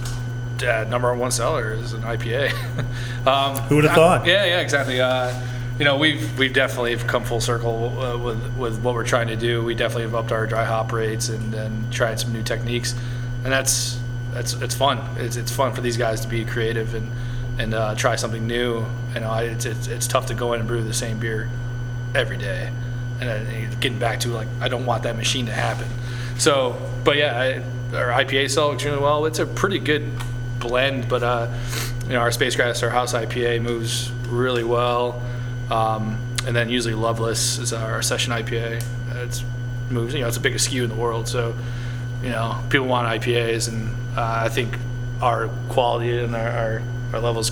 uh, 0.63 0.85
number 0.87 1.13
one 1.15 1.31
seller 1.31 1.73
is 1.73 1.93
an 1.93 2.03
IPA. 2.03 2.51
um, 3.27 3.57
Who 3.63 3.77
would've 3.77 3.91
I- 3.91 3.95
thought? 3.95 4.25
Yeah, 4.27 4.45
yeah, 4.45 4.61
exactly. 4.61 5.01
Uh, 5.01 5.33
you 5.79 5.85
know, 5.85 5.97
we've 5.97 6.37
we've 6.37 6.53
definitely 6.53 6.91
have 6.91 7.07
come 7.07 7.23
full 7.23 7.41
circle 7.41 7.99
uh, 7.99 8.17
with 8.17 8.55
with 8.55 8.79
what 8.83 8.93
we're 8.93 9.03
trying 9.03 9.29
to 9.29 9.35
do. 9.35 9.63
We 9.63 9.73
definitely 9.73 10.03
have 10.03 10.15
upped 10.15 10.31
our 10.31 10.45
dry 10.45 10.63
hop 10.63 10.91
rates 10.91 11.29
and, 11.29 11.55
and 11.55 11.91
tried 11.91 12.19
some 12.19 12.33
new 12.33 12.43
techniques, 12.43 12.93
and 13.43 13.51
that's 13.51 13.99
that's 14.31 14.53
it's 14.53 14.75
fun. 14.75 14.99
It's 15.17 15.37
it's 15.37 15.51
fun 15.51 15.73
for 15.73 15.81
these 15.81 15.97
guys 15.97 16.21
to 16.21 16.27
be 16.27 16.45
creative 16.45 16.93
and 16.93 17.11
and 17.57 17.73
uh, 17.73 17.95
try 17.95 18.15
something 18.15 18.45
new. 18.45 18.85
You 19.13 19.21
know, 19.21 19.29
I, 19.29 19.43
it's, 19.43 19.65
it's 19.65 19.87
it's 19.87 20.07
tough 20.07 20.27
to 20.27 20.33
go 20.33 20.53
in 20.53 20.59
and 20.59 20.67
brew 20.67 20.83
the 20.83 20.93
same 20.93 21.19
beer 21.19 21.49
every 22.15 22.37
day, 22.37 22.71
and 23.19 23.29
then 23.29 23.79
getting 23.79 23.99
back 23.99 24.19
to 24.21 24.29
like 24.29 24.47
I 24.61 24.67
don't 24.67 24.85
want 24.85 25.03
that 25.03 25.15
machine 25.15 25.45
to 25.47 25.53
happen. 25.53 25.87
So, 26.37 26.79
but 27.03 27.17
yeah, 27.17 27.39
I, 27.39 27.95
our 27.95 28.23
IPA 28.23 28.51
sell 28.51 28.73
extremely 28.73 28.99
well. 28.99 29.25
It's 29.25 29.39
a 29.39 29.45
pretty 29.45 29.79
good 29.79 30.09
blend, 30.59 31.09
but 31.09 31.23
uh, 31.23 31.53
you 32.03 32.13
know, 32.13 32.19
our 32.19 32.31
Space 32.31 32.55
Grass, 32.55 32.83
our 32.83 32.89
house 32.89 33.13
IPA 33.13 33.61
moves 33.61 34.11
really 34.29 34.63
well. 34.63 35.21
Um, 35.69 36.19
and 36.45 36.55
then 36.55 36.69
usually 36.69 36.93
Loveless 36.93 37.57
is 37.57 37.73
our 37.73 38.01
session 38.01 38.31
IPA. 38.31 38.83
It's 39.23 39.43
moves. 39.89 40.13
You 40.13 40.21
know, 40.21 40.27
it's 40.27 40.37
the 40.37 40.43
biggest 40.43 40.69
SKU 40.69 40.83
in 40.83 40.89
the 40.89 40.95
world, 40.95 41.27
so 41.27 41.55
you 42.23 42.29
know 42.29 42.61
people 42.69 42.87
want 42.87 43.21
IPAs, 43.21 43.67
and 43.67 43.89
uh, 44.17 44.43
I 44.45 44.49
think 44.49 44.77
our 45.21 45.49
quality 45.69 46.17
and 46.17 46.35
our, 46.35 46.49
our, 46.49 46.81
our 47.13 47.19
levels 47.19 47.51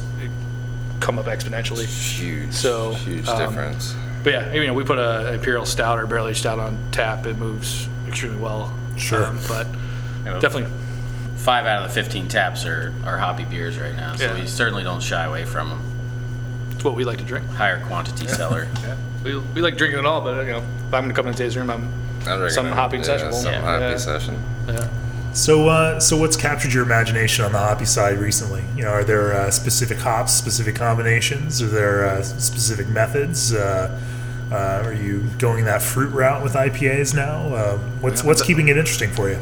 come 0.99 1.20
up 1.20 1.26
exponentially. 1.26 1.86
Huge, 1.86 2.53
So, 2.53 2.93
huge 2.93 3.28
um, 3.28 3.38
difference. 3.39 3.95
But 4.24 4.34
yeah, 4.34 4.53
you 4.53 4.66
know, 4.68 4.74
we 4.74 4.84
put 4.84 4.97
a 4.97 5.34
imperial 5.34 5.66
stout 5.66 5.99
or 5.99 6.08
barrel 6.08 6.28
aged 6.28 6.39
stout 6.39 6.58
on 6.60 6.78
tap. 6.91 7.26
It 7.26 7.38
moves 7.38 7.88
extremely 8.08 8.39
well. 8.39 8.74
Sure. 8.97 9.26
Um, 9.26 9.39
but 9.47 9.68
Yeah. 10.26 10.39
definitely, 10.39 10.72
Five 11.38 11.68
out 11.68 11.84
of 11.84 11.89
the 11.89 11.93
15 11.93 12.28
taps 12.28 12.66
are, 12.66 12.91
are 13.06 13.18
hoppy 13.20 13.43
beers 13.45 13.78
right 13.78 13.95
now, 13.95 14.16
so 14.16 14.26
Yeah. 14.26 14.34
we 14.41 14.47
certainly 14.47 14.82
don't 14.82 15.01
shy 15.03 15.26
away 15.26 15.45
from 15.45 15.70
them. 15.70 15.80
it's 16.72 16.84
what 16.84 16.95
we 16.95 17.03
like 17.06 17.20
to 17.20 17.24
drink. 17.24 17.47
Higher 17.51 17.86
quantity 17.86 18.26
seller. 18.28 18.68
Yeah. 18.84 18.95
We, 19.24 19.38
we 19.38 19.62
like 19.62 19.78
drinking 19.78 19.99
it 19.99 20.06
all, 20.08 20.22
but 20.22 20.43
you 20.45 20.53
know, 20.53 20.58
if 20.88 20.93
I'm 20.93 21.03
gonna 21.03 21.14
come 21.14 21.28
in 21.28 21.34
today's 21.34 21.56
room, 21.56 21.70
I'm 21.70 21.91
I'm 22.28 22.49
some 22.49 22.68
hopping 22.72 23.01
yeah, 23.01 23.06
session. 23.06 23.34
Some 23.34 23.53
Yeah. 23.53 23.62
hoppy 23.62 23.84
Yeah. 23.84 23.97
session. 23.97 24.43
yeah. 24.68 24.88
So, 25.36 25.67
uh, 25.67 25.99
so 25.99 26.15
what's 26.15 26.38
captured 26.38 26.71
your 26.73 26.83
imagination 26.83 27.43
on 27.43 27.51
the 27.51 27.57
hoppy 27.57 27.83
side 27.83 28.19
recently? 28.19 28.63
You 28.77 28.83
know, 28.83 28.91
are 28.91 29.03
there 29.03 29.33
uh, 29.33 29.51
specific 29.51 29.97
hops, 29.97 30.31
specific 30.33 30.75
combinations? 30.75 31.61
Are 31.61 31.67
there 31.67 32.05
uh, 32.07 32.23
specific 32.23 32.88
methods? 32.88 33.53
Uh, 33.53 33.99
uh, 34.49 34.55
are 34.86 34.93
you 34.93 35.23
going 35.38 35.65
that 35.65 35.81
fruit 35.81 36.13
route 36.13 36.41
with 36.41 36.53
IPAs 36.53 37.13
now? 37.13 37.53
Uh, 37.53 37.77
what's 37.99 38.23
what's 38.23 38.41
keeping 38.41 38.69
it 38.69 38.77
interesting 38.77 39.11
for 39.11 39.29
you? 39.29 39.38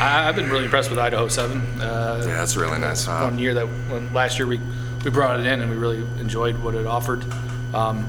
I, 0.00 0.26
I've 0.28 0.36
been 0.36 0.48
really 0.48 0.64
impressed 0.64 0.88
with 0.88 0.98
Idaho 0.98 1.28
Seven. 1.28 1.60
Uh, 1.78 2.24
Yeah, 2.26 2.36
that's 2.36 2.56
a 2.56 2.60
really 2.60 2.78
nice 2.78 3.04
hop. 3.04 3.24
one 3.24 3.38
year 3.38 3.52
that 3.52 3.66
when 3.66 4.10
last 4.14 4.38
year 4.38 4.46
we 4.46 4.58
we 5.04 5.10
brought 5.10 5.38
it 5.38 5.44
in 5.44 5.60
and 5.60 5.70
we 5.70 5.76
really 5.76 5.98
enjoyed 6.18 6.56
what 6.60 6.74
it 6.74 6.86
offered. 6.86 7.22
Um, 7.74 8.06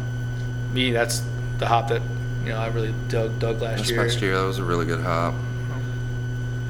me, 0.74 0.94
that's 0.94 1.22
the 1.58 1.68
hop 1.68 1.90
that 1.90 2.02
you 2.46 2.52
know 2.52 2.60
I 2.60 2.68
really 2.68 2.94
dug 3.08 3.40
dug 3.40 3.62
last 3.62 3.80
This 3.80 3.90
year. 3.92 4.02
next 4.04 4.22
year, 4.22 4.38
that 4.38 4.46
was 4.46 4.60
a 4.60 4.64
really 4.64 4.86
good 4.86 5.02
hop. 5.02 5.34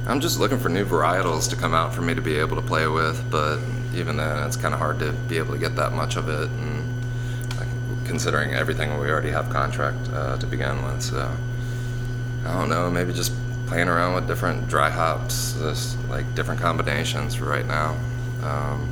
I'm 0.07 0.21
just 0.21 0.39
looking 0.39 0.59
for 0.59 0.69
new 0.69 0.85
varietals 0.85 1.49
to 1.49 1.55
come 1.55 1.73
out 1.73 1.93
for 1.93 2.01
me 2.01 2.13
to 2.13 2.21
be 2.21 2.35
able 2.35 2.55
to 2.57 2.61
play 2.61 2.87
with, 2.87 3.23
but 3.31 3.59
even 3.95 4.17
then, 4.17 4.45
it's 4.45 4.55
kind 4.55 4.73
of 4.73 4.79
hard 4.79 4.99
to 4.99 5.11
be 5.27 5.37
able 5.37 5.53
to 5.53 5.59
get 5.59 5.75
that 5.77 5.93
much 5.93 6.15
of 6.15 6.29
it, 6.29 6.47
and 6.49 7.03
like, 7.57 7.67
considering 8.05 8.53
everything 8.53 8.97
we 8.99 9.09
already 9.09 9.31
have 9.31 9.49
contract 9.49 9.97
uh, 10.13 10.37
to 10.37 10.45
begin 10.45 10.83
with. 10.85 11.01
So 11.01 11.29
I 12.45 12.53
don't 12.53 12.69
know, 12.69 12.89
maybe 12.91 13.13
just 13.13 13.33
playing 13.65 13.87
around 13.87 14.13
with 14.13 14.27
different 14.27 14.67
dry 14.67 14.91
hops, 14.91 15.53
just 15.59 15.97
like 16.07 16.35
different 16.35 16.61
combinations 16.61 17.33
for 17.35 17.45
right 17.45 17.65
now. 17.65 17.97
Um, 18.43 18.87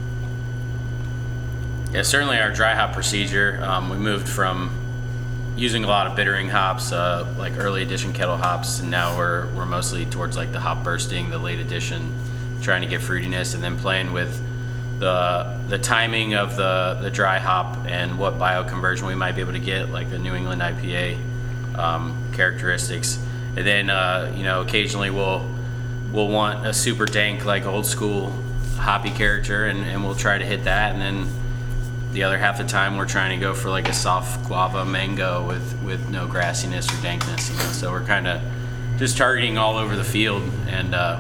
Yeah, 1.94 2.02
certainly 2.02 2.40
our 2.40 2.52
dry 2.52 2.74
hop 2.74 2.94
procedure. 2.94 3.60
Um, 3.64 3.90
we 3.92 3.98
moved 3.98 4.28
from 4.28 4.72
using 5.56 5.84
a 5.84 5.88
lot 5.88 6.08
of 6.08 6.16
bittering 6.16 6.50
hops, 6.50 6.92
uh, 6.92 7.32
like 7.38 7.58
early 7.58 7.84
addition 7.84 8.14
kettle 8.14 8.38
hops, 8.38 8.80
and 8.80 8.90
now 8.90 9.18
we're 9.18 9.48
we're 9.54 9.66
mostly 9.66 10.06
towards 10.06 10.36
like 10.36 10.52
the 10.52 10.60
hop 10.60 10.84
bursting, 10.84 11.30
the 11.30 11.38
late 11.38 11.60
addition, 11.60 12.14
trying 12.62 12.82
to 12.82 12.88
get 12.88 13.02
fruitiness, 13.02 13.54
and 13.54 13.64
then 13.64 13.78
playing 13.78 14.14
with 14.14 14.42
the 15.00 15.60
the 15.68 15.78
timing 15.78 16.34
of 16.34 16.56
the 16.56 16.98
the 17.02 17.12
dry 17.12 17.40
hop 17.40 17.78
and 17.86 18.18
what 18.18 18.38
bioconversion 18.40 19.08
we 19.08 19.16
might 19.16 19.34
be 19.34 19.42
able 19.42 19.54
to 19.54 19.60
get, 19.60 19.90
like 19.90 20.10
the 20.10 20.20
New 20.20 20.34
England 20.34 20.62
IPA 20.62 21.18
um, 21.78 22.18
characteristics, 22.34 23.20
and 23.56 23.66
then 23.66 23.90
uh, 23.90 24.34
you 24.36 24.44
know 24.44 24.62
occasionally 24.62 25.10
we'll 25.10 25.48
we'll 26.12 26.30
want 26.30 26.66
a 26.66 26.74
super 26.74 27.06
dank 27.06 27.46
like 27.46 27.66
old 27.66 27.86
school 27.86 28.34
hoppy 28.78 29.12
character, 29.12 29.66
and, 29.66 29.80
and 29.86 30.04
we'll 30.04 30.16
try 30.16 30.38
to 30.38 30.46
hit 30.46 30.64
that, 30.66 30.94
and 30.94 31.02
then 31.02 31.28
the 32.14 32.24
other 32.24 32.38
half 32.38 32.60
the 32.60 32.64
time 32.64 32.98
we're 32.98 33.08
trying 33.08 33.38
to 33.38 33.44
go 33.44 33.54
for 33.54 33.70
like 33.70 33.90
a 33.90 33.94
soft 33.94 34.46
guava 34.46 34.86
mango 34.86 35.46
with 35.46 35.82
with 35.84 36.10
no 36.10 36.28
grassiness 36.28 36.88
or 36.88 37.02
dankness 37.02 37.50
you 37.50 37.58
know? 37.58 37.64
So 37.72 37.92
we're 37.92 38.06
kind 38.06 38.28
of 38.28 38.42
just 38.98 39.18
targeting 39.18 39.58
all 39.58 39.78
over 39.78 39.96
the 39.96 40.04
field 40.04 40.44
and 40.68 40.94
uh, 40.94 41.20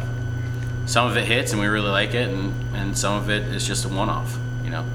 some 0.85 1.07
of 1.07 1.17
it 1.17 1.25
hits 1.25 1.51
and 1.51 1.59
we 1.59 1.67
really 1.67 1.89
like 1.89 2.13
it 2.13 2.29
and 2.29 2.75
and 2.75 2.97
some 2.97 3.15
of 3.15 3.29
it 3.29 3.43
is 3.47 3.67
just 3.67 3.85
a 3.85 3.89
one-off 3.89 4.37
you 4.63 4.69
know? 4.69 4.85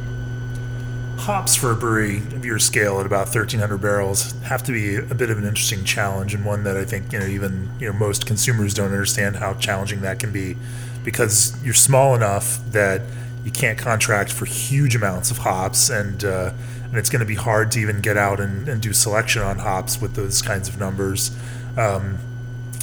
Hops 1.18 1.56
for 1.56 1.72
a 1.72 1.76
brewery 1.76 2.18
of 2.18 2.44
your 2.44 2.60
scale 2.60 3.00
at 3.00 3.06
about 3.06 3.26
1,300 3.26 3.78
barrels 3.78 4.32
have 4.42 4.62
to 4.62 4.72
be 4.72 4.96
a 4.96 5.14
bit 5.14 5.30
of 5.30 5.36
an 5.36 5.44
interesting 5.44 5.84
challenge, 5.84 6.32
and 6.32 6.44
one 6.44 6.62
that 6.62 6.76
I 6.76 6.84
think 6.84 7.12
you 7.12 7.18
know 7.18 7.26
even 7.26 7.70
you 7.80 7.88
know 7.88 7.92
most 7.92 8.24
consumers 8.24 8.72
don't 8.72 8.92
understand 8.92 9.36
how 9.36 9.54
challenging 9.54 10.00
that 10.02 10.20
can 10.20 10.32
be, 10.32 10.56
because 11.04 11.60
you're 11.62 11.74
small 11.74 12.14
enough 12.14 12.60
that 12.70 13.02
you 13.44 13.50
can't 13.50 13.78
contract 13.78 14.32
for 14.32 14.44
huge 14.44 14.94
amounts 14.94 15.30
of 15.30 15.38
hops, 15.38 15.90
and 15.90 16.24
uh, 16.24 16.52
and 16.84 16.96
it's 16.96 17.10
going 17.10 17.20
to 17.20 17.26
be 17.26 17.34
hard 17.34 17.70
to 17.72 17.80
even 17.80 18.00
get 18.00 18.16
out 18.16 18.40
and, 18.40 18.68
and 18.68 18.80
do 18.80 18.92
selection 18.92 19.42
on 19.42 19.58
hops 19.58 20.00
with 20.00 20.14
those 20.14 20.42
kinds 20.42 20.68
of 20.68 20.78
numbers, 20.78 21.36
um, 21.76 22.18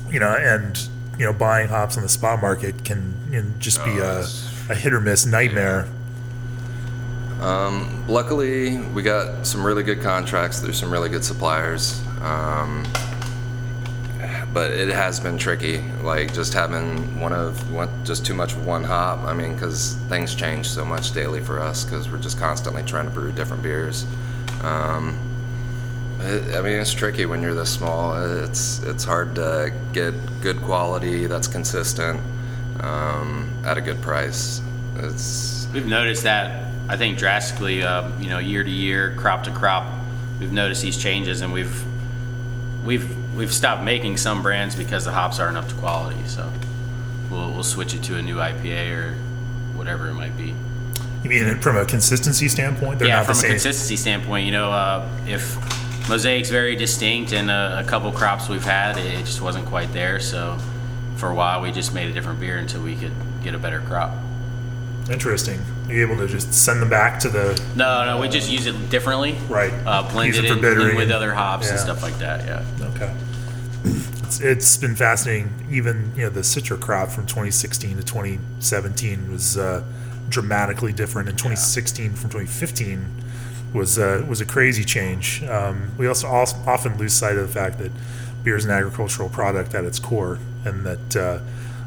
you 0.09 0.19
know, 0.19 0.35
and 0.35 0.87
you 1.17 1.25
know 1.25 1.33
buying 1.33 1.67
hops 1.67 1.97
on 1.97 2.03
the 2.03 2.09
spot 2.09 2.41
market 2.41 2.83
can 2.83 3.15
you 3.31 3.41
know, 3.41 3.51
just 3.59 3.83
be 3.83 3.99
Oh, 4.01 4.25
a, 4.69 4.71
a 4.71 4.75
hit 4.75 4.93
or 4.93 5.01
miss 5.01 5.25
nightmare. 5.25 5.87
Um, 7.41 8.05
luckily, 8.07 8.77
we 8.77 9.03
got 9.03 9.45
some 9.45 9.65
really 9.65 9.83
good 9.83 10.01
contracts 10.01 10.61
through 10.61 10.73
some 10.73 10.91
really 10.91 11.09
good 11.09 11.23
suppliers. 11.23 12.01
Um, 12.21 12.85
but 14.55 14.71
it 14.71 14.87
has 14.87 15.19
been 15.19 15.37
tricky, 15.37 15.81
like 16.01 16.33
just 16.33 16.53
having 16.53 17.19
one 17.19 17.33
of 17.33 17.73
one, 17.73 17.89
just 18.05 18.25
too 18.25 18.33
much 18.33 18.53
of 18.53 18.65
one 18.65 18.85
hop. 18.85 19.19
I 19.25 19.33
mean, 19.33 19.53
because 19.53 19.95
things 20.07 20.33
change 20.33 20.69
so 20.69 20.85
much 20.85 21.11
daily 21.11 21.41
for 21.41 21.59
us, 21.59 21.83
because 21.83 22.09
we're 22.09 22.19
just 22.19 22.39
constantly 22.39 22.81
trying 22.81 23.03
to 23.03 23.11
brew 23.11 23.33
different 23.33 23.61
beers. 23.61 24.05
Um, 24.63 25.19
it, 26.21 26.55
I 26.55 26.61
mean, 26.61 26.79
it's 26.79 26.93
tricky 26.93 27.25
when 27.25 27.41
you're 27.41 27.53
this 27.53 27.69
small. 27.69 28.15
It's 28.45 28.81
it's 28.83 29.03
hard 29.03 29.35
to 29.35 29.73
get 29.91 30.13
good 30.41 30.61
quality 30.61 31.25
that's 31.25 31.49
consistent 31.49 32.21
um, 32.79 33.53
at 33.65 33.77
a 33.77 33.81
good 33.81 34.01
price. 34.01 34.61
It's 34.95 35.67
we've 35.75 35.85
noticed 35.85 36.23
that 36.23 36.71
i 36.87 36.95
think 36.95 37.17
drastically 37.17 37.83
uh, 37.83 38.09
you 38.17 38.29
know 38.29 38.39
year 38.39 38.63
to 38.63 38.69
year 38.69 39.13
crop 39.17 39.43
to 39.43 39.51
crop 39.51 39.85
we've 40.39 40.53
noticed 40.53 40.81
these 40.81 40.97
changes 40.97 41.41
and 41.41 41.51
we've 41.51 41.83
we've 42.85 43.35
we've 43.35 43.53
stopped 43.53 43.83
making 43.83 44.17
some 44.17 44.41
brands 44.41 44.75
because 44.75 45.05
the 45.05 45.11
hops 45.11 45.39
aren't 45.39 45.57
up 45.57 45.67
to 45.67 45.75
quality 45.75 46.23
so 46.25 46.49
we'll, 47.29 47.51
we'll 47.51 47.63
switch 47.63 47.93
it 47.93 48.03
to 48.03 48.15
a 48.17 48.21
new 48.21 48.37
ipa 48.37 48.95
or 48.95 49.15
whatever 49.77 50.07
it 50.07 50.13
might 50.13 50.35
be 50.37 50.53
You 51.23 51.29
mean 51.29 51.59
from 51.59 51.75
a 51.77 51.85
consistency 51.85 52.47
standpoint? 52.47 52.99
They're 52.99 53.07
yeah, 53.07 53.17
not 53.17 53.25
from 53.25 53.35
the 53.35 53.47
a 53.47 53.49
consistency 53.49 53.97
standpoint, 53.97 54.45
you 54.45 54.51
know, 54.51 54.71
uh, 54.71 55.09
if 55.27 55.55
Mosaic's 56.07 56.51
very 56.51 56.75
distinct 56.75 57.33
and 57.33 57.49
a, 57.49 57.79
a 57.79 57.83
couple 57.83 58.11
crops 58.11 58.47
we've 58.47 58.63
had, 58.63 58.95
it, 58.97 59.05
it 59.07 59.25
just 59.25 59.41
wasn't 59.41 59.65
quite 59.65 59.91
there. 59.91 60.19
So 60.19 60.59
for 61.15 61.29
a 61.29 61.33
while, 61.33 61.61
we 61.61 61.71
just 61.71 61.95
made 61.95 62.09
a 62.09 62.13
different 62.13 62.39
beer 62.39 62.57
until 62.57 62.83
we 62.83 62.95
could 62.95 63.13
get 63.43 63.55
a 63.55 63.57
better 63.57 63.79
crop. 63.79 64.11
Interesting. 65.09 65.59
Are 65.87 65.93
you 65.93 66.01
able 66.01 66.17
to 66.17 66.27
just 66.27 66.51
send 66.53 66.81
them 66.81 66.89
back 66.89 67.19
to 67.19 67.29
the 67.29 67.61
No, 67.75 68.05
no, 68.05 68.19
we 68.19 68.27
just 68.27 68.49
use 68.49 68.65
it 68.65 68.89
differently. 68.89 69.35
Right. 69.47 69.71
Uh, 69.85 70.09
blend 70.11 70.35
Use 70.35 70.43
it 70.43 70.47
for 70.47 70.53
in, 70.55 70.61
bittering 70.61 70.91
in 70.91 70.95
with 70.95 71.11
other 71.11 71.33
hops 71.33 71.69
and 71.69 71.77
yeah. 71.77 71.83
stuff 71.83 72.01
like 72.01 72.17
that. 72.17 72.45
Yeah. 72.45 72.87
okay? 72.95 73.15
It's, 74.23 74.41
it's 74.41 74.77
been 74.77 74.95
fascinating. 74.95 75.53
Even 75.69 76.11
you 76.15 76.23
know 76.23 76.29
the 76.29 76.41
Citra 76.41 76.79
crop 76.79 77.09
from 77.09 77.27
2016 77.27 77.97
to 77.97 78.03
2017 78.03 79.31
was 79.31 79.57
uh, 79.57 79.83
dramatically 80.29 80.91
different, 80.91 81.29
and 81.29 81.37
2016 81.37 82.13
from 82.13 82.29
2015 82.31 83.05
was 83.73 83.99
uh, 83.99 84.25
was 84.27 84.41
a 84.41 84.45
crazy 84.45 84.83
change. 84.83 85.43
Um, 85.43 85.91
we 85.97 86.07
also 86.07 86.27
als- 86.27 86.55
often 86.65 86.97
lose 86.97 87.13
sight 87.13 87.37
of 87.37 87.47
the 87.47 87.53
fact 87.53 87.77
that 87.77 87.91
beer 88.43 88.55
is 88.55 88.65
an 88.65 88.71
agricultural 88.71 89.29
product 89.29 89.75
at 89.75 89.83
its 89.85 89.99
core, 89.99 90.39
and 90.63 90.83
that 90.85 91.15
uh, 91.15 91.39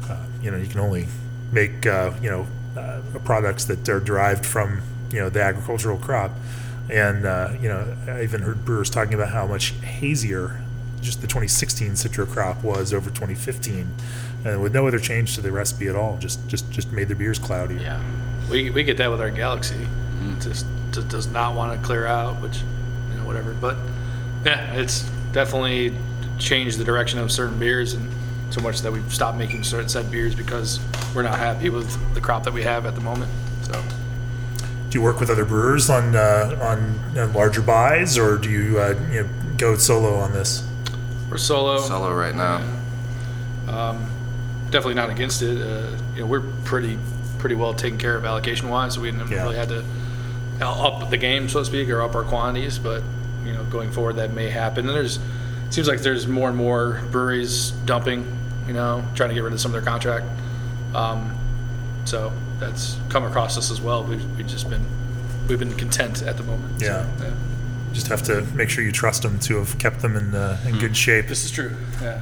uh, 0.09 0.25
you 0.41 0.51
know 0.51 0.57
you 0.57 0.67
can 0.67 0.79
only 0.79 1.07
make 1.51 1.85
uh, 1.85 2.11
you 2.21 2.29
know 2.29 2.47
uh, 2.77 3.01
products 3.23 3.65
that 3.65 3.87
are 3.89 3.99
derived 3.99 4.45
from 4.45 4.81
you 5.11 5.19
know 5.19 5.29
the 5.29 5.41
agricultural 5.41 5.97
crop. 5.97 6.31
And 6.89 7.25
uh, 7.25 7.51
you 7.61 7.69
know, 7.69 7.95
I 8.07 8.23
even 8.23 8.41
heard 8.41 8.65
brewers 8.65 8.89
talking 8.89 9.13
about 9.13 9.29
how 9.29 9.45
much 9.45 9.69
hazier 9.81 10.61
just 11.01 11.21
the 11.21 11.27
2016 11.27 11.91
Citra 11.91 12.27
crop 12.27 12.63
was 12.63 12.93
over 12.93 13.09
2015, 13.09 13.89
and 14.43 14.61
with 14.61 14.73
no 14.73 14.87
other 14.87 14.99
change 14.99 15.35
to 15.35 15.41
the 15.41 15.51
recipe 15.51 15.87
at 15.87 15.95
all. 15.95 16.17
Just 16.17 16.45
just 16.47 16.69
just 16.71 16.91
made 16.91 17.07
their 17.07 17.15
beers 17.15 17.39
cloudier. 17.39 17.79
Yeah. 17.79 18.01
We, 18.49 18.71
we 18.71 18.83
get 18.83 18.97
that 18.97 19.11
with 19.11 19.21
our 19.21 19.29
Galaxy. 19.29 19.75
It 19.75 20.41
Just, 20.41 20.65
just 20.91 21.07
does 21.07 21.27
not 21.27 21.55
want 21.55 21.79
to 21.79 21.85
clear 21.85 22.07
out, 22.07 22.41
which, 22.41 22.57
you 23.11 23.19
know, 23.19 23.25
whatever. 23.25 23.53
But 23.53 23.77
yeah, 24.43 24.73
it's 24.73 25.07
definitely 25.31 25.95
changed 26.39 26.79
the 26.79 26.83
direction 26.83 27.19
of 27.19 27.31
certain 27.31 27.59
beers, 27.59 27.93
and 27.93 28.09
so 28.49 28.61
much 28.61 28.81
that 28.81 28.91
we've 28.91 29.13
stopped 29.13 29.37
making 29.37 29.63
certain 29.63 29.89
said 29.89 30.09
beers 30.11 30.35
because 30.35 30.79
we're 31.15 31.23
not 31.23 31.37
happy 31.37 31.69
with 31.69 32.13
the 32.13 32.21
crop 32.21 32.43
that 32.43 32.53
we 32.53 32.63
have 32.63 32.85
at 32.85 32.95
the 32.95 33.01
moment. 33.01 33.31
So 33.63 33.73
Do 34.89 34.97
you 34.97 35.01
work 35.03 35.19
with 35.19 35.29
other 35.29 35.45
brewers 35.45 35.89
on 35.89 36.15
uh, 36.15 36.57
on 36.61 36.99
uh, 37.17 37.27
larger 37.33 37.61
buys, 37.61 38.17
or 38.17 38.37
do 38.37 38.49
you 38.49 38.79
uh, 38.79 38.95
you 39.11 39.23
know, 39.23 39.29
go 39.57 39.75
solo 39.77 40.15
on 40.15 40.33
this? 40.33 40.63
we're 41.29 41.37
solo. 41.37 41.79
solo 41.79 42.11
right 42.13 42.33
now. 42.35 42.57
definitely 44.71 44.95
not 44.95 45.09
against 45.09 45.41
it. 45.41 45.61
Uh, 45.61 45.89
you 46.15 46.21
know, 46.21 46.25
we're 46.25 46.41
pretty 46.63 46.97
pretty 47.37 47.55
well 47.55 47.73
taken 47.73 47.97
care 47.97 48.15
of 48.15 48.25
allocation 48.25 48.69
wise, 48.69 48.95
so 48.95 49.01
we 49.01 49.11
haven't 49.11 49.29
Yeah. 49.31 49.43
really 49.43 49.55
had 49.55 49.69
to 49.69 49.83
up 50.61 51.09
the 51.09 51.17
game, 51.17 51.47
so 51.49 51.59
to 51.59 51.65
speak, 51.65 51.89
or 51.89 52.01
up 52.01 52.15
our 52.15 52.23
quantities. 52.23 52.77
But 52.79 53.01
you 53.45 53.53
know, 53.53 53.63
going 53.65 53.91
forward, 53.91 54.17
that 54.17 54.33
may 54.33 54.49
happen. 54.49 54.87
And 54.87 54.95
there's 54.95 55.19
seems 55.69 55.87
like 55.87 56.01
there's 56.01 56.27
more 56.27 56.49
and 56.49 56.57
more 56.57 57.01
breweries 57.11 57.71
dumping, 57.85 58.25
you 58.69 58.75
know, 58.75 59.03
trying 59.15 59.29
to 59.29 59.33
get 59.35 59.43
rid 59.43 59.51
of 59.51 59.59
some 59.59 59.73
of 59.73 59.81
their 59.83 59.91
contract. 59.91 60.27
Um, 60.93 61.35
so 62.05 62.31
that's 62.59 62.97
come 63.09 63.25
across 63.25 63.57
us 63.57 63.71
as 63.71 63.81
well. 63.81 64.03
We've, 64.03 64.23
we've 64.37 64.45
just 64.45 64.69
been, 64.69 64.85
we've 65.47 65.57
been 65.57 65.75
content 65.75 66.21
at 66.21 66.37
the 66.37 66.43
moment. 66.43 66.79
So, 66.79 66.85
Yeah. 66.85 67.33
Just 67.93 68.07
have 68.09 68.21
to 68.23 68.43
make 68.53 68.69
sure 68.69 68.83
you 68.83 68.91
trust 68.91 69.23
them 69.23 69.39
to 69.39 69.57
have 69.57 69.79
kept 69.79 70.03
them 70.03 70.15
in, 70.15 70.35
uh, 70.35 70.59
in 70.67 70.77
good 70.77 70.95
shape. 70.95 71.25
This 71.27 71.43
is 71.43 71.49
true. 71.49 71.75
Yeah. 71.99 72.21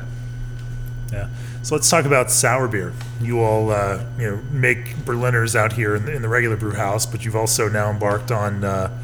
Yeah. 1.12 1.28
So 1.64 1.76
let's 1.76 1.90
talk 1.90 2.06
about 2.06 2.32
sour 2.32 2.70
beer. 2.70 2.94
You 3.20 3.42
all, 3.42 3.72
uh, 3.72 4.02
you 4.18 4.32
know, 4.32 4.40
make 4.50 4.96
Berliners 5.04 5.54
out 5.54 5.74
here 5.74 5.98
in 5.98 6.06
the, 6.06 6.16
in 6.16 6.22
the 6.22 6.30
regular 6.30 6.56
brew 6.56 6.72
house, 6.72 7.06
but 7.06 7.26
you've 7.26 7.36
also 7.36 7.68
now 7.68 7.90
embarked 7.90 8.32
on 8.32 8.64
uh, 8.64 8.98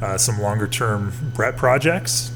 uh, 0.00 0.16
some 0.16 0.40
longer 0.40 0.68
term 0.68 1.12
Brett 1.34 1.56
projects. 1.56 2.30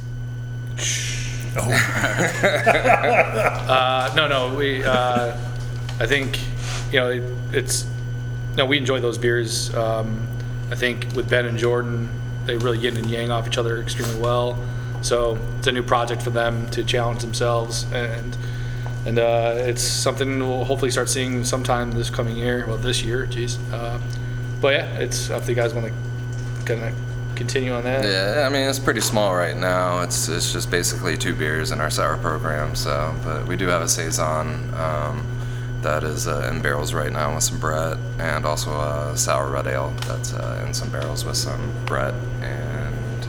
Uh, 3.69 4.11
no, 4.17 4.27
no, 4.27 4.55
we, 4.55 4.83
uh, 4.83 5.37
I 6.01 6.07
think, 6.07 6.39
you 6.91 7.01
know, 7.01 7.11
it, 7.11 7.23
it's, 7.53 7.87
no, 8.57 8.65
we 8.65 8.79
enjoy 8.79 8.99
those 8.99 9.19
beers. 9.19 9.75
Um, 9.75 10.27
I 10.71 10.75
think 10.75 11.07
with 11.15 11.29
Ben 11.29 11.45
and 11.45 11.59
Jordan, 11.59 12.09
they 12.47 12.57
really 12.57 12.79
yin 12.79 12.97
and 12.97 13.11
yang 13.11 13.31
off 13.31 13.47
each 13.47 13.59
other 13.59 13.79
extremely 13.83 14.19
well. 14.19 14.59
So 15.03 15.39
it's 15.59 15.67
a 15.67 15.73
new 15.73 15.83
project 15.83 16.23
for 16.23 16.31
them 16.31 16.69
to 16.71 16.83
challenge 16.83 17.21
themselves 17.21 17.85
and, 17.93 18.37
and, 19.07 19.19
uh, 19.19 19.55
it's 19.59 19.83
something 19.83 20.39
we'll 20.39 20.65
hopefully 20.65 20.91
start 20.91 21.11
seeing 21.11 21.45
sometime 21.45 21.93
this 21.93 22.09
coming 22.09 22.37
year, 22.37 22.65
well, 22.67 22.79
this 22.79 23.03
year, 23.03 23.27
geez. 23.27 23.59
Uh, 23.71 24.01
but 24.61 24.75
yeah, 24.75 24.99
it's, 24.99 25.29
if 25.29 25.49
you 25.49 25.55
guys 25.55 25.75
want 25.75 25.87
to 25.87 25.93
kind 26.65 26.83
of 26.85 27.08
continue 27.39 27.73
on 27.73 27.85
that. 27.85 28.05
Yeah, 28.05 28.47
I 28.47 28.51
mean 28.51 28.69
it's 28.69 28.81
pretty 28.81 29.01
small 29.01 29.35
right 29.35 29.57
now. 29.57 30.03
It's 30.03 30.29
it's 30.29 30.53
just 30.53 30.71
basically 30.71 31.17
two 31.17 31.35
beers 31.35 31.71
in 31.71 31.81
our 31.81 31.89
sour 31.89 32.19
program. 32.19 32.75
So, 32.75 33.15
but 33.25 33.47
we 33.47 33.57
do 33.57 33.69
have 33.69 33.81
a 33.81 33.89
saison 33.89 34.75
um, 34.75 35.25
that 35.83 36.03
is 36.03 36.27
uh, 36.27 36.51
in 36.53 36.61
barrels 36.61 36.93
right 36.93 37.13
now 37.13 37.35
with 37.35 37.45
some 37.45 37.61
Brett, 37.61 37.97
and 38.19 38.45
also 38.45 38.71
a 38.73 39.17
sour 39.17 39.49
red 39.51 39.69
ale 39.69 39.95
that's 40.07 40.35
uh, 40.35 40.65
in 40.67 40.75
some 40.75 40.91
barrels 40.91 41.25
with 41.25 41.37
some 41.37 41.73
Brett 41.87 42.15
and 42.43 43.23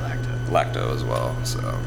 Lacto. 0.00 0.46
lacto 0.50 0.94
as 0.94 1.02
well. 1.02 1.34
So, 1.44 1.80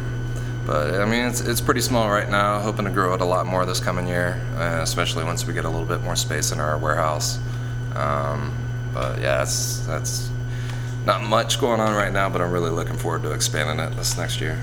but 0.66 0.95
I 0.95 1.05
mean 1.05 1.26
it's 1.26 1.41
it's 1.41 1.62
pretty 1.62 1.82
small 1.82 2.09
right 2.09 2.30
now. 2.30 2.59
Hoping 2.59 2.86
to 2.86 2.91
grow 2.91 3.14
it 3.14 3.22
a 3.22 3.26
lot 3.26 3.45
more 3.45 3.66
this 3.68 3.80
coming 3.80 4.07
year, 4.07 4.41
uh, 4.57 4.82
especially 4.82 5.24
once 5.24 5.45
we 5.45 5.53
get 5.53 5.66
a 5.66 5.70
little 5.70 5.86
bit 5.86 6.01
more 6.01 6.16
space 6.16 6.51
in 6.51 6.59
our 6.59 6.78
warehouse. 6.80 7.38
Um, 7.95 8.51
but 8.93 9.20
yeah, 9.20 9.38
that's 9.38 9.86
that's 9.86 10.31
not 11.06 11.24
much 11.24 11.60
going 11.60 11.80
on 11.80 11.95
right 11.95 12.12
now, 12.14 12.30
but 12.30 12.41
I'm 12.41 12.52
really 12.52 12.70
looking 12.70 12.97
forward 12.97 13.24
to 13.24 13.32
expanding 13.32 13.80
it 13.84 13.95
this 13.95 14.18
next 14.18 14.39
year. 14.39 14.60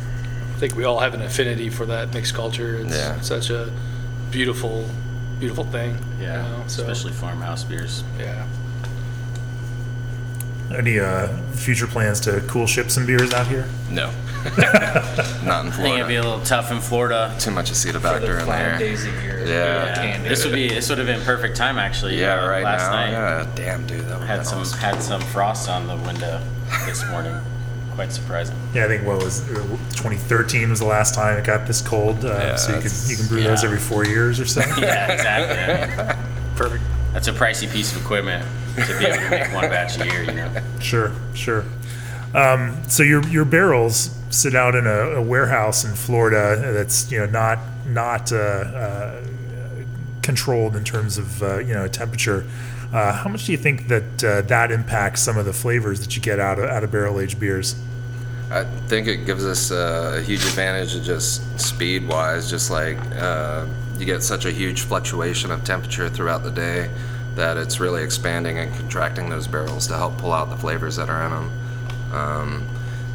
I 0.54 0.58
think 0.58 0.74
we 0.76 0.84
all 0.84 0.98
have 1.00 1.14
an 1.14 1.22
affinity 1.22 1.68
for 1.70 1.86
that 1.86 2.12
mixed 2.14 2.34
culture. 2.34 2.76
It's 2.76 2.94
Yeah. 2.94 3.20
such 3.20 3.50
a 3.50 3.70
beautiful, 4.30 4.88
beautiful 5.38 5.64
thing. 5.64 5.98
you 6.18 6.26
Yeah, 6.26 6.42
know, 6.42 6.64
so, 6.66 6.82
especially 6.82 7.12
farmhouse 7.12 7.62
beers. 7.64 8.02
yeah. 8.18 8.44
Any 10.76 11.00
uh, 11.00 11.28
future 11.52 11.86
plans 11.86 12.20
to 12.20 12.32
coolship 12.42 12.90
some 12.90 13.06
beers 13.06 13.32
out 13.32 13.46
here? 13.46 13.66
No, 13.90 14.10
not 15.44 15.64
in 15.64 15.72
Florida. 15.72 15.72
I 15.72 15.72
think 15.72 15.94
it'd 15.96 16.08
be 16.08 16.16
a 16.16 16.22
little 16.22 16.40
tough 16.44 16.70
in 16.70 16.80
Florida. 16.80 17.34
Too 17.38 17.50
much 17.50 17.70
For 17.70 17.74
the 17.92 17.98
acetobacter 17.98 18.40
in 18.40 18.46
there. 18.46 18.78
days 18.78 19.04
a 19.06 19.10
year. 19.22 19.44
Yeah. 19.46 19.94
Can't 19.94 20.24
This 20.24 20.44
would 20.44 20.52
be 20.54 20.68
this 20.68 20.88
would 20.90 20.98
have 20.98 21.06
been 21.06 21.22
perfect 21.22 21.56
time 21.56 21.78
actually. 21.78 22.20
Yeah, 22.20 22.42
uh, 22.44 22.48
right 22.48 22.62
last 22.64 22.90
now. 22.90 22.92
night 22.92 23.10
Yeah, 23.12 23.46
damn, 23.54 23.86
dude, 23.86 24.00
that 24.06 24.18
would 24.18 24.28
had 24.28 24.46
some 24.46 24.60
awesome. 24.60 24.78
had 24.78 25.02
some 25.02 25.20
frost 25.22 25.70
on 25.70 25.86
the 25.86 25.96
window 25.96 26.38
this 26.86 27.02
morning. 27.10 27.34
Quite 27.94 28.12
surprising. 28.12 28.54
Yeah, 28.74 28.84
I 28.84 28.88
think 28.88 29.04
what 29.06 29.22
was 29.24 29.40
2013 29.48 30.68
was 30.70 30.78
the 30.80 30.84
last 30.84 31.14
time 31.14 31.36
it 31.38 31.44
got 31.46 31.66
this 31.66 31.80
cold. 31.80 32.24
Uh, 32.24 32.28
Yeah, 32.28 32.56
so 32.56 32.74
you 32.76 32.82
can 32.82 32.90
you 33.06 33.16
can 33.16 33.26
brew 33.26 33.42
those 33.42 33.64
every 33.64 33.78
four 33.78 34.04
years 34.04 34.38
or 34.38 34.44
so. 34.46 34.60
Yeah, 34.78 35.12
exactly. 35.12 36.04
I 36.04 36.14
mean, 36.14 36.24
Perfect. 36.56 36.84
That's 37.12 37.28
a 37.28 37.32
pricey 37.32 37.70
piece 37.70 37.94
of 37.94 38.02
equipment 38.02 38.44
to 38.76 38.98
be 38.98 39.06
able 39.06 39.16
to 39.18 39.30
make 39.30 39.52
one 39.52 39.68
batch 39.68 39.98
a 39.98 40.06
year. 40.06 40.22
You 40.22 40.32
know. 40.32 40.62
Sure, 40.80 41.12
sure. 41.34 41.64
Um, 42.34 42.82
so 42.88 43.02
your 43.02 43.26
your 43.28 43.44
barrels 43.44 44.14
sit 44.30 44.54
out 44.54 44.74
in 44.74 44.86
a, 44.86 45.16
a 45.16 45.22
warehouse 45.22 45.84
in 45.84 45.94
Florida 45.94 46.72
that's 46.72 47.10
you 47.10 47.18
know 47.18 47.26
not 47.26 47.58
not 47.86 48.32
uh, 48.32 48.36
uh, 48.36 49.22
controlled 50.22 50.76
in 50.76 50.84
terms 50.84 51.18
of 51.18 51.42
uh, 51.42 51.58
you 51.58 51.74
know 51.74 51.88
temperature. 51.88 52.46
Uh, 52.92 53.12
how 53.12 53.28
much 53.28 53.44
do 53.44 53.52
you 53.52 53.58
think 53.58 53.88
that 53.88 54.24
uh, 54.24 54.40
that 54.42 54.70
impacts 54.70 55.20
some 55.22 55.36
of 55.36 55.44
the 55.44 55.52
flavors 55.52 56.00
that 56.00 56.16
you 56.16 56.22
get 56.22 56.38
out 56.38 56.58
of 56.58 56.64
out 56.68 56.84
of 56.84 56.90
barrel 56.90 57.20
aged 57.20 57.40
beers? 57.40 57.74
I 58.50 58.64
think 58.86 59.08
it 59.08 59.26
gives 59.26 59.44
us 59.44 59.70
uh, 59.70 60.16
a 60.18 60.22
huge 60.22 60.42
advantage 60.44 60.94
of 60.94 61.02
just 61.02 61.60
speed 61.60 62.08
wise, 62.08 62.48
just 62.48 62.70
like 62.70 62.96
uh, 63.16 63.66
you 64.00 64.06
get 64.06 64.22
such 64.22 64.44
a 64.44 64.50
huge 64.50 64.82
fluctuation 64.82 65.50
of 65.50 65.64
temperature 65.64 66.08
throughout 66.08 66.42
the 66.42 66.50
day 66.50 66.90
that 67.34 67.56
it's 67.56 67.78
really 67.78 68.02
expanding 68.02 68.58
and 68.58 68.74
contracting 68.74 69.28
those 69.28 69.46
barrels 69.46 69.86
to 69.86 69.96
help 69.96 70.18
pull 70.18 70.32
out 70.32 70.50
the 70.50 70.56
flavors 70.56 70.96
that 70.96 71.08
are 71.08 71.24
in 71.24 71.30
them. 71.30 71.50
Um, 72.12 72.68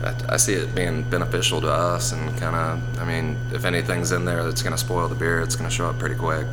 I, 0.04 0.34
I 0.34 0.38
see 0.38 0.54
it 0.54 0.74
being 0.74 1.04
beneficial 1.04 1.60
to 1.62 1.70
us 1.70 2.12
and 2.12 2.38
kind 2.38 2.56
of, 2.56 3.00
I 3.00 3.06
mean, 3.06 3.38
if 3.52 3.66
anything's 3.66 4.12
in 4.12 4.26
there 4.26 4.44
that's 4.44 4.62
going 4.62 4.74
to 4.74 4.78
spoil 4.78 5.08
the 5.08 5.16
beer, 5.16 5.42
it's 5.42 5.56
going 5.56 5.70
to 5.70 5.76
show 5.76 5.88
up 5.88 6.00
pretty 6.00 6.16
quick. 6.16 6.48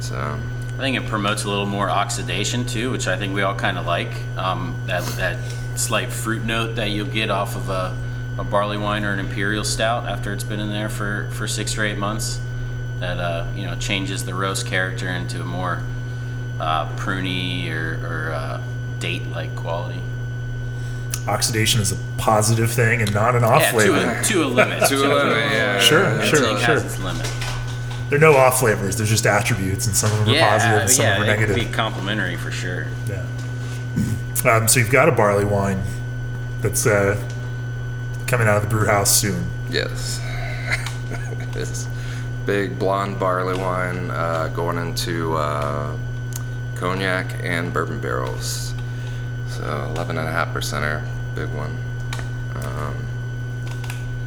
So, 0.00 0.38
I 0.74 0.78
think 0.78 0.96
it 0.96 1.06
promotes 1.06 1.44
a 1.44 1.48
little 1.48 1.66
more 1.66 1.88
oxidation 1.88 2.66
too, 2.66 2.90
which 2.90 3.06
I 3.06 3.16
think 3.16 3.32
we 3.32 3.42
all 3.42 3.54
kind 3.54 3.78
of 3.78 3.86
like. 3.86 4.12
Um, 4.36 4.74
that 4.86 5.04
that 5.16 5.38
slight 5.76 6.12
fruit 6.12 6.44
note 6.44 6.76
that 6.76 6.90
you'll 6.90 7.06
get 7.06 7.30
off 7.30 7.54
of 7.56 7.68
a, 7.68 7.96
a 8.38 8.44
barley 8.44 8.76
wine 8.76 9.04
or 9.04 9.12
an 9.12 9.20
imperial 9.20 9.64
stout 9.64 10.08
after 10.08 10.32
it's 10.32 10.44
been 10.44 10.60
in 10.60 10.70
there 10.70 10.88
for, 10.88 11.28
for 11.30 11.46
six 11.46 11.78
or 11.78 11.84
eight 11.84 11.98
months. 11.98 12.40
That 13.00 13.18
uh, 13.18 13.46
you 13.54 13.64
know 13.66 13.74
changes 13.76 14.24
the 14.24 14.34
roast 14.34 14.66
character 14.66 15.08
into 15.08 15.40
a 15.40 15.44
more 15.44 15.82
uh, 16.60 16.88
pruny 16.96 17.70
or, 17.70 18.00
or 18.06 18.32
uh, 18.32 18.60
date-like 19.00 19.54
quality. 19.56 20.00
Oxidation 21.26 21.80
is 21.80 21.90
a 21.92 21.96
positive 22.18 22.70
thing 22.70 23.00
and 23.02 23.12
not 23.14 23.34
an 23.34 23.44
off 23.44 23.60
yeah, 23.62 23.70
flavor. 23.72 23.96
to 24.00 24.20
a, 24.20 24.22
to 24.22 24.44
a 24.44 24.46
limit. 24.46 24.88
To 24.88 24.94
a 24.96 25.08
limit, 25.08 25.36
yeah. 25.52 25.78
Sure, 25.80 26.02
Yeah, 26.02 26.24
sure, 26.24 26.38
sure. 26.38 26.58
has 26.58 26.84
its 26.84 26.98
limit. 27.02 27.26
There 28.10 28.18
are 28.18 28.20
no 28.20 28.36
off 28.36 28.60
flavors. 28.60 28.96
They're 28.96 29.06
just 29.06 29.26
attributes, 29.26 29.86
and 29.86 29.96
some 29.96 30.12
of 30.12 30.18
them 30.20 30.28
are 30.28 30.32
Yeah, 30.36 30.50
positive 30.50 30.80
and 30.82 30.90
some 30.90 31.04
yeah, 31.04 31.12
of 31.14 31.20
them 31.20 31.28
are 31.28 31.32
it 31.32 31.38
could 31.38 31.48
negative. 31.48 31.70
be 31.70 31.74
complimentary 31.74 32.36
for 32.36 32.50
sure. 32.50 32.86
Yeah. 33.08 33.26
Um, 34.50 34.68
so 34.68 34.78
you've 34.78 34.90
got 34.92 35.08
a 35.08 35.12
barley 35.12 35.46
wine 35.46 35.82
that's 36.60 36.86
uh, 36.86 37.18
coming 38.26 38.46
out 38.46 38.56
of 38.58 38.62
the 38.62 38.68
brew 38.68 38.86
house 38.86 39.10
soon. 39.10 39.46
Yes. 39.70 40.20
big 42.46 42.78
blonde 42.78 43.18
barley 43.18 43.58
wine 43.58 44.10
uh, 44.10 44.48
going 44.48 44.78
into 44.78 45.34
uh, 45.34 45.96
cognac 46.74 47.26
and 47.42 47.72
bourbon 47.72 48.00
barrels. 48.00 48.74
So 49.48 49.62
11.5 49.62 50.52
percenter, 50.52 51.06
big 51.34 51.48
one. 51.54 51.76
Um, 52.56 53.06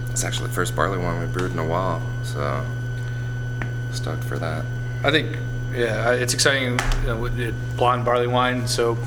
it's 0.10 0.24
actually 0.24 0.48
the 0.48 0.54
first 0.54 0.76
barley 0.76 0.98
wine 0.98 1.20
we 1.20 1.28
brewed 1.28 1.52
in 1.52 1.60
a 1.60 1.66
while, 1.66 2.02
so 2.24 2.66
stoked 3.92 4.24
for 4.24 4.38
that. 4.40 4.66
I 5.04 5.12
think, 5.12 5.38
yeah, 5.74 6.14
it's 6.14 6.34
exciting. 6.34 6.80
You 7.02 7.08
know, 7.08 7.26
it, 7.26 7.54
blonde 7.76 8.06
barley 8.06 8.28
wine, 8.28 8.68
so 8.68 8.98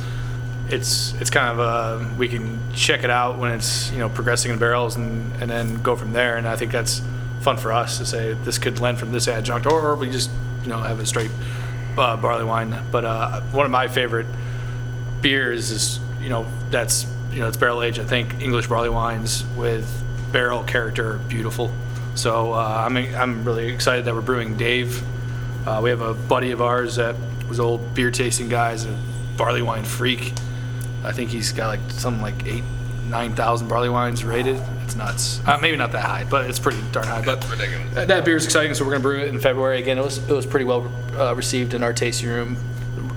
it's 0.69 1.15
it's 1.21 1.31
kind 1.31 1.49
of 1.49 1.61
uh, 1.61 2.09
we 2.17 2.29
can 2.29 2.61
check 2.73 3.03
it 3.03 3.11
out 3.11 3.39
when 3.39 3.53
it's 3.53 3.91
you 3.91 3.99
know 3.99 4.09
progressing 4.09 4.53
in 4.53 4.59
barrels 4.59 4.97
and 4.97 5.33
and 5.43 5.51
then 5.51 5.83
go 5.83 5.97
from 5.97 6.13
there. 6.13 6.37
And 6.37 6.47
I 6.47 6.57
think 6.57 6.71
that's 6.71 7.03
fun 7.41 7.57
for 7.57 7.73
us 7.73 7.99
to 7.99 8.07
say 8.07 8.33
this 8.33 8.59
could 8.59 8.81
lend 8.81 8.99
from 8.99 9.13
this 9.13 9.29
adjunct, 9.29 9.67
or, 9.67 9.81
or 9.81 9.97
we 9.97 10.11
just 10.11 10.31
you 10.63 10.69
know 10.69 10.79
have 10.79 11.01
a 11.01 11.07
straight 11.07 11.31
uh, 11.97 12.17
barley 12.17 12.45
wine. 12.45 12.77
But 12.91 13.05
uh, 13.05 13.41
one 13.53 13.67
of 13.67 13.73
my 13.73 13.89
favorite 13.89 14.27
beers 15.21 15.71
is 15.71 16.01
you 16.21 16.29
know 16.29 16.47
that's 16.71 17.07
you 17.33 17.41
know 17.41 17.49
it's 17.49 17.57
barrel 17.57 17.83
aged. 17.83 17.99
I 18.01 18.05
think 18.05 18.41
English 18.41 18.69
barley 18.69 18.91
wines 18.91 19.45
with 19.57 19.89
barrel 20.33 20.63
character 20.63 21.19
beautiful. 21.29 21.73
So 22.15 22.53
uh, 22.53 22.85
I'm 22.87 22.97
I'm 22.97 23.45
really 23.45 23.69
excited 23.69 24.05
that 24.05 24.15
we're 24.15 24.21
brewing 24.21 24.57
Dave. 24.57 25.03
Uh, 25.67 25.81
we 25.83 25.91
have 25.91 26.01
a 26.01 26.15
buddy 26.15 26.51
of 26.53 26.63
ours 26.63 26.97
that 26.97 27.17
was 27.49 27.61
old 27.61 27.95
beer 27.95 28.11
tasting 28.11 28.49
guys, 28.49 28.85
a 28.85 28.99
barley 29.37 29.63
wine 29.63 29.85
freak. 29.85 30.33
I 31.05 31.13
think 31.13 31.31
he's 31.31 31.53
got 31.53 31.69
like 31.69 31.81
something 31.91 32.23
like 32.23 32.47
eight, 32.47 32.65
nine 33.11 33.35
thousand 33.35 33.69
barley 33.69 33.89
wines 33.89 34.25
rated. 34.25 34.61
It's 34.85 34.97
nuts. 34.97 35.41
Uh, 35.47 35.59
maybe 35.59 35.77
not 35.77 35.93
that 35.93 36.05
high, 36.05 36.25
but 36.25 36.49
it's 36.49 36.59
pretty 36.59 36.81
darn 36.93 37.07
high. 37.07 37.25
But 37.25 37.41
that, 37.95 38.09
that 38.09 38.25
beer 38.25 38.37
is 38.37 38.45
exciting, 38.45 38.75
so 38.75 38.85
we're 38.85 38.93
gonna 38.93 39.03
brew 39.03 39.21
it 39.21 39.29
in 39.29 39.41
February. 39.41 39.79
Again, 39.81 39.99
it 39.99 40.05
was 40.05 40.19
it 40.19 40.33
was 40.33 40.47
pretty 40.47 40.65
well 40.65 40.91
uh, 41.19 41.35
received 41.35 41.75
in 41.75 41.83
our 41.83 41.93
tasting 41.93 42.29
room. 42.29 42.57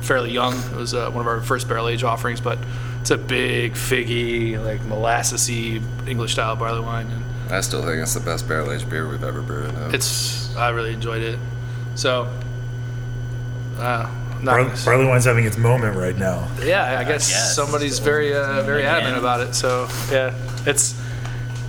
Fairly 0.01 0.31
young. 0.31 0.53
It 0.53 0.75
was 0.75 0.93
uh, 0.93 1.09
one 1.11 1.21
of 1.21 1.27
our 1.27 1.41
first 1.41 1.67
barrel 1.67 1.87
age 1.87 2.03
offerings, 2.03 2.41
but 2.41 2.57
it's 3.01 3.11
a 3.11 3.17
big 3.17 3.73
figgy, 3.73 4.63
like 4.63 4.81
molassesy 4.81 5.81
English 6.07 6.33
style 6.33 6.55
barley 6.55 6.81
wine, 6.81 7.07
and 7.07 7.53
I 7.53 7.61
still 7.61 7.81
think 7.83 8.01
it's 8.01 8.13
the 8.13 8.19
best 8.19 8.47
barrel 8.47 8.71
aged 8.71 8.89
beer 8.89 9.07
we've 9.07 9.23
ever 9.23 9.41
brewed. 9.41 9.73
It's 9.93 10.55
I 10.55 10.69
really 10.69 10.93
enjoyed 10.93 11.21
it. 11.21 11.39
So, 11.95 12.27
uh, 13.77 14.09
Bar- 14.43 14.71
barley 14.85 15.05
wine's 15.05 15.25
having 15.25 15.45
its 15.45 15.57
moment 15.57 15.95
right 15.95 16.17
now. 16.17 16.47
yeah, 16.63 16.99
I 16.99 17.03
guess 17.03 17.29
guess. 17.29 17.55
somebody's 17.55 17.99
very 17.99 18.33
uh, 18.33 18.63
very 18.63 18.85
adamant 18.85 19.17
about 19.17 19.41
it. 19.41 19.53
So 19.55 19.87
yeah, 20.11 20.33
it's 20.65 20.99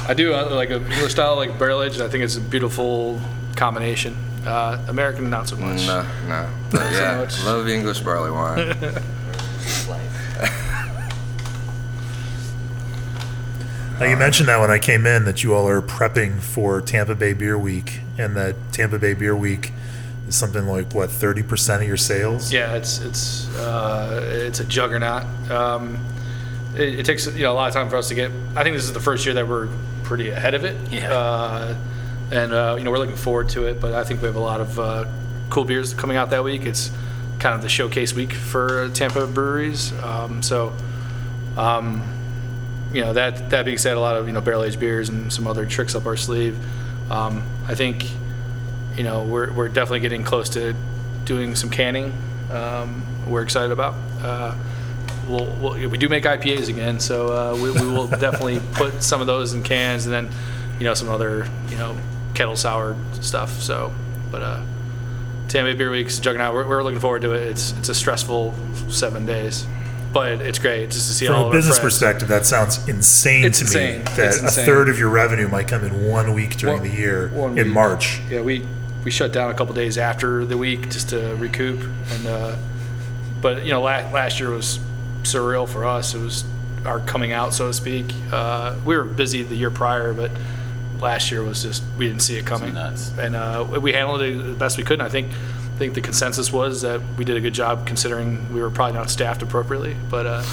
I 0.08 0.14
do 0.14 0.34
uh, 0.34 0.50
like 0.50 0.70
a 0.70 0.76
English 0.76 1.12
style, 1.12 1.36
like 1.36 1.58
barrel 1.58 1.82
aged. 1.82 2.00
I 2.00 2.08
think 2.08 2.24
it's 2.24 2.36
a 2.36 2.40
beautiful 2.40 3.20
combination. 3.56 4.16
Uh, 4.44 4.78
American, 4.88 5.30
not 5.30 5.48
so 5.48 5.56
much. 5.56 5.86
No, 5.86 6.04
no. 6.28 6.48
But 6.70 6.92
yeah, 6.92 7.16
much. 7.18 7.42
love 7.44 7.68
English 7.68 8.00
barley 8.00 8.30
wine. 8.30 8.76
Now, 14.00 14.06
you 14.06 14.16
mentioned 14.16 14.48
that 14.48 14.58
when 14.60 14.72
I 14.72 14.80
came 14.80 15.06
in 15.06 15.24
that 15.24 15.44
you 15.44 15.54
all 15.54 15.68
are 15.68 15.80
prepping 15.80 16.40
for 16.40 16.80
Tampa 16.80 17.14
Bay 17.14 17.32
Beer 17.32 17.56
Week, 17.56 18.00
and 18.18 18.34
that 18.36 18.56
Tampa 18.72 18.98
Bay 18.98 19.14
Beer 19.14 19.36
Week 19.36 19.72
is 20.28 20.36
something 20.36 20.66
like 20.66 20.92
what 20.94 21.10
thirty 21.10 21.42
percent 21.42 21.82
of 21.82 21.88
your 21.88 21.96
sales. 21.96 22.52
Yeah, 22.52 22.74
it's 22.74 23.00
it's 23.00 23.48
uh, 23.56 24.20
it's 24.32 24.60
a 24.60 24.64
juggernaut. 24.64 25.24
Um, 25.50 26.04
it, 26.76 27.00
it 27.00 27.06
takes 27.06 27.26
you 27.26 27.42
know 27.42 27.52
a 27.52 27.54
lot 27.54 27.68
of 27.68 27.74
time 27.74 27.88
for 27.88 27.96
us 27.96 28.08
to 28.08 28.14
get. 28.14 28.30
I 28.56 28.62
think 28.62 28.76
this 28.76 28.84
is 28.84 28.92
the 28.92 29.00
first 29.00 29.24
year 29.26 29.34
that 29.34 29.48
we're 29.48 29.68
pretty 30.02 30.30
ahead 30.30 30.54
of 30.54 30.64
it. 30.64 30.76
Yeah. 30.92 31.12
Uh, 31.12 31.76
and 32.30 32.52
uh, 32.52 32.74
you 32.78 32.84
know 32.84 32.90
we're 32.90 32.98
looking 32.98 33.16
forward 33.16 33.48
to 33.50 33.66
it, 33.66 33.80
but 33.80 33.92
I 33.92 34.04
think 34.04 34.20
we 34.20 34.26
have 34.26 34.36
a 34.36 34.40
lot 34.40 34.60
of 34.60 34.78
uh, 34.78 35.04
cool 35.50 35.64
beers 35.64 35.94
coming 35.94 36.16
out 36.16 36.30
that 36.30 36.44
week. 36.44 36.66
It's 36.66 36.90
kind 37.38 37.54
of 37.54 37.62
the 37.62 37.68
showcase 37.68 38.14
week 38.14 38.32
for 38.32 38.88
Tampa 38.90 39.26
breweries. 39.26 39.92
Um, 40.02 40.42
so, 40.42 40.72
um, 41.56 42.02
you 42.92 43.02
know 43.02 43.12
that 43.12 43.50
that 43.50 43.64
being 43.64 43.78
said, 43.78 43.96
a 43.96 44.00
lot 44.00 44.16
of 44.16 44.26
you 44.26 44.32
know 44.32 44.40
barrel 44.40 44.64
aged 44.64 44.80
beers 44.80 45.08
and 45.08 45.32
some 45.32 45.46
other 45.46 45.66
tricks 45.66 45.94
up 45.94 46.06
our 46.06 46.16
sleeve. 46.16 46.56
Um, 47.10 47.42
I 47.66 47.74
think 47.74 48.06
you 48.96 49.02
know 49.04 49.22
we're 49.24 49.52
we're 49.52 49.68
definitely 49.68 50.00
getting 50.00 50.24
close 50.24 50.48
to 50.50 50.74
doing 51.24 51.54
some 51.56 51.70
canning. 51.70 52.12
Um, 52.50 53.02
we're 53.26 53.42
excited 53.42 53.72
about. 53.72 53.94
Uh, 54.22 54.54
we'll, 55.28 55.46
we'll, 55.60 55.88
we 55.88 55.98
do 55.98 56.08
make 56.08 56.24
IPAs 56.24 56.68
again, 56.68 57.00
so 57.00 57.28
uh, 57.32 57.54
we, 57.54 57.70
we 57.70 57.86
will 57.86 58.06
definitely 58.26 58.60
put 58.74 59.02
some 59.02 59.20
of 59.20 59.26
those 59.26 59.52
in 59.54 59.62
cans, 59.62 60.04
and 60.06 60.12
then 60.14 60.28
you 60.78 60.84
know 60.84 60.94
some 60.94 61.08
other 61.08 61.48
you 61.68 61.76
know 61.76 61.96
kettle 62.34 62.56
soured 62.56 62.96
stuff. 63.24 63.50
So, 63.62 63.92
but 64.30 64.42
uh, 64.42 64.62
Tampa 65.48 65.74
Beer 65.76 65.90
Week's 65.90 66.18
juggernaut. 66.18 66.54
We're, 66.54 66.68
we're 66.68 66.82
looking 66.82 67.00
forward 67.00 67.22
to 67.22 67.32
it. 67.32 67.42
It's 67.48 67.72
it's 67.78 67.88
a 67.88 67.94
stressful 67.94 68.54
seven 68.90 69.24
days, 69.24 69.66
but 70.12 70.40
it's 70.42 70.58
great 70.58 70.90
just 70.90 71.08
to 71.08 71.14
see 71.14 71.26
all 71.28 71.44
From 71.44 71.48
a 71.48 71.52
business 71.52 71.78
perspective, 71.78 72.28
that 72.28 72.44
sounds 72.44 72.86
insane 72.88 73.44
It's 73.44 73.58
to 73.60 73.64
insane. 73.64 73.96
me. 73.98 74.02
It's 74.02 74.16
That 74.16 74.40
a 74.40 74.44
insane. 74.44 74.66
third 74.66 74.88
of 74.90 74.98
your 74.98 75.08
revenue 75.08 75.48
might 75.48 75.68
come 75.68 75.82
in 75.84 76.06
one 76.08 76.34
week 76.34 76.56
during 76.58 76.80
One- 76.80 76.88
the 76.88 76.94
year 76.94 77.28
in. 77.56 77.68
March. 77.70 78.20
Yeah, 78.28 78.42
we 78.42 78.66
we 79.04 79.10
shut 79.10 79.32
down 79.32 79.50
a 79.50 79.54
couple 79.54 79.74
days 79.74 79.98
after 79.98 80.44
the 80.44 80.56
week 80.56 80.88
just 80.90 81.10
to 81.10 81.34
recoup, 81.36 81.80
and 82.10 82.26
uh, 82.26 82.56
but 83.40 83.64
you 83.64 83.70
know 83.70 83.82
la- 83.82 84.10
last 84.10 84.40
year 84.40 84.50
was 84.50 84.78
surreal 85.22 85.68
for 85.68 85.84
us. 85.84 86.14
It 86.14 86.20
was 86.20 86.44
our 86.84 87.00
coming 87.00 87.32
out, 87.32 87.54
so 87.54 87.68
to 87.68 87.72
speak. 87.74 88.06
Uh, 88.32 88.76
we 88.84 88.96
were 88.96 89.04
busy 89.04 89.42
the 89.42 89.56
year 89.56 89.70
prior, 89.70 90.12
but 90.12 90.30
last 91.00 91.30
year 91.30 91.42
was 91.42 91.62
just 91.62 91.82
we 91.98 92.06
didn't 92.06 92.22
see 92.22 92.36
it 92.36 92.46
coming, 92.46 92.74
and 93.18 93.36
uh, 93.36 93.66
we 93.80 93.92
handled 93.92 94.22
it 94.22 94.36
the 94.36 94.52
best 94.54 94.78
we 94.78 94.84
could. 94.84 95.00
And 95.00 95.02
I 95.06 95.10
think 95.10 95.28
I 95.30 95.76
think 95.78 95.94
the 95.94 96.00
consensus 96.00 96.52
was 96.52 96.82
that 96.82 97.00
we 97.18 97.24
did 97.24 97.36
a 97.36 97.40
good 97.40 97.54
job 97.54 97.86
considering 97.86 98.52
we 98.54 98.60
were 98.62 98.70
probably 98.70 98.94
not 98.94 99.10
staffed 99.10 99.42
appropriately. 99.42 99.96
But 100.08 100.26
uh, 100.26 100.44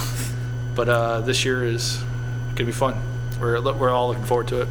but 0.74 0.88
uh, 0.88 1.20
this 1.20 1.44
year 1.44 1.64
is 1.64 2.02
gonna 2.54 2.66
be 2.66 2.72
fun. 2.72 3.00
We're 3.40 3.60
we're 3.72 3.90
all 3.90 4.08
looking 4.08 4.24
forward 4.24 4.48
to 4.48 4.62
it. 4.62 4.68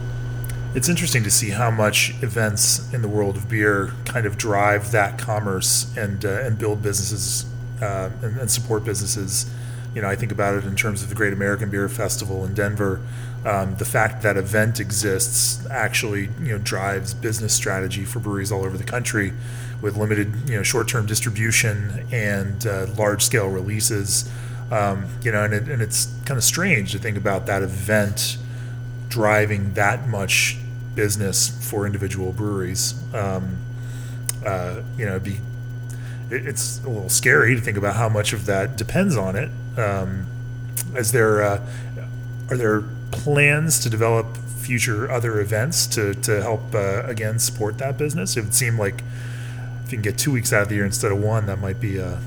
It's 0.74 0.88
interesting 0.88 1.24
to 1.26 1.32
see 1.32 1.50
how 1.50 1.70
much 1.70 2.14
events 2.24 2.94
in 2.94 3.02
the 3.02 3.10
world 3.10 3.36
of 3.36 3.50
beer 3.50 3.92
kind 4.06 4.26
of 4.26 4.38
drive 4.38 4.92
that 4.92 5.20
commerce 5.20 5.94
and 5.98 6.24
uh, 6.24 6.44
and 6.44 6.58
build 6.58 6.82
businesses 6.82 7.46
uh, 7.82 8.10
and, 8.22 8.40
and 8.40 8.50
support 8.50 8.86
businesses. 8.86 9.52
You 9.94 10.02
know, 10.02 10.08
I 10.08 10.16
think 10.16 10.32
about 10.32 10.56
it 10.56 10.64
in 10.64 10.78
terms 10.78 11.04
of 11.04 11.10
the 11.10 11.16
Great 11.16 11.34
American 11.34 11.70
Beer 11.70 11.90
Festival 11.90 12.46
in 12.46 12.54
Denver. 12.54 13.02
Um, 13.46 13.76
the 13.76 13.86
fact 13.86 14.22
that 14.22 14.38
event 14.38 14.80
exists 14.80 15.68
actually, 15.70 16.30
you 16.42 16.54
know, 16.54 16.58
drives 16.58 17.14
business 17.14 17.54
strategy 17.54 18.06
for 18.06 18.20
breweries 18.20 18.50
all 18.50 18.64
over 18.64 18.78
the 18.78 18.86
country, 18.86 19.34
with 19.82 19.98
limited, 19.98 20.50
you 20.50 20.56
know, 20.56 20.64
short-term 20.64 21.06
distribution 21.06 22.08
and 22.14 22.66
uh, 22.66 22.86
large-scale 22.98 23.50
releases. 23.50 24.32
Um, 24.72 25.08
you 25.22 25.34
know, 25.34 25.44
and, 25.44 25.54
it, 25.54 25.68
and 25.68 25.82
it's 25.82 26.06
kind 26.24 26.38
of 26.38 26.46
strange 26.46 26.94
to 26.94 27.00
think 27.00 27.18
about 27.18 27.48
that 27.48 27.62
event 27.62 28.38
driving 29.10 29.74
that 29.74 30.08
much 30.08 30.58
business 30.96 31.70
for 31.70 31.86
individual 31.86 32.32
breweries. 32.32 32.96
Um, 33.14 33.58
uh, 34.46 34.82
you 34.98 35.06
know, 35.06 35.12
it'd 35.12 35.24
be 35.24 35.40
it, 36.30 36.48
it's 36.48 36.84
a 36.84 36.90
little 36.90 37.10
scary 37.10 37.56
to 37.56 37.62
think 37.62 37.78
about 37.78 37.96
how 37.96 38.10
much 38.10 38.34
of 38.34 38.46
that 38.46 38.78
depends 38.78 39.16
on 39.16 39.36
it. 39.36 39.50
Um, 39.78 40.28
is 40.96 41.12
there 41.12 41.44
uh, 41.44 41.66
are 42.50 42.58
there 42.58 42.84
plans 43.12 43.80
to 43.80 43.90
develop 43.90 44.38
future 44.38 45.10
other 45.12 45.40
events 45.40 45.88
to 45.88 46.14
to 46.16 46.42
help 46.42 46.74
uh, 46.74 47.04
again 47.04 47.40
support 47.40 47.78
that 47.80 47.98
business? 47.98 48.36
It 48.38 48.42
would 48.42 48.54
seem 48.54 48.78
like 48.78 49.04
if 49.86 49.92
you 49.92 49.98
can 49.98 50.02
get 50.02 50.18
two 50.18 50.32
weeks 50.32 50.54
out 50.54 50.64
of 50.64 50.70
the 50.70 50.76
year 50.76 50.86
instead 50.86 51.12
of 51.12 51.22
one, 51.22 51.46
that 51.48 51.60
might 51.60 51.80
be 51.80 51.98
a 51.98 52.20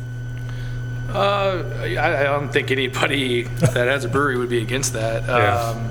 Uh, 1.09 1.63
I, 1.81 2.21
I 2.21 2.23
don't 2.25 2.51
think 2.51 2.71
anybody 2.71 3.43
that 3.73 3.89
has 3.89 4.05
a 4.05 4.09
brewery 4.09 4.37
would 4.37 4.49
be 4.49 4.63
against 4.63 4.93
that. 4.95 5.23
Yeah. 5.25 5.61
Um, 5.61 5.91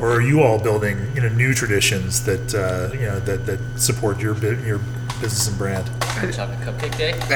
or 0.00 0.10
are 0.10 0.20
you 0.20 0.42
all 0.42 0.58
building 0.58 0.98
you 1.14 1.20
know 1.20 1.28
new 1.28 1.54
traditions 1.54 2.24
that 2.24 2.54
uh, 2.54 2.92
you 2.92 3.06
know 3.06 3.20
that, 3.20 3.46
that 3.46 3.60
support 3.76 4.18
your 4.20 4.36
your 4.64 4.78
business 5.20 5.48
and 5.48 5.58
brand? 5.58 5.86
Chocolate 6.34 6.58
cupcake 6.60 6.96
day. 6.96 7.12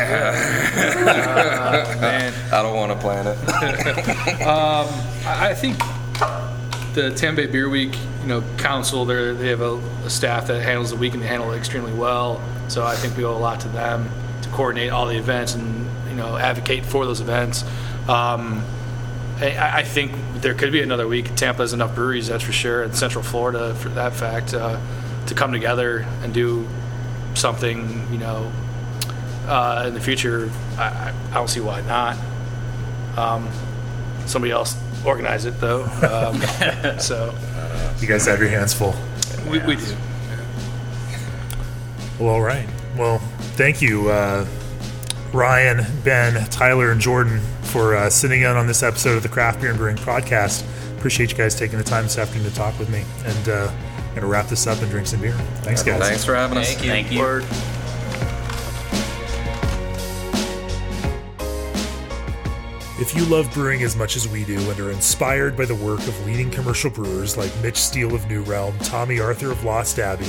man, 2.00 2.32
I 2.52 2.62
don't 2.62 2.76
want 2.76 2.92
to 2.92 2.98
plan 2.98 3.26
it. 3.26 3.38
I, 4.46 5.50
I 5.50 5.54
think 5.54 5.78
the 6.94 7.10
Tampa 7.14 7.42
Bay 7.42 7.46
Beer 7.46 7.68
Week, 7.68 7.96
you 8.22 8.28
know, 8.28 8.42
council, 8.56 9.04
they 9.04 9.32
they 9.32 9.48
have 9.48 9.60
a, 9.60 9.76
a 10.04 10.10
staff 10.10 10.46
that 10.48 10.62
handles 10.62 10.90
the 10.90 10.96
week 10.96 11.14
and 11.14 11.22
they 11.22 11.26
handle 11.26 11.52
it 11.52 11.58
extremely 11.58 11.92
well. 11.92 12.42
So 12.68 12.84
I 12.84 12.96
think 12.96 13.16
we 13.16 13.24
owe 13.24 13.36
a 13.36 13.38
lot 13.38 13.60
to 13.60 13.68
them 13.68 14.10
to 14.42 14.48
coordinate 14.50 14.90
all 14.90 15.06
the 15.06 15.16
events 15.16 15.54
and 15.54 15.88
you 16.08 16.16
know 16.16 16.36
advocate 16.36 16.84
for 16.84 17.04
those 17.06 17.20
events. 17.20 17.64
Um, 18.08 18.64
I, 19.40 19.78
I 19.78 19.82
think 19.84 20.12
there 20.36 20.54
could 20.54 20.72
be 20.72 20.82
another 20.82 21.06
week. 21.06 21.34
Tampa 21.36 21.62
has 21.62 21.72
enough 21.72 21.94
breweries, 21.94 22.28
that's 22.28 22.42
for 22.44 22.52
sure, 22.52 22.82
and 22.82 22.94
Central 22.94 23.22
Florida, 23.22 23.74
for 23.74 23.88
that 23.90 24.12
fact, 24.14 24.54
uh, 24.54 24.80
to 25.26 25.34
come 25.34 25.52
together 25.52 26.06
and 26.22 26.32
do 26.34 26.66
something, 27.34 28.06
you 28.12 28.18
know, 28.18 28.50
uh, 29.46 29.84
in 29.86 29.94
the 29.94 30.00
future. 30.00 30.50
I, 30.76 30.82
I, 30.84 31.14
I 31.30 31.34
don't 31.34 31.48
see 31.48 31.60
why 31.60 31.80
not. 31.82 32.16
Um, 33.16 33.48
somebody 34.26 34.52
else 34.52 34.76
organize 35.04 35.44
it 35.44 35.58
though. 35.60 35.84
Um, 35.84 36.40
so 37.00 37.34
You 38.00 38.08
guys 38.08 38.26
have 38.26 38.40
your 38.40 38.48
hands 38.48 38.74
full. 38.74 38.94
we, 39.50 39.58
we 39.60 39.76
do. 39.76 39.96
Well, 42.18 42.30
all 42.34 42.42
right. 42.42 42.68
Well, 42.96 43.18
thank 43.54 43.80
you, 43.80 44.10
uh, 44.10 44.44
Ryan, 45.32 45.84
Ben, 46.02 46.44
Tyler, 46.50 46.90
and 46.90 47.00
Jordan, 47.00 47.40
for 47.68 47.94
uh, 47.94 48.10
sitting 48.10 48.40
in 48.40 48.56
on 48.56 48.66
this 48.66 48.82
episode 48.82 49.16
of 49.16 49.22
the 49.22 49.28
Craft 49.28 49.60
Beer 49.60 49.70
and 49.70 49.78
Brewing 49.78 49.96
Podcast. 49.96 50.64
Appreciate 50.96 51.30
you 51.30 51.36
guys 51.36 51.54
taking 51.54 51.78
the 51.78 51.84
time 51.84 52.04
this 52.04 52.18
afternoon 52.18 52.48
to 52.48 52.54
talk 52.54 52.76
with 52.78 52.90
me. 52.90 53.04
And 53.24 53.48
uh, 53.48 53.66
going 54.08 54.20
to 54.22 54.26
wrap 54.26 54.46
this 54.46 54.66
up 54.66 54.80
and 54.80 54.90
drink 54.90 55.06
some 55.06 55.20
beer. 55.20 55.32
Thanks, 55.62 55.82
guys. 55.82 56.00
Thanks 56.00 56.24
for 56.24 56.34
having 56.34 56.58
us. 56.58 56.72
Thank 56.72 56.84
you. 56.84 56.90
Thank 56.90 57.12
you. 57.12 57.20
Word. 57.20 57.44
If 63.00 63.14
you 63.14 63.24
love 63.26 63.52
brewing 63.54 63.84
as 63.84 63.94
much 63.94 64.16
as 64.16 64.26
we 64.26 64.44
do 64.44 64.58
and 64.70 64.80
are 64.80 64.90
inspired 64.90 65.56
by 65.56 65.66
the 65.66 65.74
work 65.76 66.00
of 66.00 66.26
leading 66.26 66.50
commercial 66.50 66.90
brewers 66.90 67.36
like 67.36 67.54
Mitch 67.62 67.76
Steele 67.76 68.12
of 68.12 68.26
New 68.28 68.42
Realm, 68.42 68.76
Tommy 68.80 69.20
Arthur 69.20 69.52
of 69.52 69.62
Lost 69.62 70.00
Abbey, 70.00 70.26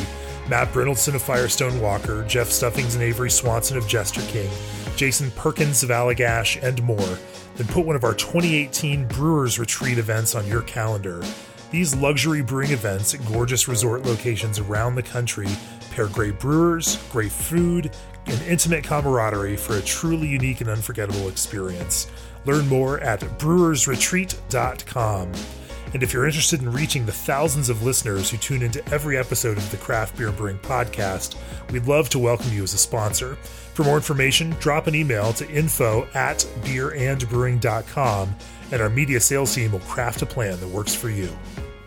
Matt 0.48 0.72
Brynildson 0.72 1.16
of 1.16 1.22
Firestone 1.24 1.82
Walker, 1.82 2.24
Jeff 2.26 2.50
Stuffings 2.50 2.96
and 2.96 3.04
Averie 3.04 3.32
Swanson 3.32 3.76
of 3.76 3.88
Jester 3.88 4.22
King, 4.32 4.50
Jason 4.96 5.32
Perkins 5.32 5.84
of 5.84 5.90
Allagash, 5.90 6.62
and 6.62 6.82
more, 6.84 7.18
then 7.56 7.68
put 7.68 7.86
one 7.86 7.96
of 7.96 8.04
our 8.04 8.14
2018 8.14 9.08
Brewers 9.08 9.58
Retreat 9.60 9.98
events 9.98 10.36
on 10.36 10.46
your 10.48 10.62
calendar. 10.64 11.24
These 11.72 11.96
luxury 11.96 12.42
brewing 12.42 12.72
events 12.72 13.14
at 13.14 13.26
gorgeous 13.26 13.68
resort 13.68 14.04
locations 14.04 14.60
around 14.60 14.96
the 14.96 15.04
country 15.04 15.48
pair 15.92 16.08
great 16.08 16.40
brewers, 16.40 16.98
great 17.12 17.32
food, 17.32 17.92
and 18.26 18.42
intimate 18.44 18.84
camaraderie 18.84 19.58
for 19.58 19.78
a 19.78 19.82
truly 19.82 20.28
unique 20.28 20.62
and 20.62 20.70
unforgettable 20.70 21.30
experience. 21.30 22.08
Learn 22.46 22.68
more 22.68 23.00
at 23.02 23.20
brewersretreat.com. 23.20 25.59
And 25.94 26.04
if 26.04 26.14
you're 26.14 26.28
interested 26.28 26.62
in 26.62 26.72
reaching 26.72 27.06
the 27.06 27.12
thousands 27.12 27.70
of 27.70 27.82
listeners 27.82 28.30
who 28.30 28.38
tune 28.38 28.62
into 28.62 28.88
every 28.94 29.18
episode 29.18 29.58
of 29.58 29.72
the 29.72 29.78
Craft 29.78 30.18
Beer 30.18 30.32
Brewing 30.32 30.60
Podcast, 30.60 31.36
we'd 31.72 31.88
love 31.88 32.10
to 32.10 32.20
welcome 32.20 32.52
you 32.54 32.64
as 32.64 32.74
a 32.74 32.78
sponsor. 32.78 33.36
For 33.74 33.84
more 33.84 33.96
information, 33.96 34.52
drop 34.60 34.86
an 34.88 34.94
email 34.94 35.34
to 35.34 35.50
info 35.50 36.08
at 36.14 36.40
beerandbrewing.com, 36.62 38.36
and 38.72 38.82
our 38.82 38.90
media 38.90 39.20
sales 39.20 39.56
team 39.56 39.72
will 39.72 39.80
craft 39.80 40.22
a 40.22 40.28
plan 40.28 40.60
that 40.60 40.68
works 40.68 40.94
for 40.94 41.10
you. 41.10 41.36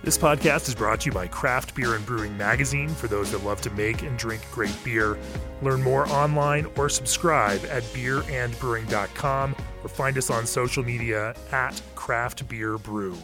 This 0.02 0.18
podcast 0.18 0.66
is 0.66 0.74
brought 0.74 1.02
to 1.02 1.06
you 1.06 1.12
by 1.12 1.28
Craft 1.28 1.76
Beer 1.76 1.94
and 1.94 2.04
Brewing 2.04 2.36
Magazine 2.36 2.88
for 2.88 3.06
those 3.06 3.30
that 3.30 3.44
love 3.44 3.60
to 3.60 3.70
make 3.70 4.02
and 4.02 4.18
drink 4.18 4.42
great 4.50 4.76
beer. 4.82 5.16
Learn 5.62 5.80
more 5.80 6.08
online 6.08 6.66
or 6.76 6.88
subscribe 6.88 7.64
at 7.66 7.84
beerandbrewing.com 7.84 9.54
or 9.84 9.88
find 9.88 10.18
us 10.18 10.28
on 10.28 10.44
social 10.44 10.82
media 10.82 11.36
at 11.52 11.80
Craft 11.94 12.48
Beer 12.48 12.78
Brew. 12.78 13.16